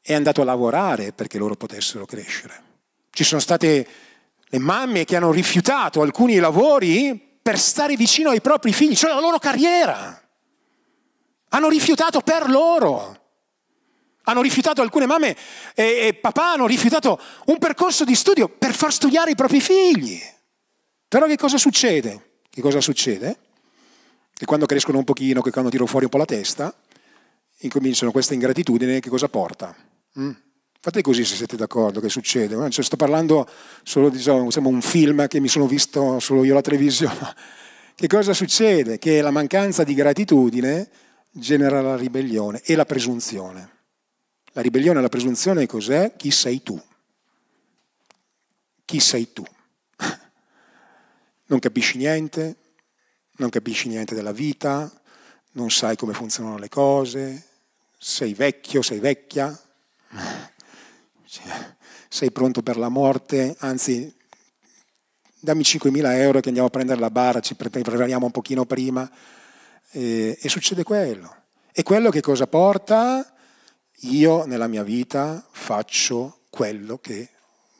è 0.01 0.13
andato 0.13 0.41
a 0.41 0.45
lavorare 0.45 1.11
perché 1.13 1.37
loro 1.37 1.55
potessero 1.55 2.05
crescere. 2.05 2.69
Ci 3.09 3.23
sono 3.23 3.41
state 3.41 3.87
le 4.43 4.59
mamme 4.59 5.05
che 5.05 5.15
hanno 5.15 5.31
rifiutato 5.31 6.01
alcuni 6.01 6.37
lavori 6.37 7.29
per 7.41 7.57
stare 7.57 7.95
vicino 7.95 8.29
ai 8.29 8.41
propri 8.41 8.73
figli, 8.73 8.95
cioè 8.95 9.13
la 9.13 9.19
loro 9.19 9.39
carriera. 9.39 10.21
Hanno 11.49 11.69
rifiutato 11.69 12.21
per 12.21 12.49
loro. 12.49 13.19
Hanno 14.23 14.41
rifiutato 14.41 14.81
alcune 14.81 15.07
mamme 15.07 15.35
e, 15.73 16.07
e 16.07 16.13
papà 16.13 16.51
hanno 16.51 16.67
rifiutato 16.67 17.19
un 17.45 17.57
percorso 17.57 18.03
di 18.03 18.15
studio 18.15 18.47
per 18.47 18.73
far 18.73 18.93
studiare 18.93 19.31
i 19.31 19.35
propri 19.35 19.59
figli. 19.59 20.19
Però 21.07 21.25
che 21.25 21.37
cosa 21.37 21.57
succede? 21.57 22.39
Che 22.49 22.61
cosa 22.61 22.79
succede? 22.79 23.50
E 24.41 24.45
quando 24.45 24.65
crescono 24.65 24.97
un 24.97 25.03
pochino, 25.03 25.39
che 25.43 25.51
quando 25.51 25.69
tiro 25.69 25.85
fuori 25.85 26.05
un 26.05 26.09
po' 26.09 26.17
la 26.17 26.25
testa, 26.25 26.73
incominciano 27.59 28.11
questa 28.11 28.33
ingratitudine, 28.33 28.99
che 28.99 29.07
cosa 29.07 29.29
porta? 29.29 29.75
Mm? 30.19 30.31
Fate 30.79 31.03
così 31.03 31.23
se 31.23 31.35
siete 31.35 31.55
d'accordo, 31.55 31.99
che 31.99 32.09
succede. 32.09 32.55
Cioè, 32.71 32.83
sto 32.83 32.95
parlando 32.95 33.47
solo 33.83 34.09
di 34.09 34.17
diciamo, 34.17 34.49
un 34.67 34.81
film 34.81 35.27
che 35.27 35.39
mi 35.39 35.47
sono 35.47 35.67
visto 35.67 36.19
solo 36.19 36.43
io 36.43 36.53
alla 36.53 36.61
televisione. 36.61 37.35
Che 37.93 38.07
cosa 38.07 38.33
succede? 38.33 38.97
Che 38.97 39.21
la 39.21 39.29
mancanza 39.29 39.83
di 39.83 39.93
gratitudine 39.93 40.89
genera 41.29 41.81
la 41.81 41.95
ribellione 41.95 42.61
e 42.63 42.73
la 42.73 42.85
presunzione. 42.85 43.69
La 44.53 44.61
ribellione 44.61 44.97
e 44.97 45.01
la 45.03 45.09
presunzione 45.09 45.67
cos'è? 45.67 46.15
Chi 46.15 46.31
sei 46.31 46.63
tu? 46.63 46.81
Chi 48.85 48.99
sei 48.99 49.31
tu? 49.31 49.43
Non 51.45 51.59
capisci 51.59 51.97
niente, 51.97 52.55
non 53.41 53.49
capisci 53.49 53.87
niente 53.87 54.13
della 54.13 54.31
vita, 54.31 54.89
non 55.53 55.71
sai 55.71 55.97
come 55.97 56.13
funzionano 56.13 56.59
le 56.59 56.69
cose, 56.69 57.47
sei 57.97 58.35
vecchio, 58.35 58.83
sei 58.83 58.99
vecchia, 58.99 59.59
sei 62.07 62.31
pronto 62.31 62.61
per 62.61 62.77
la 62.77 62.89
morte, 62.89 63.55
anzi 63.59 64.15
dammi 65.39 65.63
5.000 65.63 66.11
euro 66.17 66.39
che 66.39 66.49
andiamo 66.49 66.67
a 66.67 66.71
prendere 66.71 66.99
la 66.99 67.09
bara, 67.09 67.39
ci 67.39 67.55
prepariamo 67.55 68.27
un 68.27 68.31
pochino 68.31 68.65
prima 68.65 69.09
e, 69.89 70.37
e 70.39 70.49
succede 70.49 70.83
quello. 70.83 71.35
E 71.73 71.81
quello 71.81 72.11
che 72.11 72.21
cosa 72.21 72.45
porta? 72.45 73.33
Io 74.01 74.45
nella 74.45 74.67
mia 74.67 74.83
vita 74.83 75.43
faccio 75.49 76.41
quello 76.51 76.99
che 76.99 77.29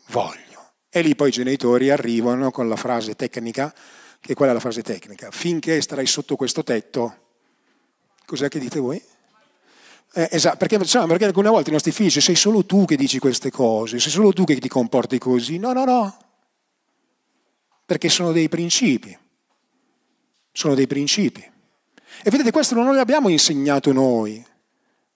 voglio. 0.08 0.50
E 0.93 1.01
lì 1.01 1.15
poi 1.15 1.30
i 1.30 1.32
genitori 1.32 1.89
arrivano 1.89 2.51
con 2.51 2.67
la 2.67 2.75
frase 2.75 3.15
tecnica, 3.15 3.73
che 4.19 4.34
qual 4.34 4.49
è 4.49 4.54
la 4.54 4.60
frase 4.60 4.82
tecnica? 4.82 5.32
Finché 5.32 5.82
starai 5.82 6.06
sotto 6.06 6.36
questo 6.36 6.63
tetto, 6.63 7.15
cos'è 8.25 8.49
che 8.49 8.60
dite 8.60 8.80
voi? 8.80 9.01
Eh, 10.13 10.27
esatto, 10.32 10.58
perché, 10.58 10.84
cioè, 10.84 11.08
perché 11.08 11.23
alcune 11.23 11.47
volte 11.47 11.69
i 11.69 11.73
nostri 11.73 11.93
figli 11.93 12.08
dicono 12.08 12.25
sei 12.25 12.36
solo 12.36 12.65
tu 12.65 12.84
che 12.84 12.97
dici 12.97 13.19
queste 13.19 13.49
cose, 13.49 13.99
sei 13.99 14.12
solo 14.12 14.34
tu 14.34 14.43
che 14.43 14.58
ti 14.58 14.67
comporti 14.67 15.17
così. 15.17 15.58
No, 15.58 15.71
no, 15.71 15.86
no, 15.86 16.17
perché 17.86 18.10
sono 18.10 18.34
dei 18.34 18.49
principi, 18.49 19.17
sono 20.51 20.75
dei 20.75 20.88
principi. 20.88 21.39
E 22.23 22.30
vedete, 22.30 22.51
questo 22.51 22.75
non 22.75 22.93
lo 22.93 22.99
abbiamo 22.99 23.30
insegnato 23.30 23.93
noi, 23.93 24.45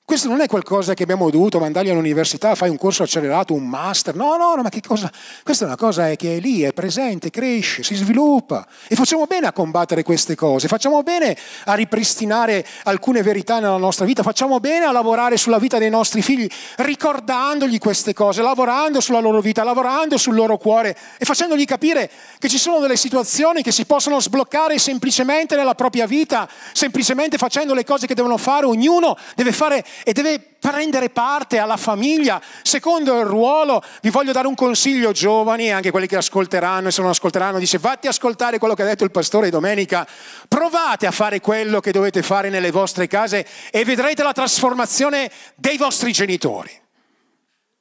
questo 0.05 0.29
non 0.29 0.39
è 0.39 0.47
qualcosa 0.47 0.93
che 0.93 1.01
abbiamo 1.01 1.31
dovuto 1.31 1.57
mandargli 1.57 1.89
all'università, 1.89 2.53
fai 2.53 2.69
un 2.69 2.77
corso 2.77 3.01
accelerato, 3.01 3.55
un 3.55 3.67
master. 3.67 4.13
No, 4.13 4.37
no, 4.37 4.53
no, 4.53 4.61
ma 4.61 4.69
che 4.69 4.79
cosa? 4.79 5.11
Questa 5.41 5.63
è 5.63 5.67
una 5.67 5.75
cosa 5.75 6.13
che 6.15 6.37
è 6.37 6.39
lì, 6.39 6.61
è 6.61 6.73
presente, 6.73 7.31
cresce, 7.31 7.81
si 7.81 7.95
sviluppa. 7.95 8.67
E 8.87 8.95
facciamo 8.95 9.25
bene 9.25 9.47
a 9.47 9.51
combattere 9.51 10.03
queste 10.03 10.35
cose, 10.35 10.67
facciamo 10.67 11.01
bene 11.01 11.35
a 11.65 11.73
ripristinare 11.73 12.63
alcune 12.83 13.23
verità 13.23 13.59
nella 13.59 13.77
nostra 13.77 14.05
vita, 14.05 14.21
facciamo 14.21 14.59
bene 14.59 14.85
a 14.85 14.91
lavorare 14.91 15.37
sulla 15.37 15.57
vita 15.57 15.79
dei 15.79 15.89
nostri 15.89 16.21
figli, 16.21 16.47
ricordandogli 16.77 17.79
queste 17.79 18.13
cose, 18.13 18.43
lavorando 18.43 19.01
sulla 19.01 19.19
loro 19.19 19.41
vita, 19.41 19.63
lavorando 19.63 20.17
sul 20.17 20.35
loro 20.35 20.57
cuore 20.57 20.95
e 21.17 21.25
facendogli 21.25 21.65
capire 21.65 22.11
che 22.37 22.47
ci 22.47 22.59
sono 22.59 22.77
delle 22.77 22.95
situazioni 22.95 23.63
che 23.63 23.71
si 23.71 23.85
possono 23.85 24.19
sbloccare 24.19 24.77
semplicemente 24.77 25.55
nella 25.55 25.73
propria 25.73 26.05
vita, 26.05 26.47
semplicemente 26.73 27.37
facendo 27.37 27.73
le 27.73 27.83
cose 27.83 28.05
che 28.05 28.13
devono 28.13 28.37
fare, 28.37 28.67
ognuno 28.67 29.17
deve 29.33 29.51
fare 29.51 29.83
e 30.03 30.13
deve 30.13 30.55
prendere 30.59 31.09
parte 31.09 31.59
alla 31.59 31.77
famiglia 31.77 32.41
secondo 32.63 33.19
il 33.19 33.25
ruolo. 33.25 33.83
Vi 34.01 34.09
voglio 34.09 34.31
dare 34.31 34.47
un 34.47 34.55
consiglio 34.55 35.11
giovani, 35.11 35.71
anche 35.71 35.91
quelli 35.91 36.07
che 36.07 36.15
ascolteranno 36.15 36.87
e 36.87 36.91
se 36.91 37.01
non 37.01 37.11
ascolteranno, 37.11 37.59
dice 37.59 37.77
vatti 37.77 38.07
ascoltare 38.07 38.57
quello 38.57 38.73
che 38.73 38.81
ha 38.81 38.85
detto 38.85 39.03
il 39.03 39.11
pastore 39.11 39.49
domenica, 39.49 40.07
provate 40.47 41.05
a 41.05 41.11
fare 41.11 41.39
quello 41.39 41.79
che 41.79 41.91
dovete 41.91 42.23
fare 42.23 42.49
nelle 42.49 42.71
vostre 42.71 43.07
case 43.07 43.45
e 43.69 43.85
vedrete 43.85 44.23
la 44.23 44.33
trasformazione 44.33 45.31
dei 45.55 45.77
vostri 45.77 46.11
genitori, 46.11 46.71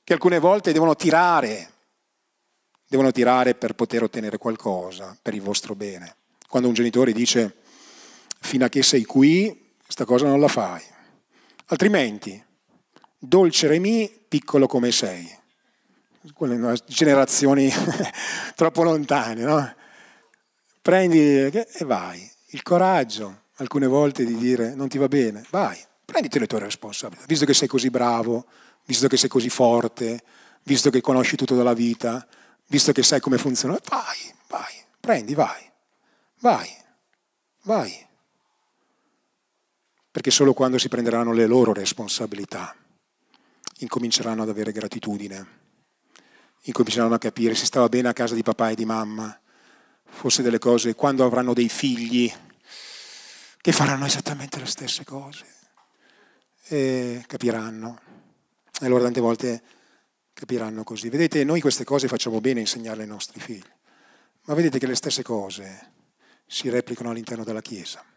che 0.05 0.12
alcune 0.12 0.38
volte 0.38 0.72
devono 0.72 0.94
tirare, 0.94 1.70
devono 2.87 3.12
tirare 3.12 3.55
per 3.55 3.72
poter 3.72 4.03
ottenere 4.03 4.37
qualcosa, 4.37 5.16
per 5.20 5.35
il 5.35 5.40
vostro 5.40 5.74
bene. 5.74 6.16
Quando 6.48 6.68
un 6.68 6.74
genitore 6.74 7.12
dice 7.12 7.57
fino 8.40 8.66
a 8.66 8.68
che 8.68 8.83
sei 8.83 9.05
qui, 9.05 9.72
questa 9.83 10.05
cosa 10.05 10.27
non 10.27 10.38
la 10.38 10.48
fai 10.48 10.92
Altrimenti, 11.74 12.40
dolce 13.18 13.66
Remi, 13.66 14.08
piccolo 14.28 14.68
come 14.68 14.92
sei. 14.92 15.28
Quelle 16.32 16.76
generazioni 16.87 17.68
troppo 18.54 18.84
lontane, 18.84 19.42
no? 19.42 19.74
Prendi 20.80 21.18
e 21.18 21.66
vai. 21.80 22.30
Il 22.50 22.62
coraggio, 22.62 23.46
alcune 23.56 23.88
volte, 23.88 24.24
di 24.24 24.37
dire 24.37 24.76
non 24.76 24.87
ti 24.87 24.98
va 24.98 25.08
bene, 25.08 25.44
vai, 25.50 25.76
prenditi 26.04 26.38
le 26.38 26.46
tue 26.46 26.60
responsabilità. 26.60 27.26
Visto 27.26 27.44
che 27.44 27.54
sei 27.54 27.66
così 27.66 27.90
bravo, 27.90 28.46
visto 28.84 29.08
che 29.08 29.16
sei 29.16 29.28
così 29.28 29.48
forte, 29.48 30.22
visto 30.62 30.90
che 30.90 31.00
conosci 31.00 31.34
tutto 31.34 31.56
della 31.56 31.74
vita, 31.74 32.24
visto 32.68 32.92
che 32.92 33.02
sai 33.02 33.18
come 33.18 33.37
funziona, 33.37 33.76
vai, 33.88 34.32
vai, 34.46 34.74
prendi, 35.00 35.34
vai, 35.34 35.68
vai, 36.38 36.68
vai 37.62 38.03
perché 40.14 40.31
solo 40.31 40.55
quando 40.55 40.79
si 40.79 40.88
prenderanno 40.88 41.33
le 41.33 41.44
loro 41.44 41.72
responsabilità 41.72 42.72
incominceranno 43.79 44.42
ad 44.42 44.48
avere 44.48 44.70
gratitudine, 44.70 45.46
incominceranno 46.61 47.14
a 47.14 47.18
capire 47.18 47.57
se 47.57 47.64
stava 47.64 47.88
bene 47.88 48.07
a 48.07 48.12
casa 48.12 48.37
di 48.37 48.44
papà 48.44 48.70
e 48.70 48.77
di 48.77 48.85
mamma, 48.85 49.37
forse 50.05 50.42
delle 50.42 50.61
cose, 50.61 50.94
quando 50.94 51.24
avranno 51.24 51.53
dei 51.53 51.68
figli 51.68 52.33
che 53.61 53.72
faranno 53.72 54.07
esattamente 54.07 54.61
le 54.61 54.66
stesse 54.66 55.03
cose 55.03 55.46
e 56.68 57.24
capiranno. 57.27 57.98
E 58.81 58.87
allora 58.87 59.03
tante 59.03 59.20
volte 59.20 59.62
capiranno 60.33 60.85
così. 60.85 61.09
Vedete, 61.09 61.42
noi 61.42 61.61
queste 61.61 61.83
cose 61.83 62.07
facciamo 62.07 62.40
bene 62.40 62.61
a 62.61 62.62
insegnarle 62.62 63.03
ai 63.03 63.09
nostri 63.09 63.40
figli, 63.40 63.66
ma 64.44 64.55
vedete 64.55 64.79
che 64.79 64.87
le 64.87 64.94
stesse 64.94 65.24
cose 65.24 65.90
si 66.46 66.68
replicano 66.68 67.11
all'interno 67.11 67.42
della 67.42 67.62
Chiesa 67.62 68.12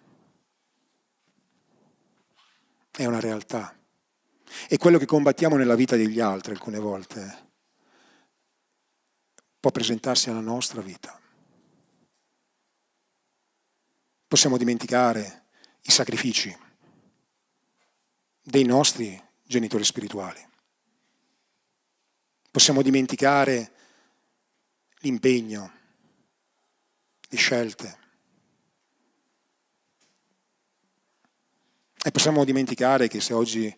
è 2.98 3.06
una 3.06 3.20
realtà. 3.20 3.78
E 4.68 4.78
quello 4.78 4.98
che 4.98 5.06
combattiamo 5.06 5.56
nella 5.56 5.76
vita 5.76 5.96
degli 5.96 6.20
altri 6.20 6.54
alcune 6.54 6.80
volte 6.80 7.46
può 9.60 9.70
presentarsi 9.70 10.30
alla 10.32 10.40
nostra 10.40 10.82
vita. 10.82 11.20
Possiamo 14.28 14.58
dimenticare 14.58 15.46
i 15.82 15.92
sacrifici 15.92 16.56
dei 18.42 18.64
nostri 18.64 19.22
genitori 19.44 19.84
spirituali. 19.84 20.44
Possiamo 22.50 22.82
dimenticare 22.82 23.74
l'impegno, 25.02 25.72
le 27.30 27.38
scelte 27.38 28.06
E 32.08 32.12
possiamo 32.12 32.46
dimenticare 32.46 33.10
che 33.10 33.20
se 33.20 33.34
oggi 33.34 33.78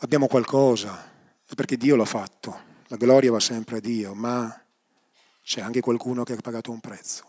abbiamo 0.00 0.26
qualcosa 0.26 1.10
è 1.46 1.54
perché 1.54 1.78
Dio 1.78 1.96
l'ha 1.96 2.04
fatto, 2.04 2.60
la 2.88 2.98
gloria 2.98 3.30
va 3.30 3.40
sempre 3.40 3.78
a 3.78 3.80
Dio, 3.80 4.12
ma 4.12 4.54
c'è 5.42 5.62
anche 5.62 5.80
qualcuno 5.80 6.24
che 6.24 6.34
ha 6.34 6.36
pagato 6.42 6.70
un 6.70 6.80
prezzo. 6.80 7.24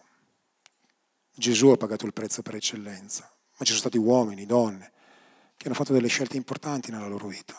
Gesù 1.34 1.70
ha 1.70 1.78
pagato 1.78 2.06
il 2.06 2.12
prezzo 2.12 2.42
per 2.42 2.56
eccellenza, 2.56 3.32
ma 3.32 3.60
ci 3.60 3.68
sono 3.68 3.78
stati 3.78 3.98
uomini, 3.98 4.46
donne, 4.46 4.92
che 5.56 5.68
hanno 5.68 5.76
fatto 5.76 5.94
delle 5.94 6.10
scelte 6.10 6.36
importanti 6.36 6.92
nella 6.92 7.08
loro 7.08 7.28
vita 7.28 7.56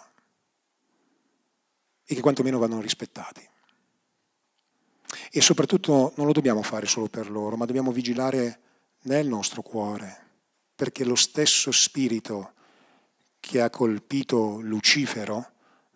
e 2.04 2.14
che 2.14 2.20
quantomeno 2.20 2.58
vanno 2.58 2.82
rispettati. 2.82 3.48
E 5.30 5.40
soprattutto 5.40 6.12
non 6.16 6.26
lo 6.26 6.32
dobbiamo 6.32 6.60
fare 6.60 6.84
solo 6.84 7.06
per 7.06 7.30
loro, 7.30 7.56
ma 7.56 7.64
dobbiamo 7.64 7.90
vigilare 7.90 8.60
nel 9.04 9.26
nostro 9.26 9.62
cuore 9.62 10.28
perché 10.80 11.04
lo 11.04 11.14
stesso 11.14 11.72
spirito 11.72 12.54
che 13.38 13.60
ha 13.60 13.68
colpito 13.68 14.60
Lucifero 14.60 15.50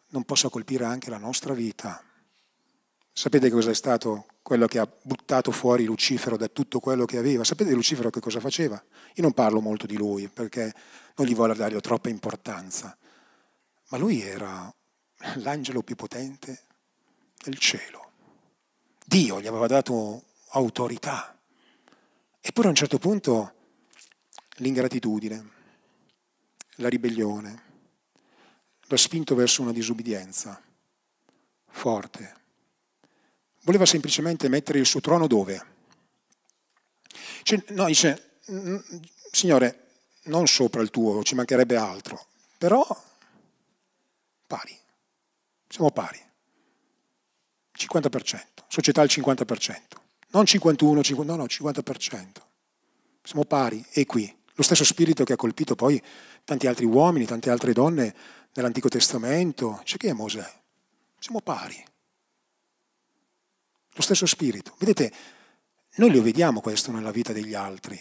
non 0.08 0.24
possa 0.24 0.50
colpire 0.50 0.84
anche 0.84 1.08
la 1.08 1.16
nostra 1.16 1.54
vita. 1.54 2.04
Sapete 3.10 3.48
cosa 3.48 3.70
è 3.70 3.74
stato 3.74 4.26
quello 4.42 4.66
che 4.66 4.78
ha 4.78 4.86
buttato 5.00 5.52
fuori 5.52 5.86
Lucifero 5.86 6.36
da 6.36 6.48
tutto 6.48 6.80
quello 6.80 7.06
che 7.06 7.16
aveva? 7.16 7.44
Sapete 7.44 7.72
Lucifero 7.72 8.10
che 8.10 8.20
cosa 8.20 8.40
faceva? 8.40 8.74
Io 9.14 9.22
non 9.22 9.32
parlo 9.32 9.62
molto 9.62 9.86
di 9.86 9.96
lui 9.96 10.28
perché 10.28 10.70
non 11.16 11.26
gli 11.26 11.34
voglio 11.34 11.54
dare 11.54 11.80
troppa 11.80 12.10
importanza, 12.10 12.94
ma 13.88 13.96
lui 13.96 14.20
era 14.20 14.70
l'angelo 15.36 15.80
più 15.80 15.96
potente 15.96 16.64
del 17.42 17.56
cielo. 17.56 18.10
Dio 19.02 19.40
gli 19.40 19.46
aveva 19.46 19.66
dato 19.66 20.24
autorità. 20.50 21.40
Eppure 22.38 22.66
a 22.66 22.70
un 22.70 22.76
certo 22.76 22.98
punto 22.98 23.54
l'ingratitudine, 24.56 25.50
la 26.76 26.88
ribellione, 26.88 27.62
l'ha 28.82 28.96
spinto 28.96 29.34
verso 29.34 29.62
una 29.62 29.72
disubbidienza 29.72 30.60
forte. 31.68 32.42
Voleva 33.62 33.86
semplicemente 33.86 34.48
mettere 34.48 34.78
il 34.78 34.86
suo 34.86 35.00
trono 35.00 35.26
dove? 35.26 35.72
Cioè, 37.42 37.62
no, 37.68 37.86
dice, 37.86 38.38
Signore, 39.30 39.88
non 40.24 40.46
sopra 40.46 40.82
il 40.82 40.90
tuo, 40.90 41.22
ci 41.22 41.34
mancherebbe 41.34 41.76
altro, 41.76 42.26
però 42.58 42.86
pari, 44.46 44.78
siamo 45.68 45.90
pari, 45.90 46.20
50%, 47.76 48.40
società 48.68 49.00
al 49.00 49.08
50%, 49.10 49.80
non 50.30 50.46
51, 50.46 51.02
50, 51.02 51.32
no, 51.32 51.38
no, 51.38 51.44
50%, 51.44 52.28
siamo 53.22 53.44
pari, 53.44 53.84
e 53.90 54.06
qui, 54.06 54.34
lo 54.54 54.62
stesso 54.62 54.84
spirito 54.84 55.24
che 55.24 55.32
ha 55.32 55.36
colpito 55.36 55.74
poi 55.74 56.00
tanti 56.44 56.66
altri 56.66 56.84
uomini, 56.84 57.26
tante 57.26 57.50
altre 57.50 57.72
donne 57.72 58.14
nell'Antico 58.54 58.88
Testamento, 58.88 59.80
c'è 59.84 59.96
chi 59.96 60.06
è 60.06 60.12
Mosè, 60.12 60.48
siamo 61.18 61.40
pari, 61.40 61.84
lo 63.92 64.02
stesso 64.02 64.26
spirito, 64.26 64.74
vedete, 64.78 65.12
noi 65.96 66.12
lo 66.12 66.22
vediamo 66.22 66.60
questo 66.60 66.92
nella 66.92 67.10
vita 67.10 67.32
degli 67.32 67.54
altri, 67.54 68.00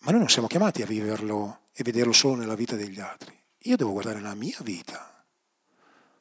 ma 0.00 0.10
noi 0.10 0.20
non 0.20 0.28
siamo 0.28 0.48
chiamati 0.48 0.82
a 0.82 0.86
viverlo 0.86 1.60
e 1.72 1.82
vederlo 1.82 2.12
solo 2.12 2.36
nella 2.36 2.54
vita 2.54 2.76
degli 2.76 3.00
altri. 3.00 3.38
Io 3.64 3.76
devo 3.76 3.92
guardare 3.92 4.16
nella 4.16 4.34
mia 4.34 4.58
vita, 4.62 5.24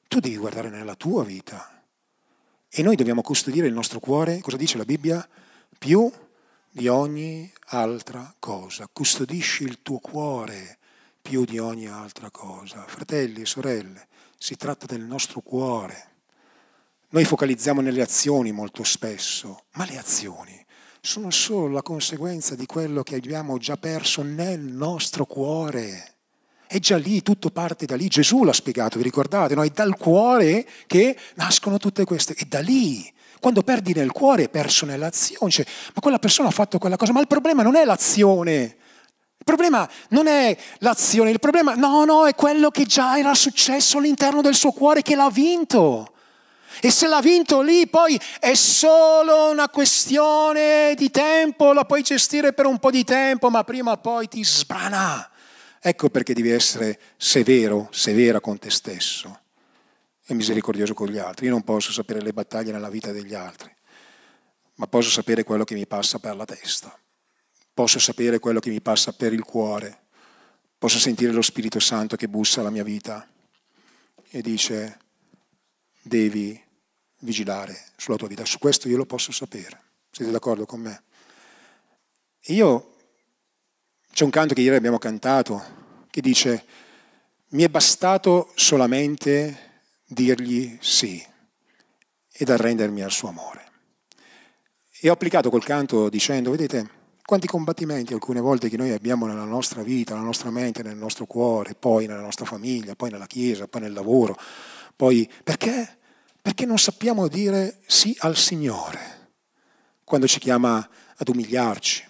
tu 0.08 0.20
devi 0.20 0.36
guardare 0.36 0.70
nella 0.70 0.96
tua 0.96 1.24
vita. 1.24 1.84
E 2.68 2.84
noi 2.84 2.96
dobbiamo 2.96 3.22
custodire 3.22 3.68
il 3.68 3.74
nostro 3.74 4.00
cuore, 4.00 4.42
cosa 4.42 4.58
dice 4.58 4.78
la 4.78 4.84
Bibbia? 4.84 5.28
Più 5.78 6.12
di 6.72 6.88
ogni 6.88 7.52
altra 7.68 8.34
cosa. 8.40 8.88
Custodisci 8.92 9.64
il 9.64 9.82
tuo 9.82 10.00
cuore 10.00 10.78
più 11.22 11.46
di 11.46 11.60
ogni 11.60 11.88
altra 11.88 12.30
cosa. 12.30 12.86
Fratelli 12.88 13.42
e 13.42 13.46
sorelle, 13.46 14.08
si 14.38 14.56
tratta 14.56 14.86
del 14.86 15.02
nostro 15.02 15.42
cuore. 15.42 16.08
Noi 17.10 17.26
focalizziamo 17.26 17.82
nelle 17.82 18.02
azioni 18.02 18.52
molto 18.52 18.84
spesso, 18.84 19.64
ma 19.74 19.86
le 19.86 19.98
azioni 19.98 20.66
sono 21.02 21.32
solo 21.32 21.70
la 21.70 21.82
conseguenza 21.82 22.56
di 22.56 22.66
quello 22.66 23.04
che 23.04 23.16
abbiamo 23.16 23.58
già 23.58 23.78
perso 23.78 24.22
nel 24.22 24.60
nostro 24.60 25.26
cuore. 25.26 26.16
È 26.68 26.78
già 26.78 26.98
lì, 26.98 27.24
tutto 27.24 27.50
parte 27.50 27.86
da 27.86 27.96
lì. 27.96 28.08
Gesù 28.10 28.44
l'ha 28.44 28.54
spiegato, 28.54 28.98
vi 28.98 29.04
ricordate? 29.04 29.56
No? 29.56 29.64
È 29.64 29.70
dal 29.70 29.98
cuore 29.98 30.68
che 30.86 31.18
nascono 31.36 31.80
tutte 31.80 32.04
queste. 32.04 32.36
È 32.36 32.46
da 32.46 32.60
lì. 32.60 33.12
Quando 33.40 33.64
perdi 33.64 33.94
nel 33.94 34.12
cuore, 34.12 34.44
hai 34.44 34.50
perso 34.50 34.86
nell'azione. 34.86 35.52
Cioè, 35.52 35.66
ma 35.94 36.02
quella 36.02 36.20
persona 36.20 36.50
ha 36.50 36.52
fatto 36.52 36.78
quella 36.78 36.98
cosa. 36.98 37.14
Ma 37.14 37.22
il 37.22 37.28
problema 37.28 37.64
non 37.64 37.76
è 37.76 37.86
l'azione. 37.86 38.78
Il 39.40 39.46
problema 39.46 39.90
non 40.10 40.28
è 40.28 40.56
l'azione, 40.80 41.32
il 41.32 41.40
problema 41.40 41.74
no, 41.74 42.04
no, 42.04 42.28
è 42.28 42.36
quello 42.36 42.70
che 42.70 42.86
già 42.86 43.18
era 43.18 43.34
successo 43.34 43.98
all'interno 43.98 44.42
del 44.42 44.54
suo 44.54 44.72
cuore 44.72 45.02
che 45.02 45.16
l'ha 45.16 45.30
vinto. 45.30 46.12
E 46.82 46.92
se 46.92 47.08
l'ha 47.08 47.22
vinto 47.22 47.62
lì, 47.62 47.88
poi 47.88 48.20
è 48.40 48.54
solo 48.54 49.50
una 49.50 49.70
questione 49.70 50.94
di 50.96 51.10
tempo, 51.10 51.74
la 51.74 51.86
puoi 51.86 52.04
gestire 52.04 52.54
per 52.54 52.66
un 52.66 52.78
po' 52.80 52.92
di 52.92 53.04
tempo, 53.04 53.50
ma 53.50 53.64
prima 53.64 53.92
o 53.92 53.98
poi 53.98 54.28
ti 54.28 54.44
sbrana. 54.44 55.28
Ecco 55.82 56.10
perché 56.10 56.34
devi 56.34 56.52
essere 56.52 57.00
severo, 57.18 57.88
severa 57.92 58.40
con 58.42 58.60
te 58.60 58.70
stesso 58.70 59.39
e 60.30 60.36
misericordioso 60.36 60.94
con 60.94 61.08
gli 61.08 61.18
altri. 61.18 61.48
Io 61.48 61.52
non 61.52 61.64
posso 61.64 61.92
sapere 61.92 62.22
le 62.22 62.34
battaglie 62.34 62.72
nella 62.72 62.92
vita 62.92 63.12
degli 63.12 63.34
altri, 63.34 63.74
ma 64.76 64.86
posso 64.86 65.10
sapere 65.10 65.44
quello 65.44 65.64
che 65.64 65.74
mi 65.74 65.88
passa 65.88 66.20
per 66.20 66.36
la 66.36 66.46
testa, 66.46 66.96
posso 67.74 67.98
sapere 67.98 68.38
quello 68.38 68.60
che 68.60 68.70
mi 68.70 68.80
passa 68.80 69.12
per 69.12 69.34
il 69.34 69.44
cuore, 69.44 70.02
posso 70.78 71.00
sentire 71.00 71.32
lo 71.32 71.42
Spirito 71.42 71.80
Santo 71.80 72.16
che 72.16 72.28
bussa 72.28 72.60
alla 72.60 72.70
mia 72.70 72.84
vita 72.84 73.28
e 74.30 74.42
dice 74.44 75.00
devi 76.04 76.62
vigilare 77.22 77.86
sulla 77.98 78.18
tua 78.18 78.28
vita. 78.28 78.46
Su 78.46 78.60
questo 78.60 78.88
io 78.88 78.98
lo 78.98 79.08
posso 79.08 79.32
sapere. 79.32 79.82
Siete 80.12 80.30
d'accordo 80.30 80.68
con 80.68 80.80
me? 80.80 81.04
Io, 82.50 82.96
c'è 84.14 84.26
un 84.26 84.30
canto 84.30 84.54
che 84.54 84.62
ieri 84.62 84.76
abbiamo 84.76 85.00
cantato 85.00 86.06
che 86.12 86.22
dice, 86.22 86.66
mi 87.50 87.64
è 87.64 87.68
bastato 87.68 88.52
solamente 88.54 89.69
dirgli 90.10 90.78
sì 90.82 91.24
ed 92.32 92.50
arrendermi 92.50 93.02
al 93.02 93.12
suo 93.12 93.30
amore. 93.30 93.68
E 95.02 95.10
ho 95.10 95.14
applicato 95.14 95.50
quel 95.50 95.64
canto 95.64 96.10
dicendo, 96.10 96.52
vedete, 96.52 96.90
quanti 97.24 97.48
combattimenti 97.48 98.14
alcune 98.14 98.40
volte 98.40 98.70
che 98.70 98.78
noi 98.78 98.92
abbiamo 98.92 99.28
nella 99.28 99.44
nostra 99.44 99.84
vita, 99.84 100.14
nella 100.14 100.26
nostra 100.26 100.50
mente, 100.50 100.82
nel 100.82 100.98
nostro 100.98 101.26
cuore, 101.26 101.76
poi 101.76 102.08
nella 102.08 102.22
nostra 102.22 102.46
famiglia, 102.46 102.96
poi 102.96 103.12
nella 103.12 103.28
chiesa, 103.28 103.68
poi 103.68 103.82
nel 103.82 103.94
lavoro, 103.94 104.36
poi 104.96 105.30
perché? 105.44 106.00
Perché 106.42 106.66
non 106.66 106.80
sappiamo 106.80 107.28
dire 107.28 107.80
sì 107.86 108.16
al 108.20 108.36
Signore 108.36 109.18
quando 110.04 110.28
ci 110.28 110.40
chiama 110.40 110.78
ad 111.18 111.28
umiliarci, 111.28 112.04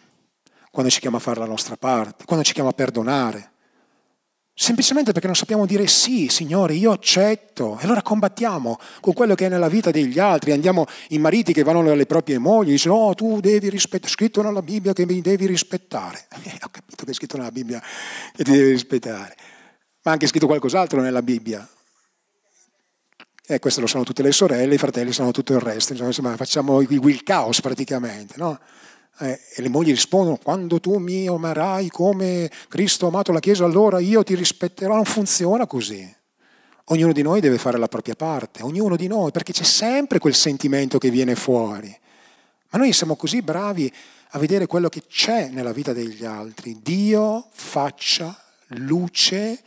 quando 0.72 0.90
ci 0.90 1.02
chiama 1.02 1.18
a 1.18 1.20
fare 1.20 1.40
la 1.40 1.46
nostra 1.46 1.76
parte, 1.76 2.24
quando 2.24 2.46
ci 2.46 2.54
chiama 2.54 2.70
a 2.70 2.74
perdonare. 2.74 3.52
Semplicemente 4.62 5.14
perché 5.14 5.28
non 5.28 5.38
sappiamo 5.38 5.66
dire 5.66 5.88
sì, 5.88 6.28
Signore, 6.28 6.74
io 6.74 6.92
accetto. 6.92 7.78
E 7.80 7.86
allora 7.86 8.02
combattiamo 8.02 8.78
con 9.00 9.14
quello 9.14 9.34
che 9.34 9.46
è 9.46 9.50
nella 9.50 9.70
vita 9.70 9.90
degli 9.90 10.20
altri. 10.20 10.52
Andiamo 10.52 10.86
i 11.10 11.18
mariti 11.18 11.54
che 11.54 11.64
vanno 11.64 11.80
alle 11.90 12.06
proprie 12.06 12.40
mogli 12.40 12.72
e 12.72 12.74
dicono, 12.74 12.96
oh, 12.96 13.14
tu 13.16 13.40
devi 13.40 13.70
rispettare, 13.70 14.12
scritto 14.12 14.42
nella 14.42 14.62
Bibbia 14.62 14.92
che 14.92 15.06
mi 15.06 15.22
devi 15.22 15.46
rispettare. 15.46 16.28
Eh, 16.44 16.58
ho 16.62 16.68
capito 16.72 17.06
che 17.06 17.12
è 17.12 17.14
scritto 17.14 17.38
nella 17.38 17.52
Bibbia 17.52 17.82
che 18.36 18.44
ti 18.44 18.52
devi 18.52 18.72
rispettare. 18.72 19.38
Ma 20.04 20.12
anche 20.12 20.28
scritto 20.28 20.46
qualcos'altro 20.46 21.00
nella 21.00 21.22
Bibbia. 21.22 21.66
E 23.48 23.60
questo 23.60 23.80
lo 23.80 23.88
sanno 23.88 24.04
tutte 24.04 24.24
le 24.24 24.34
sorelle, 24.34 24.76
i 24.76 24.78
fratelli 24.78 25.14
sanno 25.14 25.32
tutto 25.32 25.54
il 25.54 25.62
resto, 25.62 25.94
insomma 25.94 26.36
facciamo 26.36 26.82
il 26.82 27.24
caos 27.24 27.62
praticamente, 27.62 28.34
no? 28.36 28.60
Eh, 29.22 29.40
e 29.56 29.62
le 29.62 29.70
mogli 29.70 29.90
rispondono, 29.90 30.40
quando 30.42 30.80
tu 30.80 30.98
mi 30.98 31.28
amerai 31.28 31.90
come 31.90 32.50
Cristo 32.70 33.06
ha 33.06 33.10
amato 33.10 33.32
la 33.32 33.40
Chiesa, 33.40 33.66
allora 33.66 34.00
io 34.00 34.24
ti 34.24 34.36
rispetterò. 34.36 34.96
Non 34.96 35.06
funziona 35.06 35.68
così. 35.68 36.16
Ognuno 36.86 37.12
di 37.12 37.22
noi 37.22 37.40
deve 37.40 37.58
fare 37.58 37.78
la 37.78 37.88
propria 37.88 38.16
parte, 38.16 38.64
ognuno 38.64 38.96
di 38.96 39.08
noi, 39.08 39.32
perché 39.32 39.52
c'è 39.52 39.64
sempre 39.64 40.18
quel 40.20 40.34
sentimento 40.34 40.98
che 40.98 41.12
viene 41.12 41.36
fuori. 41.36 41.96
Ma 42.72 42.80
noi 42.80 42.94
siamo 42.94 43.16
così 43.16 43.42
bravi 43.42 43.92
a 44.32 44.40
vedere 44.40 44.68
quello 44.68 44.90
che 44.90 45.04
c'è 45.08 45.50
nella 45.50 45.72
vita 45.72 45.94
degli 45.94 46.26
altri. 46.26 46.80
Dio 46.82 47.48
faccia 47.52 48.36
luce 48.70 49.60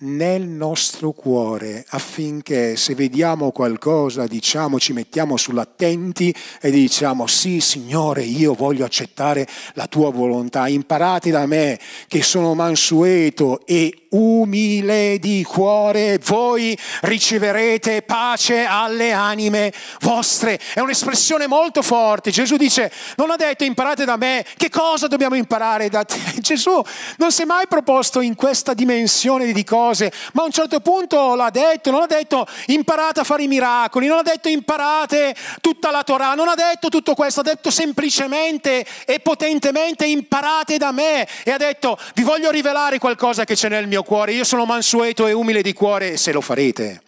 nel 0.00 0.42
nostro 0.46 1.12
cuore 1.12 1.84
affinché 1.88 2.76
se 2.76 2.94
vediamo 2.94 3.50
qualcosa 3.50 4.26
diciamo 4.26 4.78
ci 4.78 4.92
mettiamo 4.92 5.36
sull'attenti 5.36 6.34
e 6.60 6.70
diciamo 6.70 7.26
sì 7.26 7.60
Signore 7.60 8.22
io 8.22 8.54
voglio 8.54 8.84
accettare 8.84 9.46
la 9.74 9.86
tua 9.86 10.10
volontà. 10.10 10.68
Imparate 10.68 11.30
da 11.30 11.46
me 11.46 11.78
che 12.08 12.22
sono 12.22 12.54
mansueto 12.54 13.64
e 13.66 13.99
umile 14.10 15.18
di 15.18 15.44
cuore, 15.44 16.18
voi 16.24 16.76
riceverete 17.02 18.02
pace 18.02 18.64
alle 18.64 19.12
anime 19.12 19.72
vostre. 20.00 20.58
È 20.74 20.80
un'espressione 20.80 21.46
molto 21.46 21.82
forte. 21.82 22.30
Gesù 22.30 22.56
dice, 22.56 22.90
non 23.16 23.30
ha 23.30 23.36
detto 23.36 23.64
imparate 23.64 24.04
da 24.04 24.16
me, 24.16 24.44
che 24.56 24.68
cosa 24.68 25.06
dobbiamo 25.06 25.34
imparare 25.34 25.88
da 25.88 26.04
te? 26.04 26.18
Gesù 26.40 26.82
non 27.18 27.30
si 27.30 27.42
è 27.42 27.44
mai 27.44 27.66
proposto 27.68 28.20
in 28.20 28.34
questa 28.34 28.74
dimensione 28.74 29.52
di 29.52 29.64
cose, 29.64 30.12
ma 30.32 30.42
a 30.42 30.46
un 30.46 30.50
certo 30.50 30.80
punto 30.80 31.34
l'ha 31.34 31.50
detto, 31.50 31.90
non 31.90 32.02
ha 32.02 32.06
detto 32.06 32.46
imparate 32.66 33.20
a 33.20 33.24
fare 33.24 33.44
i 33.44 33.48
miracoli, 33.48 34.06
non 34.06 34.18
ha 34.18 34.22
detto 34.22 34.48
imparate 34.48 35.34
tutta 35.60 35.90
la 35.90 36.02
Torah, 36.02 36.34
non 36.34 36.48
ha 36.48 36.54
detto 36.54 36.88
tutto 36.88 37.14
questo, 37.14 37.40
ha 37.40 37.44
detto 37.44 37.70
semplicemente 37.70 38.84
e 39.04 39.20
potentemente 39.20 40.06
imparate 40.06 40.76
da 40.78 40.92
me 40.92 41.26
e 41.44 41.50
ha 41.50 41.56
detto 41.56 41.98
vi 42.14 42.22
voglio 42.22 42.50
rivelare 42.50 42.98
qualcosa 42.98 43.44
che 43.44 43.54
c'è 43.54 43.68
nel 43.68 43.86
mio 43.86 43.99
mio 44.00 44.02
cuore, 44.02 44.32
io 44.32 44.44
sono 44.44 44.64
mansueto 44.64 45.26
e 45.26 45.32
umile 45.32 45.62
di 45.62 45.72
cuore, 45.72 46.16
se 46.16 46.32
lo 46.32 46.40
farete 46.40 47.02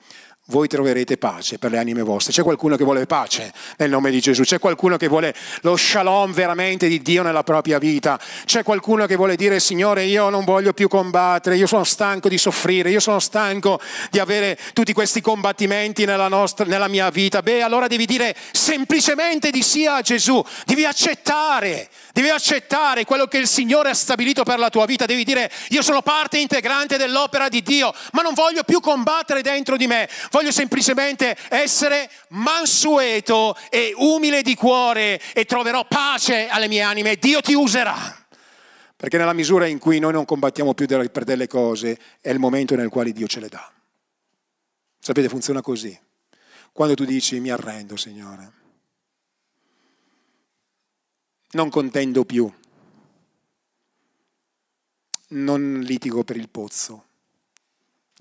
voi 0.52 0.68
troverete 0.68 1.16
pace 1.16 1.58
per 1.58 1.70
le 1.70 1.78
anime 1.78 2.02
vostre. 2.02 2.32
C'è 2.32 2.42
qualcuno 2.42 2.76
che 2.76 2.84
vuole 2.84 3.06
pace 3.06 3.50
nel 3.78 3.88
nome 3.88 4.10
di 4.10 4.20
Gesù, 4.20 4.42
c'è 4.42 4.58
qualcuno 4.58 4.98
che 4.98 5.08
vuole 5.08 5.34
lo 5.62 5.76
shalom 5.76 6.32
veramente 6.32 6.88
di 6.88 7.00
Dio 7.00 7.22
nella 7.22 7.42
propria 7.42 7.78
vita, 7.78 8.20
c'è 8.44 8.62
qualcuno 8.62 9.06
che 9.06 9.16
vuole 9.16 9.34
dire 9.34 9.58
Signore 9.58 10.04
io 10.04 10.28
non 10.28 10.44
voglio 10.44 10.74
più 10.74 10.88
combattere, 10.88 11.56
io 11.56 11.66
sono 11.66 11.84
stanco 11.84 12.28
di 12.28 12.36
soffrire, 12.36 12.90
io 12.90 13.00
sono 13.00 13.18
stanco 13.18 13.80
di 14.10 14.18
avere 14.18 14.58
tutti 14.74 14.92
questi 14.92 15.22
combattimenti 15.22 16.04
nella, 16.04 16.28
nostra, 16.28 16.66
nella 16.66 16.88
mia 16.88 17.08
vita. 17.08 17.40
Beh, 17.40 17.62
allora 17.62 17.86
devi 17.86 18.04
dire 18.04 18.36
semplicemente 18.52 19.50
di 19.50 19.62
sì 19.62 19.86
a 19.86 20.02
Gesù, 20.02 20.44
devi 20.66 20.84
accettare, 20.84 21.88
devi 22.12 22.28
accettare 22.28 23.06
quello 23.06 23.26
che 23.26 23.38
il 23.38 23.48
Signore 23.48 23.88
ha 23.88 23.94
stabilito 23.94 24.42
per 24.42 24.58
la 24.58 24.68
tua 24.68 24.84
vita, 24.84 25.06
devi 25.06 25.24
dire 25.24 25.50
io 25.68 25.80
sono 25.80 26.02
parte 26.02 26.38
integrante 26.38 26.98
dell'opera 26.98 27.48
di 27.48 27.62
Dio, 27.62 27.94
ma 28.12 28.20
non 28.20 28.34
voglio 28.34 28.64
più 28.64 28.80
combattere 28.80 29.40
dentro 29.40 29.78
di 29.78 29.86
me. 29.86 30.06
Voglio 30.30 30.41
semplicemente 30.50 31.36
essere 31.50 32.10
mansueto 32.30 33.54
e 33.70 33.92
umile 33.96 34.42
di 34.42 34.54
cuore 34.54 35.20
e 35.32 35.44
troverò 35.44 35.86
pace 35.86 36.48
alle 36.48 36.68
mie 36.68 36.82
anime. 36.82 37.16
Dio 37.16 37.40
ti 37.40 37.54
userà. 37.54 38.26
Perché 38.96 39.18
nella 39.18 39.32
misura 39.32 39.66
in 39.66 39.78
cui 39.78 39.98
noi 39.98 40.12
non 40.12 40.24
combattiamo 40.24 40.74
più 40.74 40.86
per 40.86 41.24
delle 41.24 41.46
cose, 41.46 41.98
è 42.20 42.30
il 42.30 42.38
momento 42.38 42.76
nel 42.76 42.88
quale 42.88 43.12
Dio 43.12 43.26
ce 43.26 43.40
le 43.40 43.48
dà. 43.48 43.72
Sapete, 44.98 45.28
funziona 45.28 45.60
così. 45.60 45.98
Quando 46.72 46.94
tu 46.94 47.04
dici 47.04 47.40
mi 47.40 47.50
arrendo, 47.50 47.96
Signore, 47.96 48.52
non 51.50 51.68
contendo 51.68 52.24
più, 52.24 52.50
non 55.30 55.80
litigo 55.80 56.24
per 56.24 56.36
il 56.36 56.48
pozzo. 56.48 57.06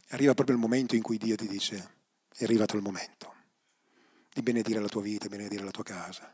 Arriva 0.10 0.34
proprio 0.34 0.56
il 0.56 0.62
momento 0.62 0.96
in 0.96 1.02
cui 1.02 1.18
Dio 1.18 1.36
ti 1.36 1.48
dice, 1.48 1.90
è 2.36 2.44
arrivato 2.44 2.76
il 2.76 2.82
momento 2.82 3.34
di 4.34 4.42
benedire 4.42 4.80
la 4.80 4.88
tua 4.88 5.02
vita, 5.02 5.28
benedire 5.28 5.64
la 5.64 5.72
tua 5.72 5.84
casa. 5.84 6.34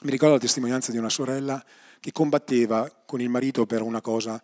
Mi 0.00 0.10
ricordo 0.10 0.34
la 0.34 0.40
testimonianza 0.40 0.92
di 0.92 0.98
una 0.98 1.08
sorella 1.08 1.64
che 1.98 2.12
combatteva 2.12 2.90
con 3.06 3.22
il 3.22 3.30
marito 3.30 3.64
per 3.64 3.80
una 3.80 4.02
cosa 4.02 4.42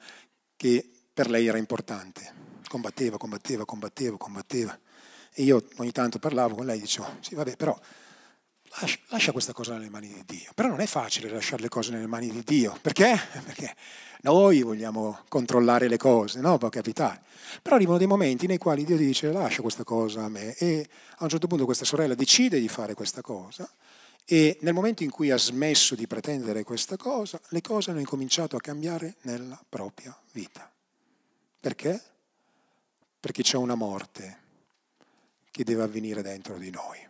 che 0.57 0.91
per 1.13 1.29
lei 1.29 1.47
era 1.47 1.59
importante. 1.59 2.33
Combatteva, 2.67 3.19
combatteva, 3.19 3.67
combatteva, 3.67 4.17
combatteva. 4.17 4.79
E 5.35 5.43
io 5.43 5.63
ogni 5.77 5.93
tanto 5.93 6.19
parlavo 6.19 6.55
con 6.55 6.65
lei 6.65 6.79
e 6.79 6.81
dicevo, 6.81 7.19
sì 7.21 7.35
vabbè, 7.35 7.57
però 7.57 7.79
lascia, 9.09 9.33
questa 9.33 9.53
cosa 9.53 9.75
nelle 9.75 9.91
mani 9.91 10.09
di 10.09 10.23
Dio. 10.25 10.51
Però 10.55 10.69
non 10.69 10.81
è 10.81 10.87
facile 10.87 11.29
lasciare 11.29 11.63
le 11.63 11.69
cose 11.69 11.91
nelle 11.93 12.07
mani 12.07 12.31
di 12.31 12.43
Dio. 12.45 12.77
Perché? 12.81 13.19
Perché 13.45 13.75
noi 14.23 14.63
vogliamo 14.63 15.21
controllare 15.29 15.89
le 15.89 15.97
cose, 15.97 16.41
no? 16.41 16.59
Può 16.59 16.69
capitare. 16.69 17.23
Però 17.63 17.77
arrivano 17.77 17.99
dei 17.99 18.07
momenti 18.07 18.47
nei 18.47 18.59
quali 18.59 18.85
Dio 18.85 18.97
dice 18.97 19.33
lascia 19.33 19.63
questa 19.63 19.85
cosa 19.85 20.25
a 20.25 20.29
me 20.29 20.55
e 20.57 20.89
a 21.17 21.25
un 21.25 21.29
certo 21.29 21.47
punto 21.47 21.65
questa 21.65 21.85
sorella 21.85 22.15
decide 22.15 22.61
di 22.61 22.69
fare 22.69 22.95
questa 22.95 23.23
cosa 23.23 23.69
e 24.25 24.59
nel 24.61 24.75
momento 24.75 25.03
in 25.03 25.11
cui 25.11 25.33
ha 25.33 25.37
smesso 25.37 25.97
di 25.97 26.07
pretendere 26.07 26.63
questa 26.63 26.97
cosa, 26.97 27.41
le 27.49 27.61
cose 27.61 27.91
hanno 27.91 27.99
incominciato 27.99 28.55
a 28.55 28.61
cambiare 28.61 29.17
nella 29.23 29.61
propria 29.69 30.17
vita. 30.31 30.71
Perché? 31.59 32.01
Perché 33.19 33.43
c'è 33.43 33.57
una 33.57 33.75
morte 33.75 34.39
che 35.51 35.65
deve 35.65 35.83
avvenire 35.83 36.23
dentro 36.23 36.57
di 36.59 36.71
noi. 36.71 37.10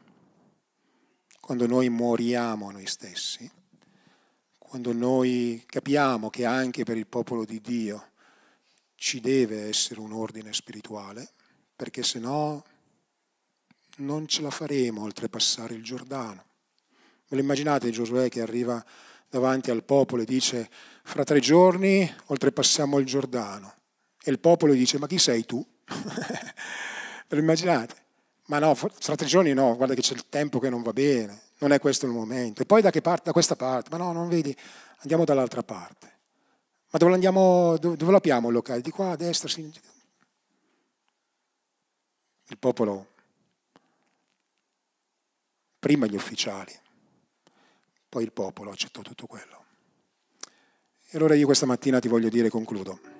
Quando 1.51 1.66
noi 1.66 1.88
moriamo 1.88 2.68
a 2.68 2.70
noi 2.70 2.86
stessi, 2.86 3.51
quando 4.57 4.92
noi 4.92 5.61
capiamo 5.66 6.30
che 6.30 6.44
anche 6.44 6.84
per 6.84 6.96
il 6.96 7.09
popolo 7.09 7.44
di 7.44 7.61
Dio 7.61 8.11
ci 8.94 9.18
deve 9.18 9.66
essere 9.66 9.98
un 9.98 10.12
ordine 10.12 10.53
spirituale, 10.53 11.28
perché 11.74 12.05
se 12.05 12.20
no 12.20 12.64
non 13.96 14.28
ce 14.28 14.42
la 14.42 14.51
faremo 14.51 15.03
oltrepassare 15.03 15.74
il 15.74 15.82
Giordano. 15.82 16.44
Ve 17.26 17.34
lo 17.34 17.42
immaginate 17.42 17.90
Giosuè 17.90 18.28
che 18.28 18.42
arriva 18.42 18.80
davanti 19.28 19.72
al 19.72 19.82
popolo 19.82 20.22
e 20.22 20.26
dice 20.26 20.70
fra 21.03 21.24
tre 21.24 21.40
giorni 21.40 22.09
oltrepassiamo 22.26 22.96
il 23.01 23.07
Giordano 23.07 23.74
e 24.22 24.30
il 24.30 24.38
popolo 24.38 24.72
dice 24.72 25.01
ma 25.01 25.09
chi 25.09 25.18
sei 25.18 25.44
tu? 25.44 25.66
Ve 27.26 27.34
lo 27.34 27.40
immaginate? 27.40 27.99
Ma 28.51 28.59
no, 28.59 28.74
fra 28.74 29.14
tre 29.14 29.26
giorni 29.26 29.53
no, 29.53 29.76
guarda 29.76 29.94
che 29.94 30.01
c'è 30.01 30.12
il 30.12 30.28
tempo 30.28 30.59
che 30.59 30.68
non 30.68 30.82
va 30.82 30.92
bene, 30.92 31.40
non 31.59 31.70
è 31.70 31.78
questo 31.78 32.07
il 32.07 32.11
momento. 32.11 32.62
E 32.62 32.66
poi 32.66 32.82
da 32.82 32.90
che 32.90 33.01
parte? 33.01 33.26
Da 33.26 33.32
questa 33.32 33.55
parte? 33.55 33.90
Ma 33.90 33.96
no, 33.96 34.11
non 34.11 34.28
vedi, 34.28 34.55
andiamo 34.98 35.24
dall'altra 35.24 35.62
parte. 35.62 36.18
Ma 36.90 36.98
dove 36.98 37.14
andiamo, 37.14 37.76
dove, 37.78 37.96
dove 37.96 38.11
lo 38.11 38.16
apriamo 38.16 38.48
il 38.48 38.55
locale? 38.55 38.80
Di 38.80 38.90
qua, 38.90 39.12
a 39.12 39.16
destra, 39.16 39.48
a. 39.48 39.80
Il 42.48 42.59
popolo, 42.59 43.07
prima 45.78 46.07
gli 46.07 46.16
ufficiali, 46.16 46.76
poi 48.09 48.24
il 48.24 48.32
popolo 48.32 48.72
accettò 48.72 49.01
tutto 49.03 49.28
quello. 49.28 49.64
E 51.09 51.16
allora 51.16 51.36
io 51.36 51.46
questa 51.46 51.66
mattina 51.66 52.01
ti 52.01 52.09
voglio 52.09 52.28
dire, 52.28 52.48
concludo. 52.48 53.19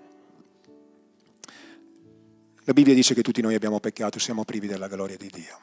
La 2.71 2.77
Bibbia 2.77 2.95
dice 2.95 3.15
che 3.15 3.23
tutti 3.23 3.41
noi 3.41 3.57
abbiamo 3.57 3.81
peccato, 3.81 4.21
siamo 4.21 4.45
privi 4.45 4.69
della 4.69 4.87
gloria 4.87 5.17
di 5.17 5.29
Dio. 5.29 5.59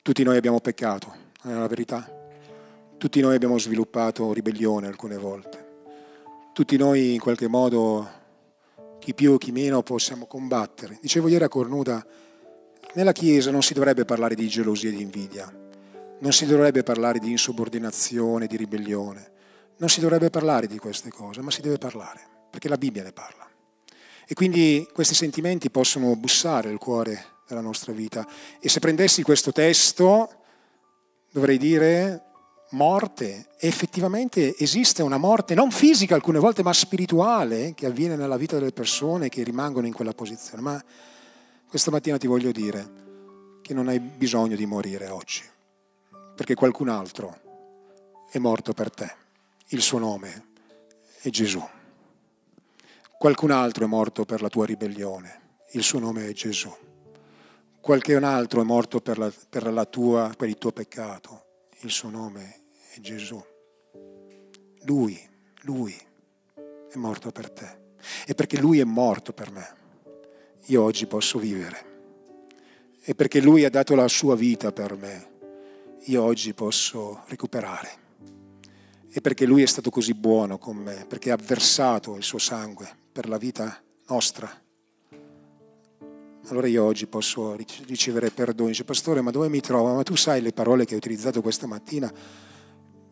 Tutti 0.00 0.22
noi 0.22 0.38
abbiamo 0.38 0.58
peccato, 0.58 1.14
non 1.42 1.54
è 1.54 1.58
la 1.58 1.66
verità? 1.66 2.10
Tutti 2.96 3.20
noi 3.20 3.34
abbiamo 3.34 3.58
sviluppato 3.58 4.32
ribellione 4.32 4.86
alcune 4.86 5.18
volte. 5.18 5.66
Tutti 6.54 6.78
noi 6.78 7.12
in 7.12 7.20
qualche 7.20 7.46
modo, 7.46 8.08
chi 9.00 9.12
più 9.12 9.32
o 9.32 9.36
chi 9.36 9.52
meno, 9.52 9.82
possiamo 9.82 10.24
combattere. 10.24 10.98
Dicevo 10.98 11.28
ieri 11.28 11.44
a 11.44 11.48
Cornuda, 11.48 12.06
nella 12.94 13.12
Chiesa 13.12 13.50
non 13.50 13.62
si 13.62 13.74
dovrebbe 13.74 14.06
parlare 14.06 14.34
di 14.34 14.48
gelosia 14.48 14.88
e 14.88 14.92
di 14.92 15.02
invidia, 15.02 15.54
non 16.20 16.32
si 16.32 16.46
dovrebbe 16.46 16.82
parlare 16.82 17.18
di 17.18 17.30
insubordinazione, 17.30 18.46
di 18.46 18.56
ribellione, 18.56 19.30
non 19.76 19.90
si 19.90 20.00
dovrebbe 20.00 20.30
parlare 20.30 20.66
di 20.66 20.78
queste 20.78 21.10
cose, 21.10 21.42
ma 21.42 21.50
si 21.50 21.60
deve 21.60 21.76
parlare, 21.76 22.26
perché 22.48 22.66
la 22.66 22.78
Bibbia 22.78 23.02
ne 23.02 23.12
parla. 23.12 23.49
E 24.30 24.34
quindi 24.34 24.88
questi 24.92 25.16
sentimenti 25.16 25.70
possono 25.70 26.14
bussare 26.14 26.70
il 26.70 26.78
cuore 26.78 27.38
della 27.48 27.60
nostra 27.60 27.92
vita. 27.92 28.24
E 28.60 28.68
se 28.68 28.78
prendessi 28.78 29.24
questo 29.24 29.50
testo, 29.50 30.30
dovrei 31.32 31.58
dire 31.58 32.26
morte. 32.70 33.48
E 33.58 33.66
effettivamente 33.66 34.56
esiste 34.56 35.02
una 35.02 35.16
morte 35.16 35.56
non 35.56 35.72
fisica 35.72 36.14
alcune 36.14 36.38
volte, 36.38 36.62
ma 36.62 36.72
spirituale, 36.72 37.74
che 37.74 37.86
avviene 37.86 38.14
nella 38.14 38.36
vita 38.36 38.56
delle 38.56 38.70
persone 38.70 39.28
che 39.28 39.42
rimangono 39.42 39.88
in 39.88 39.92
quella 39.92 40.12
posizione. 40.12 40.62
Ma 40.62 40.84
questa 41.68 41.90
mattina 41.90 42.16
ti 42.16 42.28
voglio 42.28 42.52
dire 42.52 42.88
che 43.62 43.74
non 43.74 43.88
hai 43.88 43.98
bisogno 43.98 44.54
di 44.54 44.64
morire 44.64 45.08
oggi 45.08 45.42
perché 46.36 46.54
qualcun 46.54 46.88
altro 46.88 47.38
è 48.30 48.38
morto 48.38 48.74
per 48.74 48.92
te. 48.92 49.12
Il 49.70 49.82
suo 49.82 49.98
nome 49.98 50.52
è 51.20 51.30
Gesù. 51.30 51.62
Qualcun 53.20 53.50
altro 53.50 53.84
è 53.84 53.86
morto 53.86 54.24
per 54.24 54.40
la 54.40 54.48
tua 54.48 54.64
ribellione. 54.64 55.58
Il 55.72 55.82
suo 55.82 55.98
nome 55.98 56.26
è 56.26 56.32
Gesù. 56.32 56.74
Qualcun 57.78 58.24
altro 58.24 58.62
è 58.62 58.64
morto 58.64 59.02
per, 59.02 59.18
la, 59.18 59.30
per, 59.46 59.70
la 59.70 59.84
tua, 59.84 60.32
per 60.34 60.48
il 60.48 60.56
tuo 60.56 60.72
peccato. 60.72 61.44
Il 61.80 61.90
suo 61.90 62.08
nome 62.08 62.62
è 62.94 63.00
Gesù. 63.00 63.38
Lui, 64.84 65.20
lui 65.64 65.94
è 66.54 66.96
morto 66.96 67.30
per 67.30 67.50
te. 67.50 67.78
E 68.26 68.34
perché 68.34 68.58
lui 68.58 68.80
è 68.80 68.84
morto 68.84 69.34
per 69.34 69.50
me, 69.50 69.68
io 70.68 70.82
oggi 70.82 71.04
posso 71.04 71.38
vivere. 71.38 71.84
E 73.02 73.14
perché 73.14 73.42
lui 73.42 73.66
ha 73.66 73.70
dato 73.70 73.94
la 73.94 74.08
sua 74.08 74.34
vita 74.34 74.72
per 74.72 74.96
me, 74.96 75.30
io 76.04 76.22
oggi 76.22 76.54
posso 76.54 77.24
recuperare. 77.26 77.98
E 79.12 79.20
perché 79.20 79.44
Lui 79.44 79.60
è 79.60 79.66
stato 79.66 79.90
così 79.90 80.14
buono 80.14 80.56
con 80.56 80.76
me, 80.76 81.04
perché 81.06 81.32
ha 81.32 81.36
versato 81.36 82.16
il 82.16 82.22
suo 82.22 82.38
sangue 82.38 82.99
per 83.12 83.28
la 83.28 83.38
vita 83.38 83.82
nostra. 84.08 84.50
Allora 86.48 86.66
io 86.66 86.84
oggi 86.84 87.06
posso 87.06 87.56
ricevere 87.86 88.30
perdono. 88.30 88.68
Dice, 88.68 88.84
pastore, 88.84 89.20
ma 89.20 89.30
dove 89.30 89.48
mi 89.48 89.60
trovo? 89.60 89.94
Ma 89.94 90.02
tu 90.02 90.16
sai 90.16 90.40
le 90.40 90.52
parole 90.52 90.84
che 90.84 90.92
hai 90.92 90.98
utilizzato 90.98 91.42
questa 91.42 91.66
mattina? 91.66 92.12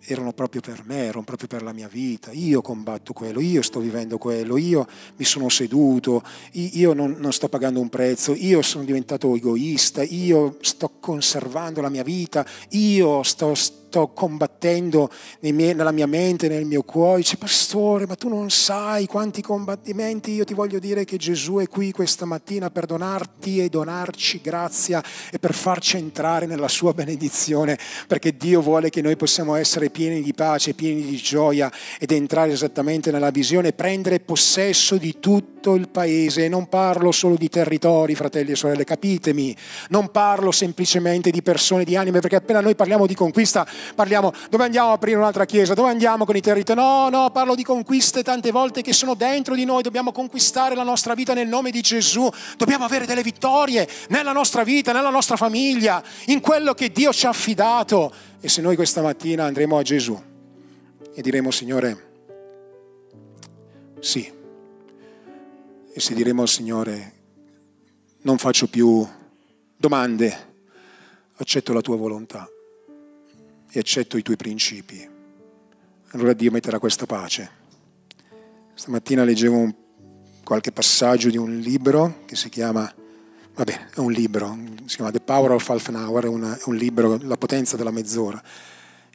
erano 0.08 0.32
proprio 0.32 0.60
per 0.60 0.82
me, 0.84 1.04
erano 1.04 1.24
proprio 1.24 1.48
per 1.48 1.62
la 1.62 1.72
mia 1.72 1.88
vita. 1.88 2.30
Io 2.32 2.62
combatto 2.62 3.12
quello, 3.12 3.40
io 3.40 3.62
sto 3.62 3.80
vivendo 3.80 4.18
quello, 4.18 4.56
io 4.56 4.86
mi 5.16 5.24
sono 5.24 5.48
seduto, 5.48 6.22
io 6.52 6.92
non, 6.92 7.16
non, 7.18 7.32
sto 7.32 7.48
pagando 7.48 7.80
un 7.80 7.88
prezzo, 7.88 8.34
io 8.34 8.62
sono 8.62 8.84
diventato 8.84 9.34
egoista, 9.34 10.02
io 10.02 10.56
sto 10.60 10.92
conservando 11.00 11.80
la 11.80 11.90
mia 11.90 12.02
vita, 12.02 12.46
io 12.70 13.22
sto, 13.22 13.54
sto 13.88 14.08
combattendo 14.08 15.10
miei, 15.40 15.74
nella 15.74 15.92
mia 15.92 16.06
mente, 16.06 16.46
nel 16.46 16.66
mio 16.66 16.82
cuore. 16.82 17.20
Dice, 17.20 17.38
pastore, 17.38 18.06
ma 18.06 18.14
tu 18.14 18.28
non 18.28 18.50
sai 18.50 19.06
quanti 19.06 19.40
combattimenti. 19.40 20.32
Io 20.32 20.44
ti 20.44 20.52
voglio 20.52 20.78
dire 20.78 21.04
che 21.04 21.16
Gesù 21.16 21.56
è 21.56 21.66
qui 21.68 21.90
questa 21.90 22.26
mattina 22.26 22.70
per 22.70 22.84
donarti 22.84 23.60
e 23.60 23.70
donarci 23.70 24.40
grazia 24.42 25.02
e 25.32 25.38
per 25.38 25.54
farci 25.54 25.96
entrare 25.96 26.44
nella 26.44 26.68
sua 26.68 26.92
benedizione, 26.92 27.78
perché 28.06 28.36
Dio 28.36 28.60
vuole 28.60 28.90
che 28.90 29.00
noi 29.00 29.16
possiamo 29.16 29.54
essere 29.54 29.88
pieni 29.88 30.20
di 30.20 30.34
pace, 30.34 30.74
pieni 30.74 31.02
di 31.02 31.16
gioia 31.16 31.72
ed 31.98 32.12
entrare 32.12 32.52
esattamente 32.52 33.10
nella 33.10 33.30
visione, 33.30 33.72
prendere 33.72 34.20
possesso 34.20 34.98
di 34.98 35.18
tutto 35.18 35.74
il 35.74 35.88
paese. 35.88 36.44
E 36.44 36.48
non 36.48 36.68
parlo 36.68 37.10
solo 37.10 37.36
di 37.36 37.48
territori, 37.48 38.14
fratelli 38.14 38.50
e 38.50 38.56
sorelle, 38.56 38.84
capitemi. 38.84 39.56
Non 39.88 40.10
parlo 40.10 40.50
semplicemente 40.52 41.30
di 41.30 41.40
persone, 41.40 41.84
di 41.84 41.96
anime, 41.96 42.20
perché 42.20 42.36
appena 42.36 42.60
noi 42.60 42.74
parliamo 42.74 43.06
di 43.06 43.14
conquista 43.14 43.66
parliamo 43.94 44.32
dove 44.50 44.64
andiamo 44.64 44.90
a 44.90 44.92
aprire 44.92 45.16
un'altra 45.16 45.44
chiesa, 45.44 45.74
dove 45.74 45.90
andiamo 45.90 46.24
con 46.24 46.36
i 46.36 46.40
territori. 46.40 46.78
No, 46.78 47.08
no, 47.08 47.30
parlo 47.30 47.54
di 47.54 47.64
conquiste 47.64 48.22
tante 48.22 48.50
volte 48.50 48.82
che 48.82 48.92
sono 48.92 49.14
dentro 49.14 49.54
di 49.54 49.64
noi, 49.64 49.82
dobbiamo 49.82 50.12
conquistare 50.12 50.74
la 50.74 50.82
nostra 50.82 51.14
vita 51.14 51.34
nel 51.34 51.48
nome 51.48 51.70
di 51.70 51.80
Gesù, 51.80 52.28
dobbiamo 52.56 52.84
avere 52.84 53.06
delle 53.06 53.22
vittorie 53.22 53.88
nella 54.08 54.32
nostra 54.32 54.64
vita, 54.64 54.92
nella 54.92 55.10
nostra 55.10 55.36
famiglia, 55.36 56.02
in 56.26 56.40
quello 56.40 56.74
che 56.74 56.90
Dio 56.90 57.12
ci 57.12 57.26
ha 57.26 57.30
affidato. 57.30 58.12
E 58.40 58.48
se 58.48 58.60
noi 58.60 58.76
questa 58.76 59.02
mattina 59.02 59.44
andremo 59.44 59.78
a 59.78 59.82
Gesù 59.82 60.20
e 61.14 61.22
diremo 61.22 61.50
Signore, 61.50 62.06
sì, 64.00 64.32
e 65.92 66.00
se 66.00 66.14
diremo 66.14 66.42
al 66.42 66.48
Signore, 66.48 67.12
non 68.22 68.38
faccio 68.38 68.68
più 68.68 69.06
domande, 69.76 70.46
accetto 71.36 71.72
la 71.72 71.80
tua 71.80 71.96
volontà 71.96 72.48
e 73.70 73.78
accetto 73.78 74.16
i 74.16 74.22
tuoi 74.22 74.36
principi. 74.36 75.08
Allora 76.12 76.32
Dio 76.32 76.50
metterà 76.50 76.78
questa 76.78 77.06
pace. 77.06 77.50
Stamattina 78.74 79.24
leggevo 79.24 79.56
un, 79.56 79.74
qualche 80.42 80.72
passaggio 80.72 81.28
di 81.28 81.36
un 81.36 81.58
libro 81.58 82.22
che 82.24 82.36
si 82.36 82.48
chiama, 82.48 82.92
vabbè, 83.54 83.88
è 83.94 83.98
un 83.98 84.12
libro, 84.12 84.56
si 84.86 84.96
chiama 84.96 85.10
The 85.10 85.20
Power 85.20 85.52
of 85.52 85.68
Half 85.68 85.88
an 85.88 85.96
Hour, 85.96 86.24
è, 86.24 86.28
una, 86.28 86.56
è 86.56 86.62
un 86.64 86.76
libro, 86.76 87.18
La 87.22 87.36
potenza 87.36 87.76
della 87.76 87.90
mezz'ora. 87.90 88.42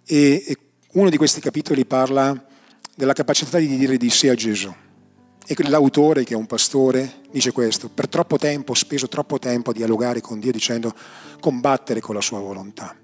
E, 0.05 0.43
e 0.45 0.57
Uno 0.93 1.09
di 1.09 1.17
questi 1.17 1.41
capitoli 1.41 1.85
parla 1.85 2.45
della 2.95 3.13
capacità 3.13 3.57
di 3.57 3.77
dire 3.77 3.97
di 3.97 4.11
sì 4.11 4.27
a 4.27 4.35
Gesù. 4.35 4.71
E 5.45 5.55
l'autore, 5.67 6.23
che 6.23 6.35
è 6.35 6.37
un 6.37 6.45
pastore, 6.45 7.21
dice 7.31 7.51
questo, 7.51 7.89
per 7.89 8.07
troppo 8.07 8.37
tempo 8.37 8.73
ho 8.73 8.75
speso 8.75 9.07
troppo 9.07 9.39
tempo 9.39 9.71
a 9.71 9.73
dialogare 9.73 10.21
con 10.21 10.39
Dio 10.39 10.51
dicendo 10.51 10.93
combattere 11.39 11.99
con 11.99 12.13
la 12.13 12.21
sua 12.21 12.39
volontà. 12.39 12.95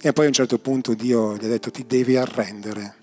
E 0.00 0.12
poi 0.12 0.24
a 0.24 0.28
un 0.28 0.34
certo 0.34 0.58
punto 0.58 0.94
Dio 0.94 1.36
gli 1.36 1.44
ha 1.44 1.48
detto 1.48 1.70
ti 1.70 1.84
devi 1.86 2.16
arrendere. 2.16 2.94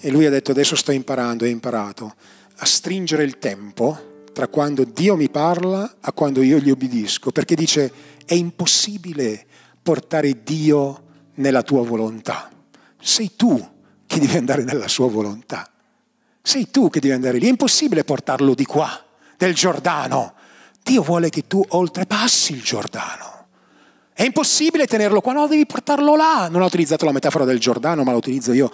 E 0.00 0.10
lui 0.10 0.24
ha 0.24 0.30
detto 0.30 0.50
adesso 0.50 0.76
sto 0.76 0.92
imparando, 0.92 1.44
e 1.44 1.48
imparato 1.48 2.14
a 2.56 2.64
stringere 2.64 3.24
il 3.24 3.38
tempo 3.38 4.08
tra 4.32 4.48
quando 4.48 4.84
Dio 4.84 5.16
mi 5.16 5.28
parla 5.28 5.96
a 6.00 6.12
quando 6.12 6.42
io 6.42 6.58
gli 6.58 6.70
obbedisco, 6.70 7.30
perché 7.30 7.54
dice 7.54 7.92
è 8.24 8.34
impossibile 8.34 9.44
portare 9.82 10.42
Dio 10.42 11.02
nella 11.34 11.62
tua 11.62 11.82
volontà. 11.82 12.50
Sei 12.98 13.32
tu 13.36 13.68
che 14.06 14.18
devi 14.18 14.36
andare 14.36 14.64
nella 14.64 14.88
sua 14.88 15.08
volontà. 15.08 15.70
Sei 16.42 16.70
tu 16.70 16.88
che 16.88 17.00
devi 17.00 17.12
andare 17.12 17.38
lì. 17.38 17.46
È 17.46 17.50
impossibile 17.50 18.04
portarlo 18.04 18.54
di 18.54 18.64
qua, 18.64 18.88
del 19.36 19.54
Giordano. 19.54 20.34
Dio 20.82 21.02
vuole 21.02 21.28
che 21.28 21.46
tu 21.46 21.62
oltrepassi 21.68 22.52
il 22.52 22.62
Giordano. 22.62 23.39
È 24.20 24.24
impossibile 24.24 24.86
tenerlo 24.86 25.22
qua, 25.22 25.32
no, 25.32 25.46
devi 25.46 25.64
portarlo 25.64 26.14
là. 26.14 26.48
Non 26.50 26.60
ho 26.60 26.66
utilizzato 26.66 27.06
la 27.06 27.12
metafora 27.12 27.46
del 27.46 27.58
Giordano, 27.58 28.02
ma 28.02 28.10
la 28.10 28.18
utilizzo 28.18 28.52
io 28.52 28.70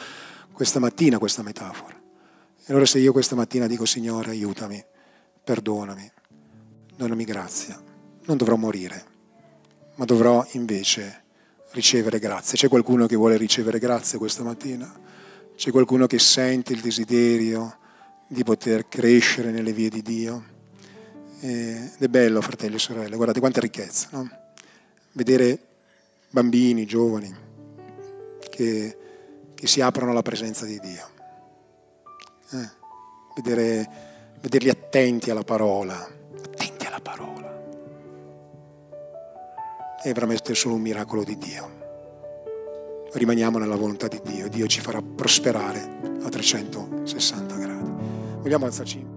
questa 0.51 0.81
mattina, 0.81 1.19
questa 1.19 1.45
metafora. 1.45 1.95
E 1.95 2.65
allora 2.67 2.85
se 2.85 2.99
io 2.99 3.13
questa 3.13 3.37
mattina 3.37 3.69
dico, 3.69 3.85
Signore, 3.85 4.31
aiutami, 4.31 4.85
perdonami, 5.45 6.11
donami 6.97 7.23
grazia, 7.23 7.81
non 8.25 8.37
dovrò 8.37 8.57
morire, 8.57 9.05
ma 9.95 10.05
dovrò 10.05 10.45
invece 10.55 11.23
ricevere 11.71 12.19
grazia. 12.19 12.59
C'è 12.59 12.67
qualcuno 12.67 13.07
che 13.07 13.15
vuole 13.15 13.37
ricevere 13.37 13.79
grazia 13.79 14.19
questa 14.19 14.43
mattina? 14.43 14.93
C'è 15.55 15.71
qualcuno 15.71 16.09
che 16.09 16.19
sente 16.19 16.73
il 16.73 16.81
desiderio 16.81 17.79
di 18.27 18.43
poter 18.43 18.89
crescere 18.89 19.53
nelle 19.53 19.73
vie 19.73 19.91
di 19.91 20.03
Dio? 20.03 20.45
Ed 21.39 22.01
è 22.01 22.09
bello, 22.09 22.41
fratelli 22.41 22.75
e 22.75 22.81
sorelle, 22.81 23.15
guardate 23.15 23.39
quanta 23.39 23.61
ricchezza, 23.61 24.09
no? 24.11 24.45
Vedere 25.17 25.59
bambini, 26.31 26.85
giovani 26.85 27.35
che, 28.51 28.97
che, 29.55 29.67
si 29.67 29.81
aprono 29.81 30.11
alla 30.11 30.23
presenza 30.23 30.67
di 30.67 30.79
Dio, 30.79 31.09
eh, 32.53 32.71
vedere, 33.35 33.89
vederli 34.41 34.69
attenti 34.69 35.31
alla 35.31 35.43
parola, 35.43 36.07
attenti 36.45 36.87
alla 36.87 37.01
parola. 37.01 37.55
È 40.03 40.13
veramente 40.13 40.55
solo 40.55 40.75
un 40.75 40.83
miracolo 40.83 41.25
di 41.25 41.37
Dio. 41.39 41.85
Rimaniamo 43.13 43.59
nella 43.59 43.77
volontà 43.77 44.09
di 44.09 44.21
Dio, 44.23 44.49
Dio 44.49 44.67
ci 44.67 44.81
farà 44.81 45.01
prosperare 45.01 45.99
a 46.23 46.29
360 46.29 47.57
gradi. 47.57 47.91
Vogliamo 48.41 48.67
alzarci? 48.67 49.16